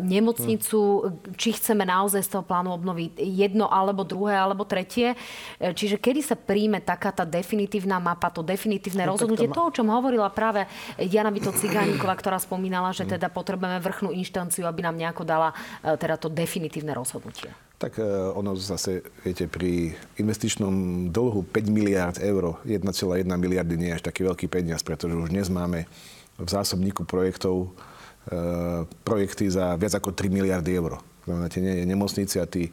nemocnicu, 0.00 0.78
mm. 0.78 1.34
či 1.34 1.58
chceme 1.58 1.82
naozaj 1.82 2.22
z 2.22 2.30
toho 2.38 2.44
plánu 2.46 2.72
obnoviť 2.78 3.18
jedno 3.18 3.66
alebo 3.66 4.06
druhé 4.06 4.38
alebo 4.38 4.62
tretie. 4.62 5.18
Čiže 5.58 5.98
kedy 5.98 6.20
sa 6.22 6.36
príjme 6.38 6.78
taká 6.78 7.10
tá 7.10 7.26
definitívna 7.26 7.98
mapa, 7.98 8.30
to 8.30 8.46
definitívne 8.46 9.04
no, 9.04 9.18
rozhodnutie, 9.18 9.50
to, 9.50 9.62
o 9.66 9.74
čom 9.74 9.90
hovorila 9.90 10.30
práve 10.30 10.68
Jana 11.00 11.34
Vito 11.34 11.50
Cigániková, 11.50 12.14
ktorá 12.14 12.38
spomínala, 12.38 12.94
že 12.94 13.08
teda 13.08 13.26
potrebujeme 13.32 13.82
vrchnú 13.82 14.14
inštanciu, 14.14 14.68
aby 14.68 14.86
nám 14.86 14.96
nejako 14.96 15.26
dala 15.26 15.50
teda 15.82 16.20
to 16.20 16.28
definitívne 16.36 16.92
rozhodnutie? 16.92 17.48
Tak 17.80 17.96
e, 17.96 18.04
ono 18.36 18.52
zase, 18.56 19.00
viete, 19.24 19.48
pri 19.48 19.96
investičnom 20.20 21.08
dlhu 21.08 21.48
5 21.48 21.72
miliard 21.72 22.16
eur, 22.20 22.60
1,1 22.68 23.24
miliardy 23.24 23.74
nie 23.80 23.92
je 23.92 23.96
až 24.00 24.04
taký 24.04 24.28
veľký 24.28 24.46
peniaz, 24.52 24.84
pretože 24.84 25.16
už 25.16 25.32
dnes 25.32 25.48
máme 25.48 25.88
v 26.36 26.48
zásobníku 26.48 27.08
projektov 27.08 27.72
e, 28.28 28.88
projekty 29.04 29.48
za 29.48 29.76
viac 29.80 29.96
ako 29.96 30.12
3 30.12 30.28
miliardy 30.28 30.76
eur. 30.76 31.00
Znamená, 31.24 31.48
tie 31.48 31.84
nemocnice 31.88 32.38
a 32.38 32.46
tí 32.46 32.70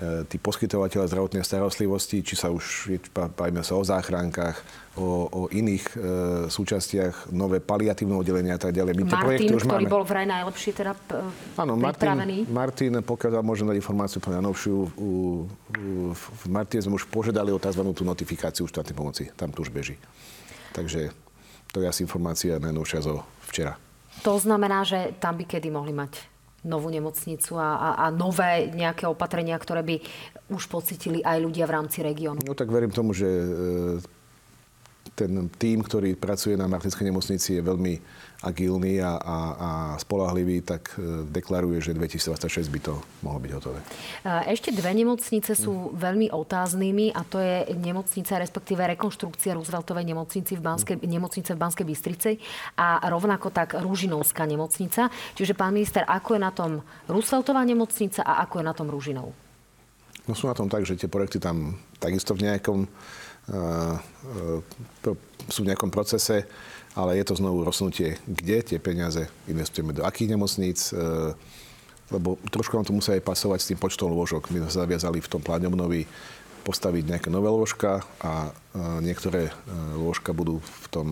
tí 0.00 0.36
poskytovateľe 0.40 1.04
zdravotnej 1.04 1.44
starostlivosti, 1.44 2.24
či 2.24 2.34
sa 2.34 2.48
už 2.48 2.96
bavíme 3.12 3.60
sa 3.60 3.76
o 3.76 3.84
záchránkach, 3.84 4.58
o, 4.96 5.28
o 5.28 5.40
iných 5.52 5.84
e, 5.92 5.96
súčastiach, 6.48 7.30
nové 7.30 7.60
paliatívne 7.60 8.16
oddelenia 8.16 8.56
a 8.56 8.60
tak 8.60 8.72
ďalej. 8.72 8.92
My 8.98 9.04
Martin, 9.04 9.52
už 9.52 9.68
ktorý 9.68 9.84
máme. 9.86 9.92
bol 9.92 10.04
vraj 10.08 10.26
najlepší 10.26 10.70
teda 10.72 10.96
Áno, 11.60 11.76
Martin, 11.76 12.48
Martin, 12.48 12.92
pokiaľ 13.04 13.44
môžem 13.44 13.68
dať 13.68 13.76
informáciu 13.78 14.18
pre 14.18 14.32
najnovšiu, 14.40 14.74
v 16.12 16.44
Martine 16.48 16.82
sme 16.82 16.96
už 16.96 17.06
požiadali 17.12 17.52
o 17.52 17.60
tzv. 17.60 17.84
tú 17.92 18.02
notifikáciu 18.02 18.64
štátnej 18.64 18.96
pomoci. 18.96 19.28
Tam 19.36 19.52
to 19.52 19.62
už 19.62 19.70
beží. 19.70 20.00
Takže 20.72 21.12
to 21.70 21.84
je 21.84 21.86
asi 21.86 22.04
informácia 22.04 22.56
najnovšia 22.56 23.00
zo 23.04 23.22
včera. 23.44 23.76
To 24.24 24.36
znamená, 24.40 24.84
že 24.84 25.16
tam 25.20 25.36
by 25.36 25.44
kedy 25.48 25.68
mohli 25.72 25.92
mať 25.92 26.31
novú 26.62 26.88
nemocnicu 26.94 27.58
a, 27.58 27.70
a, 27.74 27.88
a 28.02 28.06
nové 28.14 28.70
nejaké 28.70 29.06
opatrenia, 29.10 29.58
ktoré 29.58 29.82
by 29.82 29.96
už 30.54 30.70
pocitili 30.70 31.18
aj 31.22 31.38
ľudia 31.42 31.66
v 31.66 31.74
rámci 31.74 32.06
regiónu? 32.06 32.42
No 32.46 32.54
tak 32.54 32.70
verím 32.70 32.94
tomu, 32.94 33.10
že 33.10 33.26
e, 33.26 33.48
ten 35.18 35.50
tým, 35.58 35.82
ktorý 35.82 36.14
pracuje 36.14 36.54
na 36.54 36.70
Martinskej 36.70 37.10
nemocnici 37.10 37.58
je 37.58 37.62
veľmi 37.62 37.94
agilný 38.42 38.98
a, 38.98 39.16
a, 39.22 39.38
a 39.54 39.70
spolahlivý, 40.02 40.66
tak 40.66 40.98
e, 40.98 41.22
deklaruje, 41.30 41.78
že 41.78 41.94
2026 41.94 42.66
by 42.74 42.80
to 42.82 42.94
mohlo 43.22 43.38
byť 43.38 43.52
hotové. 43.54 43.80
Ešte 44.50 44.74
dve 44.74 44.90
nemocnice 44.90 45.54
sú 45.54 45.94
veľmi 45.94 46.34
otáznými 46.34 47.14
a 47.14 47.22
to 47.22 47.38
je 47.38 47.70
nemocnica, 47.78 48.42
respektíve 48.42 48.82
rekonštrukcia 48.98 49.54
Rooseveltovej 49.54 50.04
nemocnici 50.10 50.58
v 50.58 50.62
Banskej, 50.62 50.96
nemocnice 51.06 51.54
v 51.54 51.62
Banskej 51.62 51.86
Bystrici 51.86 52.32
a 52.74 52.98
rovnako 53.06 53.54
tak 53.54 53.78
Rúžinovská 53.78 54.42
nemocnica. 54.42 55.06
Čiže 55.38 55.54
pán 55.54 55.70
minister, 55.70 56.02
ako 56.02 56.34
je 56.34 56.40
na 56.42 56.50
tom 56.50 56.82
Rooseveltová 57.06 57.62
nemocnica 57.62 58.26
a 58.26 58.42
ako 58.42 58.58
je 58.58 58.64
na 58.66 58.74
tom 58.74 58.90
Rúžinov? 58.90 59.30
No 60.26 60.34
sú 60.38 60.46
na 60.46 60.54
tom 60.54 60.70
tak, 60.70 60.86
že 60.86 60.98
tie 60.98 61.10
projekty 61.10 61.42
tam 61.42 61.78
takisto 61.98 62.34
v 62.34 62.46
nejakom, 62.46 62.86
uh, 62.86 63.98
uh, 65.02 65.14
sú 65.50 65.66
v 65.66 65.68
nejakom 65.70 65.90
procese 65.90 66.46
ale 66.92 67.16
je 67.16 67.24
to 67.24 67.40
znovu 67.40 67.64
rozsunutie, 67.64 68.20
kde 68.28 68.60
tie 68.60 68.78
peniaze 68.78 69.28
investujeme, 69.48 69.96
do 69.96 70.04
akých 70.04 70.36
nemocníc, 70.36 70.92
e, 70.92 71.32
lebo 72.12 72.36
trošku 72.52 72.76
nám 72.76 72.84
to 72.84 72.92
musí 72.92 73.16
aj 73.16 73.24
pasovať 73.24 73.58
s 73.64 73.68
tým 73.72 73.80
počtom 73.80 74.12
lôžok. 74.12 74.52
My 74.52 74.68
sme 74.68 74.70
zaviazali 74.84 75.18
v 75.24 75.30
tom 75.32 75.40
pláne 75.40 75.64
obnovy 75.64 76.04
postaviť 76.62 77.16
nejaké 77.16 77.28
nové 77.32 77.48
lôžka 77.48 78.04
a 78.20 78.52
e, 78.76 78.80
niektoré 79.00 79.48
e, 79.48 79.52
lôžka 79.96 80.36
budú 80.36 80.60
v 80.60 80.86
tom, 80.92 81.06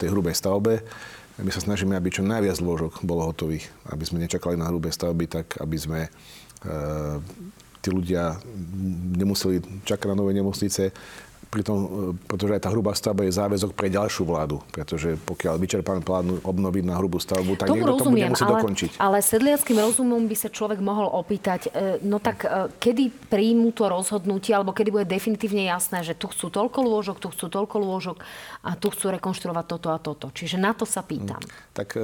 tej 0.00 0.16
hrubej 0.16 0.32
stavbe. 0.32 0.80
My 1.40 1.52
sa 1.52 1.60
snažíme, 1.60 1.92
aby 1.96 2.08
čo 2.08 2.24
najviac 2.24 2.56
lôžok 2.60 3.04
bolo 3.04 3.24
hotových, 3.28 3.68
aby 3.92 4.04
sme 4.04 4.24
nečakali 4.24 4.56
na 4.56 4.68
hrubé 4.68 4.92
stavby, 4.92 5.24
tak 5.28 5.56
aby 5.60 5.76
sme 5.76 6.00
tí 7.80 7.88
ľudia 7.88 8.36
nemuseli 9.16 9.64
čakať 9.88 10.12
na 10.12 10.20
nové 10.20 10.36
nemocnice 10.36 10.92
pritom, 11.50 11.78
e, 11.78 11.88
pretože 12.30 12.52
aj 12.54 12.62
tá 12.62 12.70
hrubá 12.70 12.94
stavba 12.94 13.26
je 13.26 13.34
záväzok 13.34 13.74
pre 13.74 13.90
ďalšiu 13.90 14.22
vládu, 14.22 14.62
pretože 14.70 15.18
pokiaľ 15.26 15.58
vyčerpáme 15.58 16.00
plán 16.06 16.38
obnoviť 16.46 16.84
na 16.86 16.94
hrubú 16.94 17.18
stavbu, 17.18 17.58
tak 17.58 17.74
Tomu 17.74 17.82
niekto 17.82 17.94
rozumiem, 17.98 18.06
to 18.06 18.10
bude 18.14 18.32
musieť 18.38 18.46
ale, 18.46 18.54
dokončiť. 18.62 18.90
Ale 19.02 19.18
sedliackým 19.18 19.78
rozumom 19.82 20.22
by 20.30 20.36
sa 20.38 20.48
človek 20.48 20.78
mohol 20.78 21.10
opýtať, 21.10 21.74
e, 21.74 21.98
no 22.06 22.22
tak 22.22 22.46
e, 22.46 22.70
kedy 22.78 23.10
príjmu 23.26 23.74
to 23.74 23.90
rozhodnutie, 23.90 24.54
alebo 24.54 24.70
kedy 24.70 24.88
bude 24.94 25.06
definitívne 25.10 25.66
jasné, 25.66 26.06
že 26.06 26.14
tu 26.14 26.30
chcú 26.30 26.54
toľko 26.54 26.78
lôžok, 26.86 27.16
tu 27.18 27.28
chcú 27.34 27.50
toľko 27.50 27.76
lôžok 27.82 28.16
a 28.62 28.78
tu 28.78 28.88
chcú 28.94 29.10
rekonštruovať 29.18 29.64
toto 29.66 29.88
a 29.90 29.98
toto. 29.98 30.26
Čiže 30.30 30.56
na 30.56 30.70
to 30.70 30.86
sa 30.86 31.02
pýtam. 31.02 31.42
Hmm. 31.42 31.74
Tak 31.74 31.96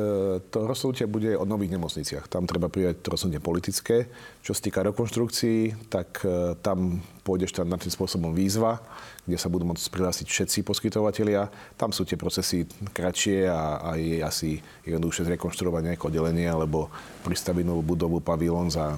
to 0.51 0.59
rozhodnutie 0.65 1.05
bude 1.05 1.37
o 1.37 1.45
nových 1.45 1.77
nemocniciach. 1.77 2.27
Tam 2.33 2.49
treba 2.49 2.73
prijať 2.73 3.05
to 3.05 3.13
rozhodnutie 3.13 3.43
politické. 3.45 4.09
Čo 4.47 4.55
sa 4.55 4.63
týka 4.63 4.87
rekonštrukcií, 4.87 5.91
tak 5.91 6.23
tam 6.63 7.03
pôjde 7.27 7.51
štandardným 7.51 7.91
spôsobom 7.91 8.31
výzva, 8.31 8.79
kde 9.27 9.35
sa 9.43 9.51
budú 9.51 9.67
môcť 9.67 9.91
prihlásiť 9.91 10.23
všetci 10.31 10.59
poskytovateľia. 10.63 11.51
Tam 11.75 11.91
sú 11.91 12.07
tie 12.07 12.15
procesy 12.15 12.63
kratšie 12.95 13.51
a, 13.51 13.83
a 13.83 13.91
je 13.99 14.23
asi 14.23 14.63
jednoduchšie 14.87 15.27
zrekonštruovať 15.35 15.83
nejaké 15.91 16.05
oddelenie 16.07 16.47
alebo 16.47 16.95
pristaviť 17.27 17.67
novú 17.67 17.83
budovu, 17.83 18.23
pavilón 18.23 18.71
za 18.71 18.95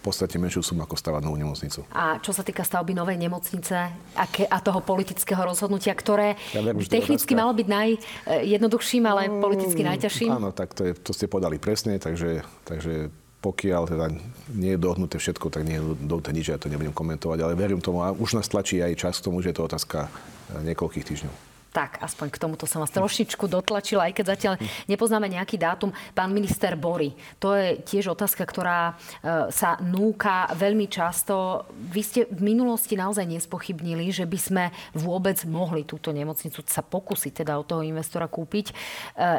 v 0.00 0.08
podstate 0.08 0.40
menšiu 0.40 0.64
sumu 0.64 0.80
ako 0.88 0.96
stavať 0.96 1.28
novú 1.28 1.36
nemocnicu. 1.36 1.84
A 1.92 2.16
čo 2.24 2.32
sa 2.32 2.40
týka 2.40 2.64
stavby 2.64 2.96
novej 2.96 3.20
nemocnice 3.20 3.76
aké, 4.16 4.48
a 4.48 4.56
toho 4.64 4.80
politického 4.80 5.44
rozhodnutia, 5.44 5.92
ktoré 5.92 6.40
ja 6.56 6.64
viem, 6.64 6.80
technicky 6.80 7.36
malo 7.36 7.52
byť 7.52 7.68
najjednoduchším, 7.68 9.04
ale 9.04 9.28
mm, 9.28 9.44
politicky 9.44 9.84
najťažším? 9.84 10.32
Áno, 10.32 10.56
tak 10.56 10.72
to, 10.72 10.88
je, 10.88 10.96
to 10.96 11.12
ste 11.12 11.28
podali 11.28 11.60
presne, 11.60 12.00
takže, 12.00 12.40
takže 12.64 13.12
pokiaľ 13.40 13.82
teda 13.88 14.06
nie 14.52 14.76
je 14.76 14.80
dohnuté 14.80 15.16
všetko, 15.16 15.48
tak 15.48 15.64
nie 15.64 15.80
je 15.80 15.96
dohnuté 16.04 16.30
nič, 16.36 16.52
ja 16.52 16.60
to 16.60 16.68
nebudem 16.68 16.92
komentovať, 16.92 17.38
ale 17.40 17.56
verím 17.56 17.80
tomu 17.80 18.04
a 18.04 18.12
už 18.12 18.36
nás 18.36 18.48
tlačí 18.52 18.84
aj 18.84 19.00
čas 19.00 19.16
k 19.18 19.26
tomu, 19.32 19.40
že 19.40 19.50
je 19.50 19.56
to 19.56 19.66
otázka 19.66 20.06
eh, 20.06 20.60
niekoľkých 20.60 21.08
týždňov. 21.08 21.49
Tak, 21.70 22.02
aspoň 22.02 22.34
k 22.34 22.40
tomuto 22.42 22.66
som 22.66 22.82
vás 22.82 22.90
trošičku 22.90 23.46
dotlačila, 23.46 24.10
aj 24.10 24.14
keď 24.18 24.26
zatiaľ 24.34 24.54
nepoznáme 24.90 25.30
nejaký 25.30 25.54
dátum. 25.54 25.94
Pán 26.18 26.34
minister 26.34 26.74
Bory, 26.74 27.14
to 27.38 27.54
je 27.54 27.78
tiež 27.86 28.10
otázka, 28.10 28.42
ktorá 28.42 28.90
e, 28.90 29.54
sa 29.54 29.78
núka 29.78 30.50
veľmi 30.58 30.90
často. 30.90 31.62
Vy 31.70 32.02
ste 32.02 32.20
v 32.26 32.42
minulosti 32.42 32.98
naozaj 32.98 33.22
nespochybnili, 33.22 34.10
že 34.10 34.26
by 34.26 34.38
sme 34.42 34.64
vôbec 34.98 35.38
mohli 35.46 35.86
túto 35.86 36.10
nemocnicu 36.10 36.58
sa 36.66 36.82
pokúsiť 36.82 37.46
teda 37.46 37.54
od 37.54 37.70
toho 37.70 37.86
investora 37.86 38.26
kúpiť. 38.26 38.66
E, 38.66 38.74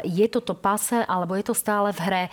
je 0.07 0.23
toto 0.31 0.55
pase, 0.55 1.03
alebo 1.03 1.35
je 1.35 1.51
to 1.51 1.55
stále 1.55 1.91
v 1.91 1.99
hre? 1.99 2.23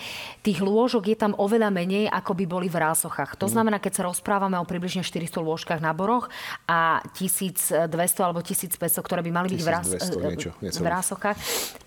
Tých 0.46 0.62
lôžok 0.62 1.10
je 1.10 1.18
tam 1.18 1.34
oveľa 1.34 1.74
menej, 1.74 2.06
ako 2.06 2.38
by 2.38 2.44
boli 2.46 2.70
v 2.70 2.78
rásochách. 2.86 3.34
To 3.42 3.50
znamená, 3.50 3.82
keď 3.82 3.98
sa 3.98 4.06
rozprávame 4.06 4.62
o 4.62 4.68
približne 4.68 5.02
400 5.02 5.42
lôžkach 5.42 5.82
na 5.82 5.90
boroch 5.90 6.30
a 6.70 7.02
1200 7.18 7.90
alebo 8.22 8.46
1500, 8.46 8.78
ktoré 9.02 9.26
by 9.26 9.32
mali 9.34 9.50
byť 9.50 9.58
v 9.58 9.66
rásochách, 9.66 9.87
200 9.88 10.20
niečo, 10.28 10.50
v 10.60 10.88
Rásokách, 10.88 11.38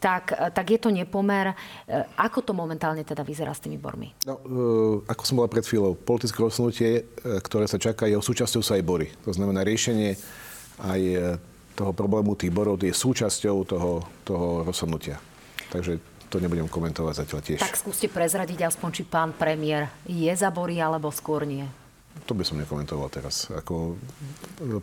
tak, 0.02 0.34
tak 0.34 0.66
je 0.66 0.80
to 0.82 0.90
nepomer. 0.90 1.54
Ako 2.18 2.42
to 2.42 2.58
momentálne 2.58 3.06
teda 3.06 3.22
vyzerá 3.22 3.54
s 3.54 3.62
tými 3.62 3.78
bormi? 3.78 4.12
No, 4.26 4.42
ako 5.06 5.24
som 5.24 5.38
bola 5.38 5.50
pred 5.50 5.64
chvíľou, 5.64 5.94
politické 5.94 6.42
rozhodnutie, 6.42 7.06
ktoré 7.22 7.70
sa 7.70 7.78
čaká, 7.78 8.10
jeho 8.10 8.22
súčasťou 8.22 8.62
sú 8.62 8.72
aj 8.74 8.84
bory. 8.84 9.08
To 9.26 9.32
znamená 9.32 9.62
riešenie 9.62 10.18
aj 10.82 11.02
toho 11.78 11.92
problému 11.96 12.36
tých 12.36 12.52
borov 12.52 12.82
je 12.82 12.92
súčasťou 12.92 13.64
toho, 13.64 14.04
toho 14.28 14.68
rozhodnutia. 14.68 15.22
Takže 15.72 15.98
to 16.28 16.40
nebudem 16.40 16.68
komentovať 16.68 17.28
zatiaľ 17.28 17.42
tiež. 17.44 17.60
Tak 17.60 17.80
skúste 17.80 18.08
prezradiť 18.08 18.68
aspoň, 18.68 18.90
či 18.92 19.04
pán 19.04 19.36
premiér 19.36 19.92
je 20.08 20.32
za 20.32 20.48
bory, 20.48 20.80
alebo 20.80 21.12
skôr 21.12 21.44
nie. 21.44 21.68
To 22.30 22.38
by 22.38 22.48
som 22.48 22.62
nekomentoval 22.62 23.12
teraz. 23.12 23.50
Ako, 23.52 23.98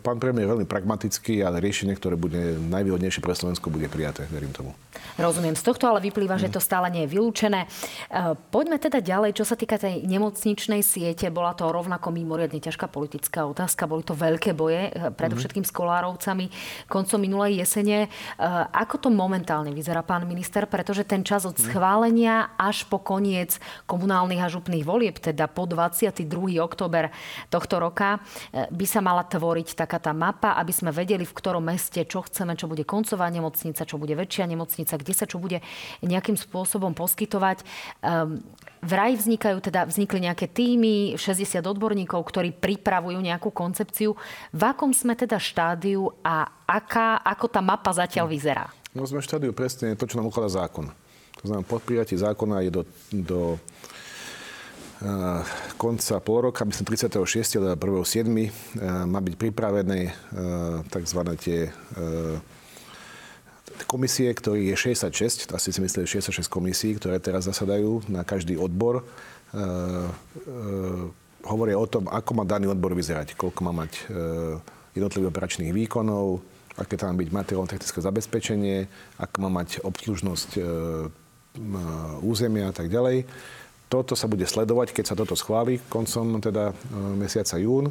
pán 0.05 0.21
premiér 0.21 0.45
je 0.45 0.53
veľmi 0.53 0.67
pragmatický, 0.69 1.41
ale 1.41 1.63
riešenie, 1.63 1.95
ktoré 1.97 2.13
bude 2.19 2.59
najvýhodnejšie 2.69 3.25
pre 3.25 3.33
Slovensko, 3.33 3.73
bude 3.73 3.89
prijaté. 3.89 4.27
Verím 4.29 4.53
tomu. 4.53 4.75
Rozumiem. 5.15 5.55
Z 5.55 5.63
tohto 5.65 5.87
ale 5.87 6.03
vyplýva, 6.03 6.35
mm. 6.37 6.41
že 6.45 6.53
to 6.53 6.61
stále 6.61 6.91
nie 6.91 7.07
je 7.07 7.11
vylúčené. 7.15 7.65
E, 7.65 7.67
poďme 8.53 8.77
teda 8.77 8.99
ďalej, 8.99 9.33
čo 9.39 9.47
sa 9.47 9.55
týka 9.57 9.79
tej 9.79 10.03
nemocničnej 10.05 10.83
siete. 10.83 11.31
Bola 11.33 11.55
to 11.55 11.71
rovnako 11.71 12.11
mimoriadne 12.11 12.59
ťažká 12.59 12.91
politická 12.91 13.47
otázka. 13.47 13.89
Boli 13.89 14.03
to 14.03 14.13
veľké 14.13 14.51
boje, 14.53 14.91
e, 14.91 15.09
predovšetkým 15.09 15.63
mm. 15.63 15.69
s 15.69 15.75
Kolárovcami 15.75 16.45
koncom 16.91 17.19
minulej 17.19 17.63
jesene. 17.63 18.05
E, 18.05 18.09
ako 18.71 19.07
to 19.07 19.09
momentálne 19.09 19.71
vyzerá, 19.73 20.03
pán 20.05 20.27
minister? 20.29 20.69
Pretože 20.69 21.07
ten 21.07 21.25
čas 21.25 21.47
od 21.49 21.55
mhm. 21.55 21.65
schválenia 21.65 22.35
až 22.59 22.85
po 22.85 23.01
koniec 23.01 23.57
komunálnych 23.89 24.43
a 24.43 24.51
župných 24.51 24.85
volieb, 24.85 25.17
teda 25.17 25.49
po 25.49 25.65
22. 25.65 26.59
október 26.61 27.09
tohto 27.47 27.79
roka 27.79 28.17
e, 28.51 28.67
by 28.71 28.85
sa 28.87 28.99
mala 29.03 29.25
tvoriť 29.25 29.75
taká 29.75 29.99
tá 29.99 30.15
mapa, 30.15 30.55
aby 30.57 30.71
sme 30.71 30.89
vedeli, 30.89 31.23
v 31.23 31.35
ktorom 31.35 31.63
meste, 31.63 32.03
čo 32.07 32.25
chceme, 32.25 32.55
čo 32.55 32.65
bude 32.65 32.87
koncová 32.87 33.27
nemocnica, 33.27 33.87
čo 33.87 33.99
bude 33.99 34.15
väčšia 34.15 34.45
nemocnica, 34.47 34.95
kde 34.95 35.13
sa 35.13 35.25
čo 35.27 35.37
bude 35.37 35.59
nejakým 36.03 36.35
spôsobom 36.35 36.95
poskytovať. 36.95 37.63
Um, 38.01 38.41
Vraj 38.79 39.19
vznikajú, 39.19 39.59
teda 39.59 39.83
vznikli 39.83 40.23
nejaké 40.23 40.47
týmy, 40.47 41.19
60 41.19 41.67
odborníkov, 41.67 42.23
ktorí 42.23 42.55
pripravujú 42.55 43.19
nejakú 43.19 43.51
koncepciu. 43.51 44.15
V 44.55 44.61
akom 44.63 44.95
sme 44.95 45.19
teda 45.19 45.35
štádiu 45.35 46.07
a 46.23 46.47
aká, 46.63 47.19
ako 47.19 47.51
tá 47.51 47.59
mapa 47.59 47.91
zatiaľ 47.91 48.31
vyzerá? 48.31 48.71
No 48.95 49.03
sme 49.03 49.19
v 49.19 49.27
štádiu 49.27 49.51
presne 49.51 49.99
to, 49.99 50.07
čo 50.07 50.15
nám 50.15 50.31
ukladá 50.31 50.63
zákon. 50.63 50.87
To 51.39 51.43
znamená, 51.43 51.67
po 51.67 51.75
prijatí 51.83 52.15
zákona 52.15 52.63
je 52.67 52.71
do, 52.71 52.81
do 53.11 53.39
konca 55.79 56.15
pol 56.19 56.51
roka, 56.51 56.67
myslím 56.67 56.85
36. 56.91 57.63
alebo 57.63 58.03
1.7. 58.03 58.27
má 59.07 59.19
byť 59.23 59.35
pripravené 59.39 60.11
tzv. 60.91 61.19
tie 61.39 61.71
komisie, 63.87 64.27
ktorých 64.35 64.75
je 64.75 64.77
66, 64.99 65.55
asi 65.55 65.71
si 65.71 65.79
mysleli 65.79 66.03
66 66.03 66.51
komisí, 66.51 66.91
ktoré 66.99 67.15
teraz 67.23 67.47
zasadajú 67.47 68.11
na 68.11 68.27
každý 68.27 68.59
odbor. 68.59 69.07
Hovoria 71.47 71.79
o 71.79 71.87
tom, 71.87 72.11
ako 72.11 72.31
má 72.35 72.43
daný 72.43 72.67
odbor 72.67 72.91
vyzerať, 72.91 73.39
koľko 73.39 73.63
má 73.63 73.71
mať 73.71 74.11
jednotlivých 74.99 75.31
operačných 75.31 75.71
výkonov, 75.71 76.43
aké 76.75 76.99
tam 76.99 77.15
byť 77.15 77.31
materiálno-technické 77.31 78.03
zabezpečenie, 78.03 78.91
ako 79.15 79.47
má 79.47 79.63
mať 79.63 79.79
obslužnosť 79.79 80.59
územia 82.19 82.67
a 82.67 82.75
tak 82.75 82.91
ďalej. 82.91 83.23
Toto 83.89 84.13
sa 84.13 84.29
bude 84.29 84.45
sledovať, 84.45 84.93
keď 84.93 85.05
sa 85.11 85.15
toto 85.17 85.33
schváli 85.33 85.81
koncom 85.89 86.37
teda 86.37 86.71
e, 86.71 86.73
mesiaca 87.17 87.57
jún. 87.57 87.89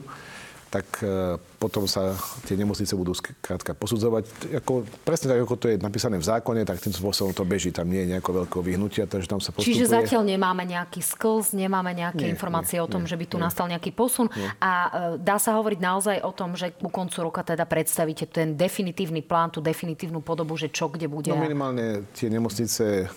tak 0.69 0.85
e, 1.01 1.41
potom 1.57 1.89
sa 1.89 2.13
tie 2.45 2.53
nemocnice 2.53 2.93
budú 2.93 3.17
skrátka 3.17 3.73
posudzovať. 3.73 4.53
Ako, 4.61 4.85
presne 5.01 5.33
tak, 5.33 5.41
ako 5.49 5.57
to 5.57 5.67
je 5.73 5.77
napísané 5.81 6.21
v 6.21 6.29
zákone, 6.29 6.69
tak 6.69 6.85
tým 6.85 6.93
spôsobom 6.93 7.33
to 7.33 7.49
beží. 7.49 7.73
Tam 7.73 7.89
nie 7.89 8.05
je 8.05 8.13
nejako 8.13 8.45
veľkého 8.45 8.63
vyhnutia, 8.63 9.09
takže 9.09 9.33
tam 9.33 9.41
sa 9.41 9.49
postupuje. 9.49 9.73
Čiže 9.73 9.89
zatiaľ 9.89 10.29
nemáme 10.29 10.69
nejaký 10.69 11.01
sklz, 11.01 11.57
nemáme 11.57 11.97
nejaké 11.97 12.29
nie, 12.29 12.33
informácie 12.37 12.77
nie, 12.77 12.85
o 12.85 12.89
tom, 12.89 13.09
nie, 13.09 13.11
že 13.11 13.17
by 13.17 13.25
tu 13.25 13.37
nie. 13.41 13.45
nastal 13.49 13.67
nejaký 13.73 13.91
posun. 13.97 14.29
Nie. 14.37 14.53
A 14.61 14.73
e, 14.73 14.89
dá 15.17 15.41
sa 15.41 15.57
hovoriť 15.57 15.81
naozaj 15.81 16.17
o 16.21 16.33
tom, 16.37 16.53
že 16.53 16.77
ku 16.77 16.93
koncu 16.93 17.17
roka 17.25 17.41
teda 17.41 17.65
predstavíte 17.65 18.29
ten 18.29 18.53
definitívny 18.53 19.25
plán, 19.25 19.49
tú 19.49 19.65
definitívnu 19.65 20.21
podobu, 20.21 20.53
že 20.61 20.69
čo 20.69 20.93
kde 20.93 21.09
bude? 21.09 21.33
No 21.33 21.41
minimálne 21.41 22.05
tie 22.13 22.29
nemocnice 22.29 23.09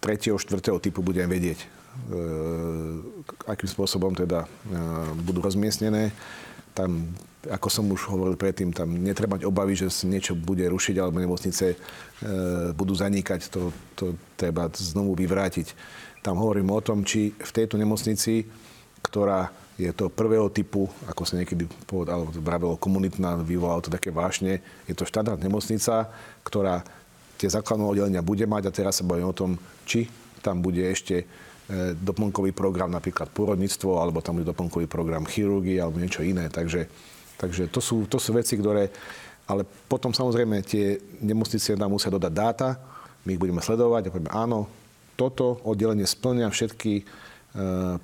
tretieho, 0.00 0.40
štvrtého 0.40 0.80
typu 0.80 1.04
budeme 1.04 1.28
vedieť 1.28 1.80
E, 1.90 2.20
akým 3.50 3.68
spôsobom 3.68 4.14
teda 4.14 4.46
e, 4.46 4.48
budú 5.26 5.42
rozmiestnené. 5.42 6.14
Tam, 6.70 7.12
ako 7.50 7.68
som 7.68 7.84
už 7.90 8.06
hovoril 8.06 8.38
predtým, 8.38 8.70
tam 8.70 8.94
netreba 8.94 9.36
mať 9.36 9.44
obavy, 9.44 9.74
že 9.74 9.90
niečo 10.06 10.38
bude 10.38 10.62
rušiť 10.70 10.96
alebo 10.96 11.18
nemocnice 11.18 11.74
e, 11.74 11.76
budú 12.72 12.94
zanikať. 12.94 13.50
To, 13.52 13.74
to 13.98 14.04
treba 14.38 14.70
znovu 14.74 15.18
vyvrátiť. 15.18 15.74
Tam 16.22 16.38
hovorím 16.38 16.70
o 16.70 16.80
tom, 16.84 17.02
či 17.02 17.34
v 17.34 17.50
tejto 17.50 17.74
nemocnici, 17.74 18.46
ktorá 19.02 19.50
je 19.80 19.90
to 19.96 20.12
prvého 20.12 20.52
typu, 20.52 20.92
ako 21.08 21.24
sa 21.24 21.40
niekedy 21.40 21.64
povedal, 21.88 22.28
alebo 22.28 22.76
komunitná, 22.76 23.40
vyvolalo 23.40 23.88
to 23.88 23.90
také 23.90 24.12
vášne. 24.12 24.60
Je 24.84 24.92
to 24.92 25.08
štandard 25.08 25.40
nemocnica, 25.40 26.12
ktorá 26.44 26.84
tie 27.40 27.48
základné 27.48 27.88
oddelenia 27.88 28.20
bude 28.20 28.44
mať 28.44 28.68
a 28.68 28.74
teraz 28.76 29.00
sa 29.00 29.08
bavím 29.08 29.32
o 29.32 29.36
tom, 29.36 29.56
či 29.88 30.04
tam 30.44 30.60
bude 30.60 30.84
ešte 30.84 31.24
E, 31.70 31.94
doplnkový 31.94 32.50
program, 32.50 32.90
napríklad 32.90 33.30
pôrodníctvo, 33.30 34.02
alebo 34.02 34.18
tam 34.18 34.42
je 34.42 34.50
doplnkový 34.50 34.90
program 34.90 35.22
chirurgie 35.22 35.78
alebo 35.78 36.02
niečo 36.02 36.26
iné. 36.26 36.50
Takže, 36.50 36.90
takže 37.38 37.70
to, 37.70 37.78
sú, 37.78 38.10
to 38.10 38.18
sú 38.18 38.34
veci, 38.34 38.58
ktoré... 38.58 38.90
Ale 39.46 39.62
potom 39.86 40.10
samozrejme 40.10 40.66
tie 40.66 40.98
nemocnice 41.22 41.78
nám 41.78 41.94
musia 41.94 42.10
dodať 42.10 42.32
dáta, 42.34 42.74
my 43.22 43.34
ich 43.34 43.42
budeme 43.42 43.62
sledovať 43.62 44.02
a 44.06 44.10
povieme, 44.10 44.34
áno, 44.34 44.66
toto 45.14 45.62
oddelenie 45.62 46.10
splňa 46.10 46.50
všetky 46.50 47.06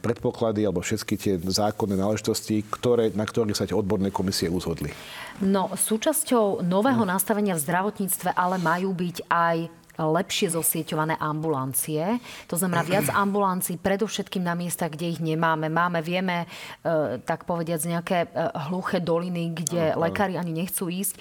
predpoklady 0.03 0.67
alebo 0.67 0.83
všetky 0.83 1.15
tie 1.15 1.35
zákonné 1.39 1.95
náležitosti, 1.95 2.67
ktoré, 2.67 3.15
na 3.15 3.23
ktorých 3.23 3.55
sa 3.55 3.67
tie 3.69 3.79
odborné 3.79 4.11
komisie 4.11 4.51
uzhodli. 4.51 4.91
No, 5.39 5.71
súčasťou 5.71 6.67
nového 6.67 7.07
nastavenia 7.07 7.55
v 7.55 7.63
zdravotníctve 7.63 8.35
ale 8.35 8.59
majú 8.59 8.91
byť 8.91 9.17
aj 9.31 9.57
lepšie 9.99 10.53
zosieťované 10.53 11.17
ambulancie. 11.17 12.21
To 12.49 12.57
znamená 12.57 12.85
viac 12.91 13.09
ambulancií, 13.13 13.81
predovšetkým 13.81 14.45
na 14.45 14.53
miestach, 14.53 14.93
kde 14.93 15.17
ich 15.17 15.21
nemáme. 15.21 15.73
Máme, 15.73 16.05
vieme, 16.05 16.45
e, 16.85 17.19
tak 17.25 17.49
povediať, 17.49 17.89
nejaké 17.89 18.19
e, 18.27 18.29
hluché 18.71 19.01
doliny, 19.01 19.57
kde 19.57 19.97
lekári 19.97 20.37
ani 20.37 20.53
nechcú 20.53 20.93
ísť. 20.93 21.17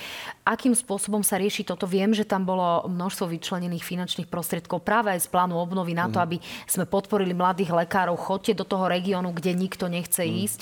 Akým 0.46 0.76
spôsobom 0.76 1.24
sa 1.24 1.40
rieši 1.40 1.66
toto? 1.66 1.88
Viem, 1.90 2.14
že 2.14 2.28
tam 2.28 2.44
bolo 2.44 2.86
množstvo 2.86 3.32
vyčlenených 3.32 3.82
finančných 3.82 4.30
prostriedkov 4.30 4.84
práve 4.84 5.14
aj 5.16 5.26
z 5.26 5.28
plánu 5.32 5.58
obnovy 5.58 5.98
na 5.98 6.12
to, 6.12 6.20
mhm. 6.20 6.26
aby 6.26 6.38
sme 6.68 6.86
podporili 6.86 7.34
mladých 7.34 7.72
lekárov. 7.74 8.20
Chodte 8.20 8.54
do 8.54 8.68
toho 8.68 8.86
regiónu, 8.86 9.32
kde 9.32 9.56
nikto 9.56 9.88
nechce 9.88 10.22
mhm. 10.22 10.34
ísť. 10.46 10.62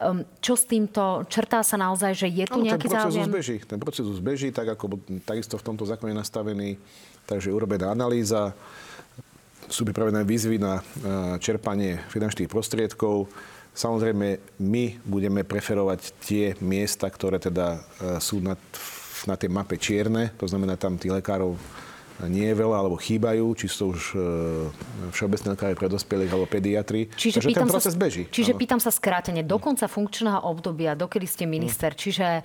Ehm, 0.00 0.24
čo 0.40 0.56
s 0.56 0.64
týmto? 0.64 1.28
Črtá 1.28 1.60
sa 1.60 1.76
naozaj, 1.76 2.12
že 2.16 2.26
je 2.30 2.44
tu 2.48 2.58
nejaký 2.64 2.88
ten 2.88 2.96
proces 2.96 3.12
záujem? 3.12 3.28
Zbeží. 3.30 3.56
Ten 3.64 3.78
proces 3.78 4.04
zbeží, 4.06 4.48
tak 4.50 4.66
ako 4.72 4.98
takisto 5.22 5.60
v 5.60 5.64
tomto 5.66 5.84
zákone 5.84 6.16
nastavený 6.16 6.80
Takže 7.26 7.52
urobená 7.52 7.92
analýza, 7.92 8.54
sú 9.70 9.86
pripravené 9.86 10.26
výzvy 10.26 10.58
na 10.58 10.82
čerpanie 11.38 12.02
finančných 12.10 12.50
prostriedkov. 12.50 13.30
Samozrejme, 13.70 14.58
my 14.58 14.84
budeme 15.06 15.46
preferovať 15.46 16.00
tie 16.26 16.58
miesta, 16.58 17.06
ktoré 17.06 17.38
teda 17.38 17.78
e, 17.78 17.80
sú 18.18 18.42
na, 18.42 18.58
na 19.30 19.38
tej 19.38 19.46
mape 19.46 19.78
čierne, 19.78 20.34
to 20.34 20.50
znamená 20.50 20.74
tam 20.74 20.98
tých 20.98 21.22
lekárov 21.22 21.54
nie 22.26 22.52
je 22.52 22.56
veľa, 22.56 22.76
alebo 22.84 22.96
chýbajú, 23.00 23.46
či 23.56 23.66
sú 23.70 23.96
už 23.96 24.02
e, 24.12 24.18
všeobecné 25.14 25.56
lekári 25.56 25.74
pre 25.78 25.88
dospelých 25.88 26.30
alebo 26.34 26.44
pediatri. 26.44 27.08
Čiže 27.14 27.40
Takže 27.40 27.56
ten 27.56 27.70
proces 27.70 27.94
sa, 27.94 28.00
beží. 28.00 28.22
Čiže 28.28 28.52
áno. 28.52 28.60
pýtam 28.60 28.80
sa 28.82 28.90
skrátene, 28.92 29.40
do 29.46 29.56
konca 29.56 29.88
funkčného 29.88 30.44
obdobia, 30.44 30.92
dokedy 30.92 31.24
ste 31.24 31.44
minister, 31.48 31.96
čiže 31.96 32.40
e, 32.40 32.42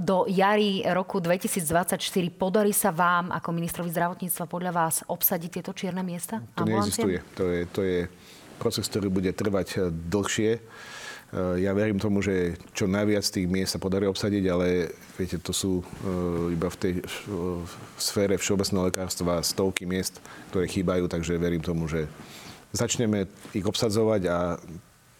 do 0.00 0.24
jary 0.30 0.86
roku 0.96 1.20
2024 1.20 1.98
podarí 2.32 2.72
sa 2.72 2.94
vám 2.94 3.34
ako 3.34 3.48
ministrovi 3.52 3.92
zdravotníctva 3.92 4.44
podľa 4.48 4.72
vás 4.72 5.04
obsadiť 5.04 5.50
tieto 5.60 5.72
čierne 5.76 6.00
miesta? 6.00 6.40
To 6.56 6.64
neexistuje. 6.64 7.20
To 7.36 7.44
je, 7.50 7.60
to 7.68 7.80
je 7.84 7.98
proces, 8.62 8.86
ktorý 8.86 9.10
bude 9.10 9.34
trvať 9.34 9.68
e, 9.74 9.78
dlhšie. 9.90 10.50
Ja 11.32 11.72
verím 11.72 11.96
tomu, 11.96 12.20
že 12.20 12.60
čo 12.76 12.84
najviac 12.84 13.24
tých 13.24 13.48
miest 13.48 13.72
sa 13.72 13.80
podarí 13.80 14.04
obsadiť, 14.04 14.44
ale 14.52 14.92
viete, 15.16 15.40
to 15.40 15.56
sú 15.56 15.80
iba 16.52 16.68
v 16.68 16.76
tej 16.76 16.92
sfére 17.96 18.36
všeobecného 18.36 18.92
lekárstva 18.92 19.40
stovky 19.40 19.88
miest, 19.88 20.20
ktoré 20.52 20.68
chýbajú, 20.68 21.08
takže 21.08 21.40
verím 21.40 21.64
tomu, 21.64 21.88
že 21.88 22.04
začneme 22.76 23.24
ich 23.56 23.64
obsadzovať 23.64 24.22
a 24.28 24.60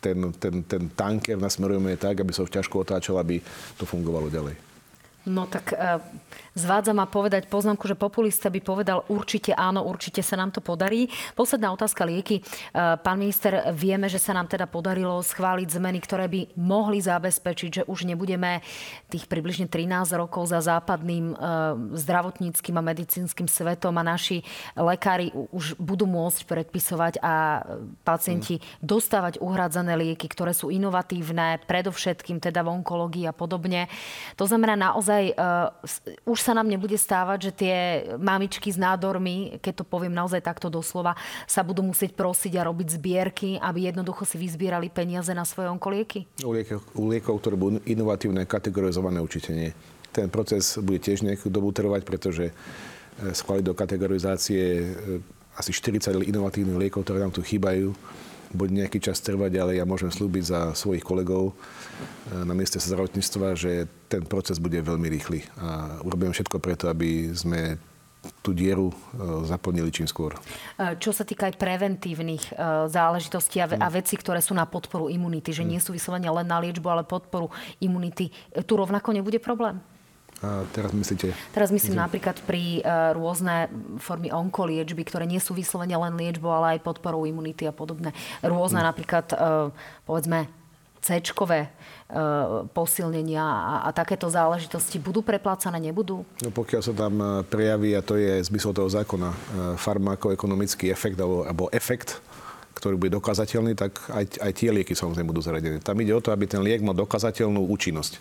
ten, 0.05 0.19
ten, 0.37 0.61
ten 0.69 0.85
tanker 0.93 1.41
nasmerujeme 1.41 1.97
tak, 1.97 2.21
aby 2.21 2.35
sa 2.35 2.45
už 2.45 2.53
ťažko 2.53 2.85
otáčal, 2.85 3.17
aby 3.17 3.41
to 3.81 3.89
fungovalo 3.89 4.29
ďalej. 4.29 4.59
No 5.23 5.47
tak 5.47 5.71
uh, 5.79 6.03
zvádza 6.57 6.97
ma 6.97 7.07
povedať 7.07 7.47
poznámku, 7.47 7.87
že 7.87 7.95
populista 7.95 8.51
by 8.51 8.61
povedal 8.65 9.07
určite 9.13 9.55
áno, 9.55 9.87
určite 9.87 10.25
sa 10.25 10.35
nám 10.35 10.51
to 10.51 10.59
podarí. 10.59 11.07
Posledná 11.39 11.71
otázka 11.71 12.03
lieky. 12.03 12.43
Uh, 12.75 12.99
pán 12.99 13.23
minister, 13.23 13.71
vieme, 13.71 14.11
že 14.11 14.19
sa 14.19 14.35
nám 14.35 14.51
teda 14.51 14.67
podarilo 14.67 15.23
schváliť 15.23 15.69
zmeny, 15.79 15.99
ktoré 16.03 16.27
by 16.27 16.59
mohli 16.59 16.99
zabezpečiť, 16.99 17.71
že 17.71 17.83
už 17.87 18.09
nebudeme 18.09 18.65
tých 19.07 19.31
približne 19.31 19.71
13 19.71 20.19
rokov 20.19 20.51
za 20.51 20.59
západným 20.59 21.37
uh, 21.37 21.79
zdravotníckým 21.95 22.75
a 22.75 22.83
medicínskym 22.83 23.47
svetom 23.47 23.95
a 24.01 24.03
naši 24.03 24.43
lekári 24.75 25.31
už 25.55 25.79
budú 25.79 26.09
môcť 26.09 26.49
predpisovať 26.49 27.15
a 27.23 27.63
pacienti 28.03 28.59
mm. 28.59 28.63
dostávať 28.83 29.39
uhradzané 29.39 29.95
lieky, 29.95 30.27
ktoré 30.27 30.51
sú 30.51 30.73
inovatívne, 30.73 31.63
predovšetkým 31.69 32.43
teda 32.43 32.65
v 32.67 32.83
onkológii 32.83 33.29
a 33.29 33.37
podobne. 33.37 33.87
To 34.35 34.49
znamená 34.49 34.75
naozaj 34.75 35.03
naozaj 35.03 35.35
uh, 35.35 36.31
už 36.31 36.39
sa 36.43 36.53
nám 36.53 36.67
nebude 36.67 36.99
stávať, 36.99 37.39
že 37.49 37.53
tie 37.55 37.77
mamičky 38.19 38.75
s 38.75 38.77
nádormi, 38.77 39.63
keď 39.63 39.83
to 39.83 39.85
poviem 39.87 40.11
naozaj 40.11 40.43
takto 40.43 40.67
doslova, 40.67 41.15
sa 41.47 41.63
budú 41.63 41.87
musieť 41.87 42.19
prosiť 42.19 42.59
a 42.59 42.67
robiť 42.67 42.99
zbierky, 42.99 43.51
aby 43.63 43.89
jednoducho 43.89 44.27
si 44.27 44.37
vyzbierali 44.37 44.91
peniaze 44.91 45.31
na 45.31 45.47
svoje 45.47 45.71
onkolieky? 45.71 46.27
U 46.43 46.51
liekov, 46.51 46.83
u 46.99 47.07
liekov 47.07 47.39
ktoré 47.39 47.55
budú 47.55 47.79
inovatívne, 47.87 48.43
kategorizované 48.45 49.23
určite 49.23 49.55
nie. 49.55 49.71
Ten 50.11 50.29
proces 50.29 50.77
bude 50.83 51.01
tiež 51.01 51.25
nejakú 51.25 51.49
dobu 51.49 51.71
trvať, 51.71 52.03
pretože 52.03 52.51
eh, 52.51 53.33
schváliť 53.33 53.65
do 53.65 53.75
kategorizácie 53.79 54.63
eh, 54.83 55.57
asi 55.57 55.71
40 55.71 56.27
inovatívnych 56.27 56.89
liekov, 56.89 57.05
ktoré 57.07 57.23
nám 57.23 57.33
tu 57.33 57.45
chýbajú, 57.45 57.93
bude 58.53 58.73
nejaký 58.73 59.01
čas 59.01 59.21
trvať, 59.25 59.53
ale 59.59 59.81
ja 59.81 59.85
môžem 59.89 60.13
slúbiť 60.13 60.45
za 60.45 60.61
svojich 60.77 61.05
kolegov 61.05 61.53
eh, 61.53 62.45
na 62.45 62.53
mieste 62.53 62.79
zdravotníctva, 62.79 63.57
že 63.57 63.89
ten 64.07 64.23
proces 64.25 64.61
bude 64.61 64.79
veľmi 64.79 65.09
rýchly. 65.09 65.45
A 65.59 66.01
urobíme 66.05 66.33
všetko 66.37 66.61
preto, 66.61 66.93
aby 66.93 67.33
sme 67.33 67.81
tú 68.45 68.55
dieru 68.55 68.93
eh, 68.93 68.97
zaplnili 69.49 69.91
čím 69.91 70.07
skôr. 70.07 70.37
Eh, 70.79 70.97
čo 71.01 71.11
sa 71.11 71.27
týka 71.27 71.49
aj 71.49 71.59
preventívnych 71.59 72.55
záležitostí 72.89 73.59
a, 73.65 73.67
a 73.67 73.89
vecí, 73.89 74.15
ktoré 74.15 74.45
sú 74.45 74.53
na 74.55 74.69
podporu 74.69 75.09
imunity, 75.09 75.51
že 75.51 75.67
nie 75.67 75.81
sú 75.81 75.97
vyslovene 75.97 76.29
len 76.29 76.47
na 76.47 76.61
liečbu, 76.63 76.87
ale 76.87 77.09
podporu 77.09 77.51
imunity, 77.83 78.31
tu 78.69 78.73
rovnako 78.77 79.17
nebude 79.17 79.41
problém? 79.43 79.81
Teraz 80.75 80.91
myslíte? 80.91 81.31
Teraz 81.55 81.71
myslím 81.71 81.95
že... 81.95 82.03
napríklad 82.03 82.37
pri 82.43 82.83
uh, 82.83 83.15
rôzne 83.15 83.71
formy 84.03 84.35
onkoliečby, 84.35 85.07
ktoré 85.07 85.23
nie 85.23 85.39
sú 85.39 85.55
vyslovene 85.55 85.95
len 85.95 86.19
liečbou, 86.19 86.51
ale 86.51 86.77
aj 86.77 86.83
podporou 86.83 87.23
imunity 87.23 87.63
a 87.71 87.75
podobné. 87.75 88.11
Rôzne 88.43 88.83
hmm. 88.83 88.89
napríklad, 88.91 89.27
uh, 89.39 89.71
povedzme, 90.03 90.51
C-čkové 91.03 91.67
uh, 91.67 92.67
posilnenia 92.75 93.43
a, 93.43 93.75
a 93.87 93.89
takéto 93.95 94.27
záležitosti 94.31 94.99
budú 94.99 95.23
preplácané, 95.23 95.79
nebudú? 95.79 96.27
No 96.43 96.51
pokiaľ 96.51 96.83
sa 96.83 96.95
tam 96.95 97.43
prejaví, 97.47 97.95
a 97.95 98.03
to 98.03 98.19
je 98.19 98.43
zmysel 98.47 98.75
toho 98.75 98.87
zákona, 98.87 99.31
farmakoekonomický 99.79 100.91
efekt 100.91 101.19
alebo, 101.19 101.47
alebo 101.47 101.65
efekt, 101.75 102.23
ktorý 102.83 102.99
bude 102.99 103.15
dokazateľný, 103.15 103.79
tak 103.79 103.95
aj, 104.11 104.43
aj 104.43 104.53
tie 104.59 104.75
lieky 104.75 104.99
samozrejme 104.99 105.31
budú 105.31 105.39
zaradené. 105.39 105.79
Tam 105.79 105.95
ide 106.03 106.11
o 106.11 106.19
to, 106.19 106.35
aby 106.35 106.51
ten 106.51 106.59
liek 106.59 106.83
mal 106.83 106.99
dokazateľnú 106.99 107.71
účinnosť. 107.71 108.19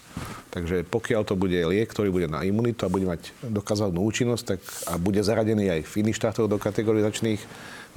Takže 0.54 0.86
pokiaľ 0.86 1.26
to 1.26 1.34
bude 1.34 1.58
liek, 1.58 1.90
ktorý 1.90 2.14
bude 2.14 2.30
na 2.30 2.46
imunitu 2.46 2.86
a 2.86 2.94
bude 2.94 3.10
mať 3.10 3.34
dokazateľnú 3.42 3.98
účinnosť 3.98 4.44
tak, 4.46 4.62
a 4.86 5.02
bude 5.02 5.18
zaradený 5.26 5.66
aj 5.66 5.82
v 5.90 5.94
iných 6.06 6.14
štátoch 6.22 6.46
do 6.46 6.62
kategorizačných 6.62 7.42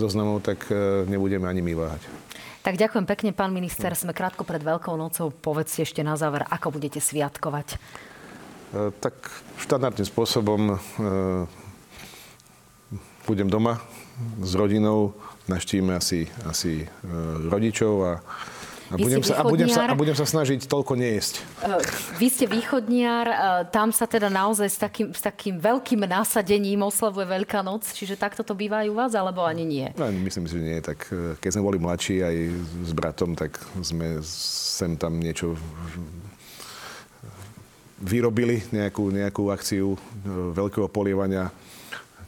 zoznamov, 0.01 0.41
tak 0.41 0.65
e, 0.73 1.05
nebudeme 1.05 1.45
ani 1.45 1.61
my 1.61 1.85
váhať. 1.85 2.01
Tak 2.65 2.81
ďakujem 2.81 3.05
pekne, 3.05 3.31
pán 3.37 3.53
minister. 3.53 3.93
Sme 3.93 4.17
krátko 4.17 4.49
pred 4.49 4.65
Veľkou 4.65 4.97
nocou. 4.97 5.29
Povedzte 5.29 5.85
ešte 5.85 6.01
na 6.01 6.17
záver, 6.17 6.49
ako 6.49 6.81
budete 6.81 6.97
sviatkovať. 6.97 7.77
E, 7.77 8.89
tak 9.05 9.13
štandardným 9.61 10.09
spôsobom 10.09 10.61
e, 10.73 10.77
budem 13.29 13.53
doma 13.53 13.85
s 14.41 14.57
rodinou, 14.57 15.13
naštívime 15.49 15.97
asi, 15.97 16.29
asi 16.49 16.85
e, 16.85 16.87
rodičov 17.49 17.95
a, 18.05 18.13
a 18.93 18.95
budem, 18.97 19.21
sa, 19.25 19.41
a, 19.41 19.43
budem 19.45 19.69
sa, 19.69 19.89
a 19.89 19.95
budem 19.97 20.17
sa 20.17 20.25
snažiť 20.29 20.69
toľko 20.69 20.97
nejesť. 20.97 21.35
Uh, 21.65 21.81
vy 22.21 22.29
ste 22.29 22.45
východniar, 22.45 23.27
uh, 23.27 23.37
tam 23.69 23.93
sa 23.93 24.05
teda 24.05 24.29
naozaj 24.29 24.69
s 24.69 24.79
takým, 24.79 25.09
s 25.13 25.25
takým 25.25 25.57
veľkým 25.57 26.05
nasadením 26.05 26.85
oslavuje 26.85 27.25
Veľká 27.25 27.65
noc, 27.65 27.89
čiže 27.93 28.21
takto 28.21 28.45
to 28.45 28.53
býva 28.53 28.85
aj 28.85 28.89
u 28.93 28.97
vás, 28.97 29.13
alebo 29.17 29.45
ani 29.45 29.65
nie? 29.65 29.87
No, 29.97 30.09
myslím 30.13 30.45
si, 30.49 30.57
že 30.57 30.63
nie. 30.63 30.79
Tak, 30.85 31.09
keď 31.41 31.51
sme 31.51 31.65
boli 31.65 31.79
mladší 31.81 32.21
aj 32.25 32.37
s 32.85 32.93
bratom, 32.93 33.33
tak 33.33 33.57
sme 33.81 34.21
sem 34.25 34.97
tam 35.01 35.17
niečo 35.17 35.57
vyrobili, 38.05 38.61
nejakú, 38.69 39.09
nejakú 39.09 39.49
akciu 39.49 39.97
veľkého 40.53 40.93
polievania 40.93 41.49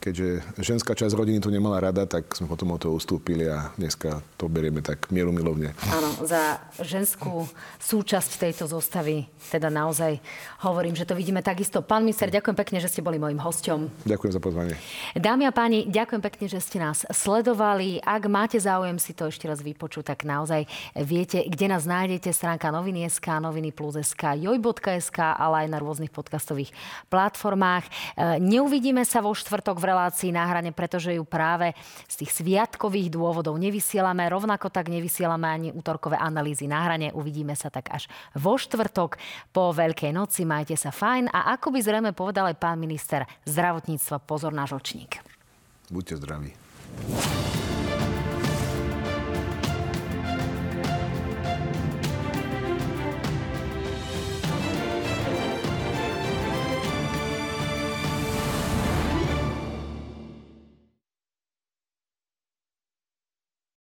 keďže 0.07 0.63
ženská 0.63 0.95
časť 0.95 1.19
rodiny 1.19 1.43
to 1.43 1.51
nemala 1.51 1.83
rada, 1.83 2.07
tak 2.07 2.31
sme 2.31 2.47
potom 2.47 2.71
o 2.71 2.79
to 2.79 2.95
ustúpili 2.95 3.51
a 3.51 3.75
dneska 3.75 4.23
to 4.39 4.47
berieme 4.47 4.79
tak 4.79 5.11
mieru 5.11 5.35
milovne. 5.35 5.75
Áno, 5.91 6.23
za 6.23 6.63
ženskú 6.79 7.51
súčasť 7.83 8.47
tejto 8.47 8.71
zostavy 8.71 9.27
teda 9.51 9.67
naozaj 9.67 10.23
hovorím, 10.63 10.95
že 10.95 11.07
to 11.07 11.19
vidíme 11.19 11.43
takisto. 11.43 11.83
Pán 11.83 12.07
minister, 12.07 12.31
ďakujem 12.31 12.55
pekne, 12.55 12.79
že 12.79 12.91
ste 12.91 13.03
boli 13.03 13.19
mojim 13.19 13.43
hosťom. 13.43 14.07
Ďakujem 14.07 14.33
za 14.35 14.41
pozvanie. 14.43 14.75
Dámy 15.19 15.51
a 15.51 15.53
páni, 15.55 15.91
ďakujem 15.91 16.23
pekne, 16.23 16.47
že 16.47 16.63
ste 16.63 16.79
nás 16.79 17.03
sledovali. 17.11 17.99
Ak 18.03 18.31
máte 18.31 18.63
záujem 18.63 18.99
si 19.03 19.11
to 19.11 19.27
ešte 19.27 19.51
raz 19.51 19.59
vypočuť, 19.63 20.15
tak 20.15 20.23
naozaj 20.23 20.71
viete, 20.95 21.43
kde 21.47 21.67
nás 21.67 21.83
nájdete. 21.83 22.31
Stránka 22.31 22.71
noviny.sk, 22.71 23.27
noviny 23.43 23.71
plus.sk, 23.75 24.39
joj.sk, 24.39 25.19
ale 25.19 25.67
aj 25.67 25.69
na 25.71 25.79
rôznych 25.83 26.15
podcastových 26.15 26.71
platformách. 27.11 27.87
E, 27.87 27.91
neuvidíme 28.43 29.03
sa 29.03 29.23
vo 29.23 29.35
štvrtok 29.35 29.79
v 29.79 29.96
relácii 29.97 30.29
na 30.29 30.45
hrane, 30.45 30.77
pretože 30.77 31.17
ju 31.17 31.25
práve 31.25 31.73
z 32.05 32.21
tých 32.21 32.37
sviatkových 32.37 33.09
dôvodov 33.09 33.57
nevysielame. 33.57 34.29
Rovnako 34.29 34.69
tak 34.69 34.93
nevysielame 34.93 35.49
ani 35.49 35.69
útorkové 35.73 36.21
analýzy 36.21 36.69
na 36.69 36.85
hrane. 36.85 37.17
Uvidíme 37.17 37.57
sa 37.57 37.73
tak 37.73 37.89
až 37.89 38.13
vo 38.37 38.61
štvrtok 38.61 39.17
po 39.57 39.73
Veľkej 39.73 40.13
noci. 40.13 40.45
Majte 40.45 40.77
sa 40.77 40.93
fajn 40.93 41.33
a 41.33 41.57
ako 41.57 41.73
by 41.73 41.81
zrejme 41.81 42.11
povedal 42.13 42.53
aj 42.53 42.61
pán 42.61 42.77
minister 42.77 43.25
zdravotníctva, 43.49 44.21
pozor 44.21 44.53
na 44.53 44.69
žočník. 44.69 45.25
Buďte 45.89 46.21
zdraví. 46.21 46.53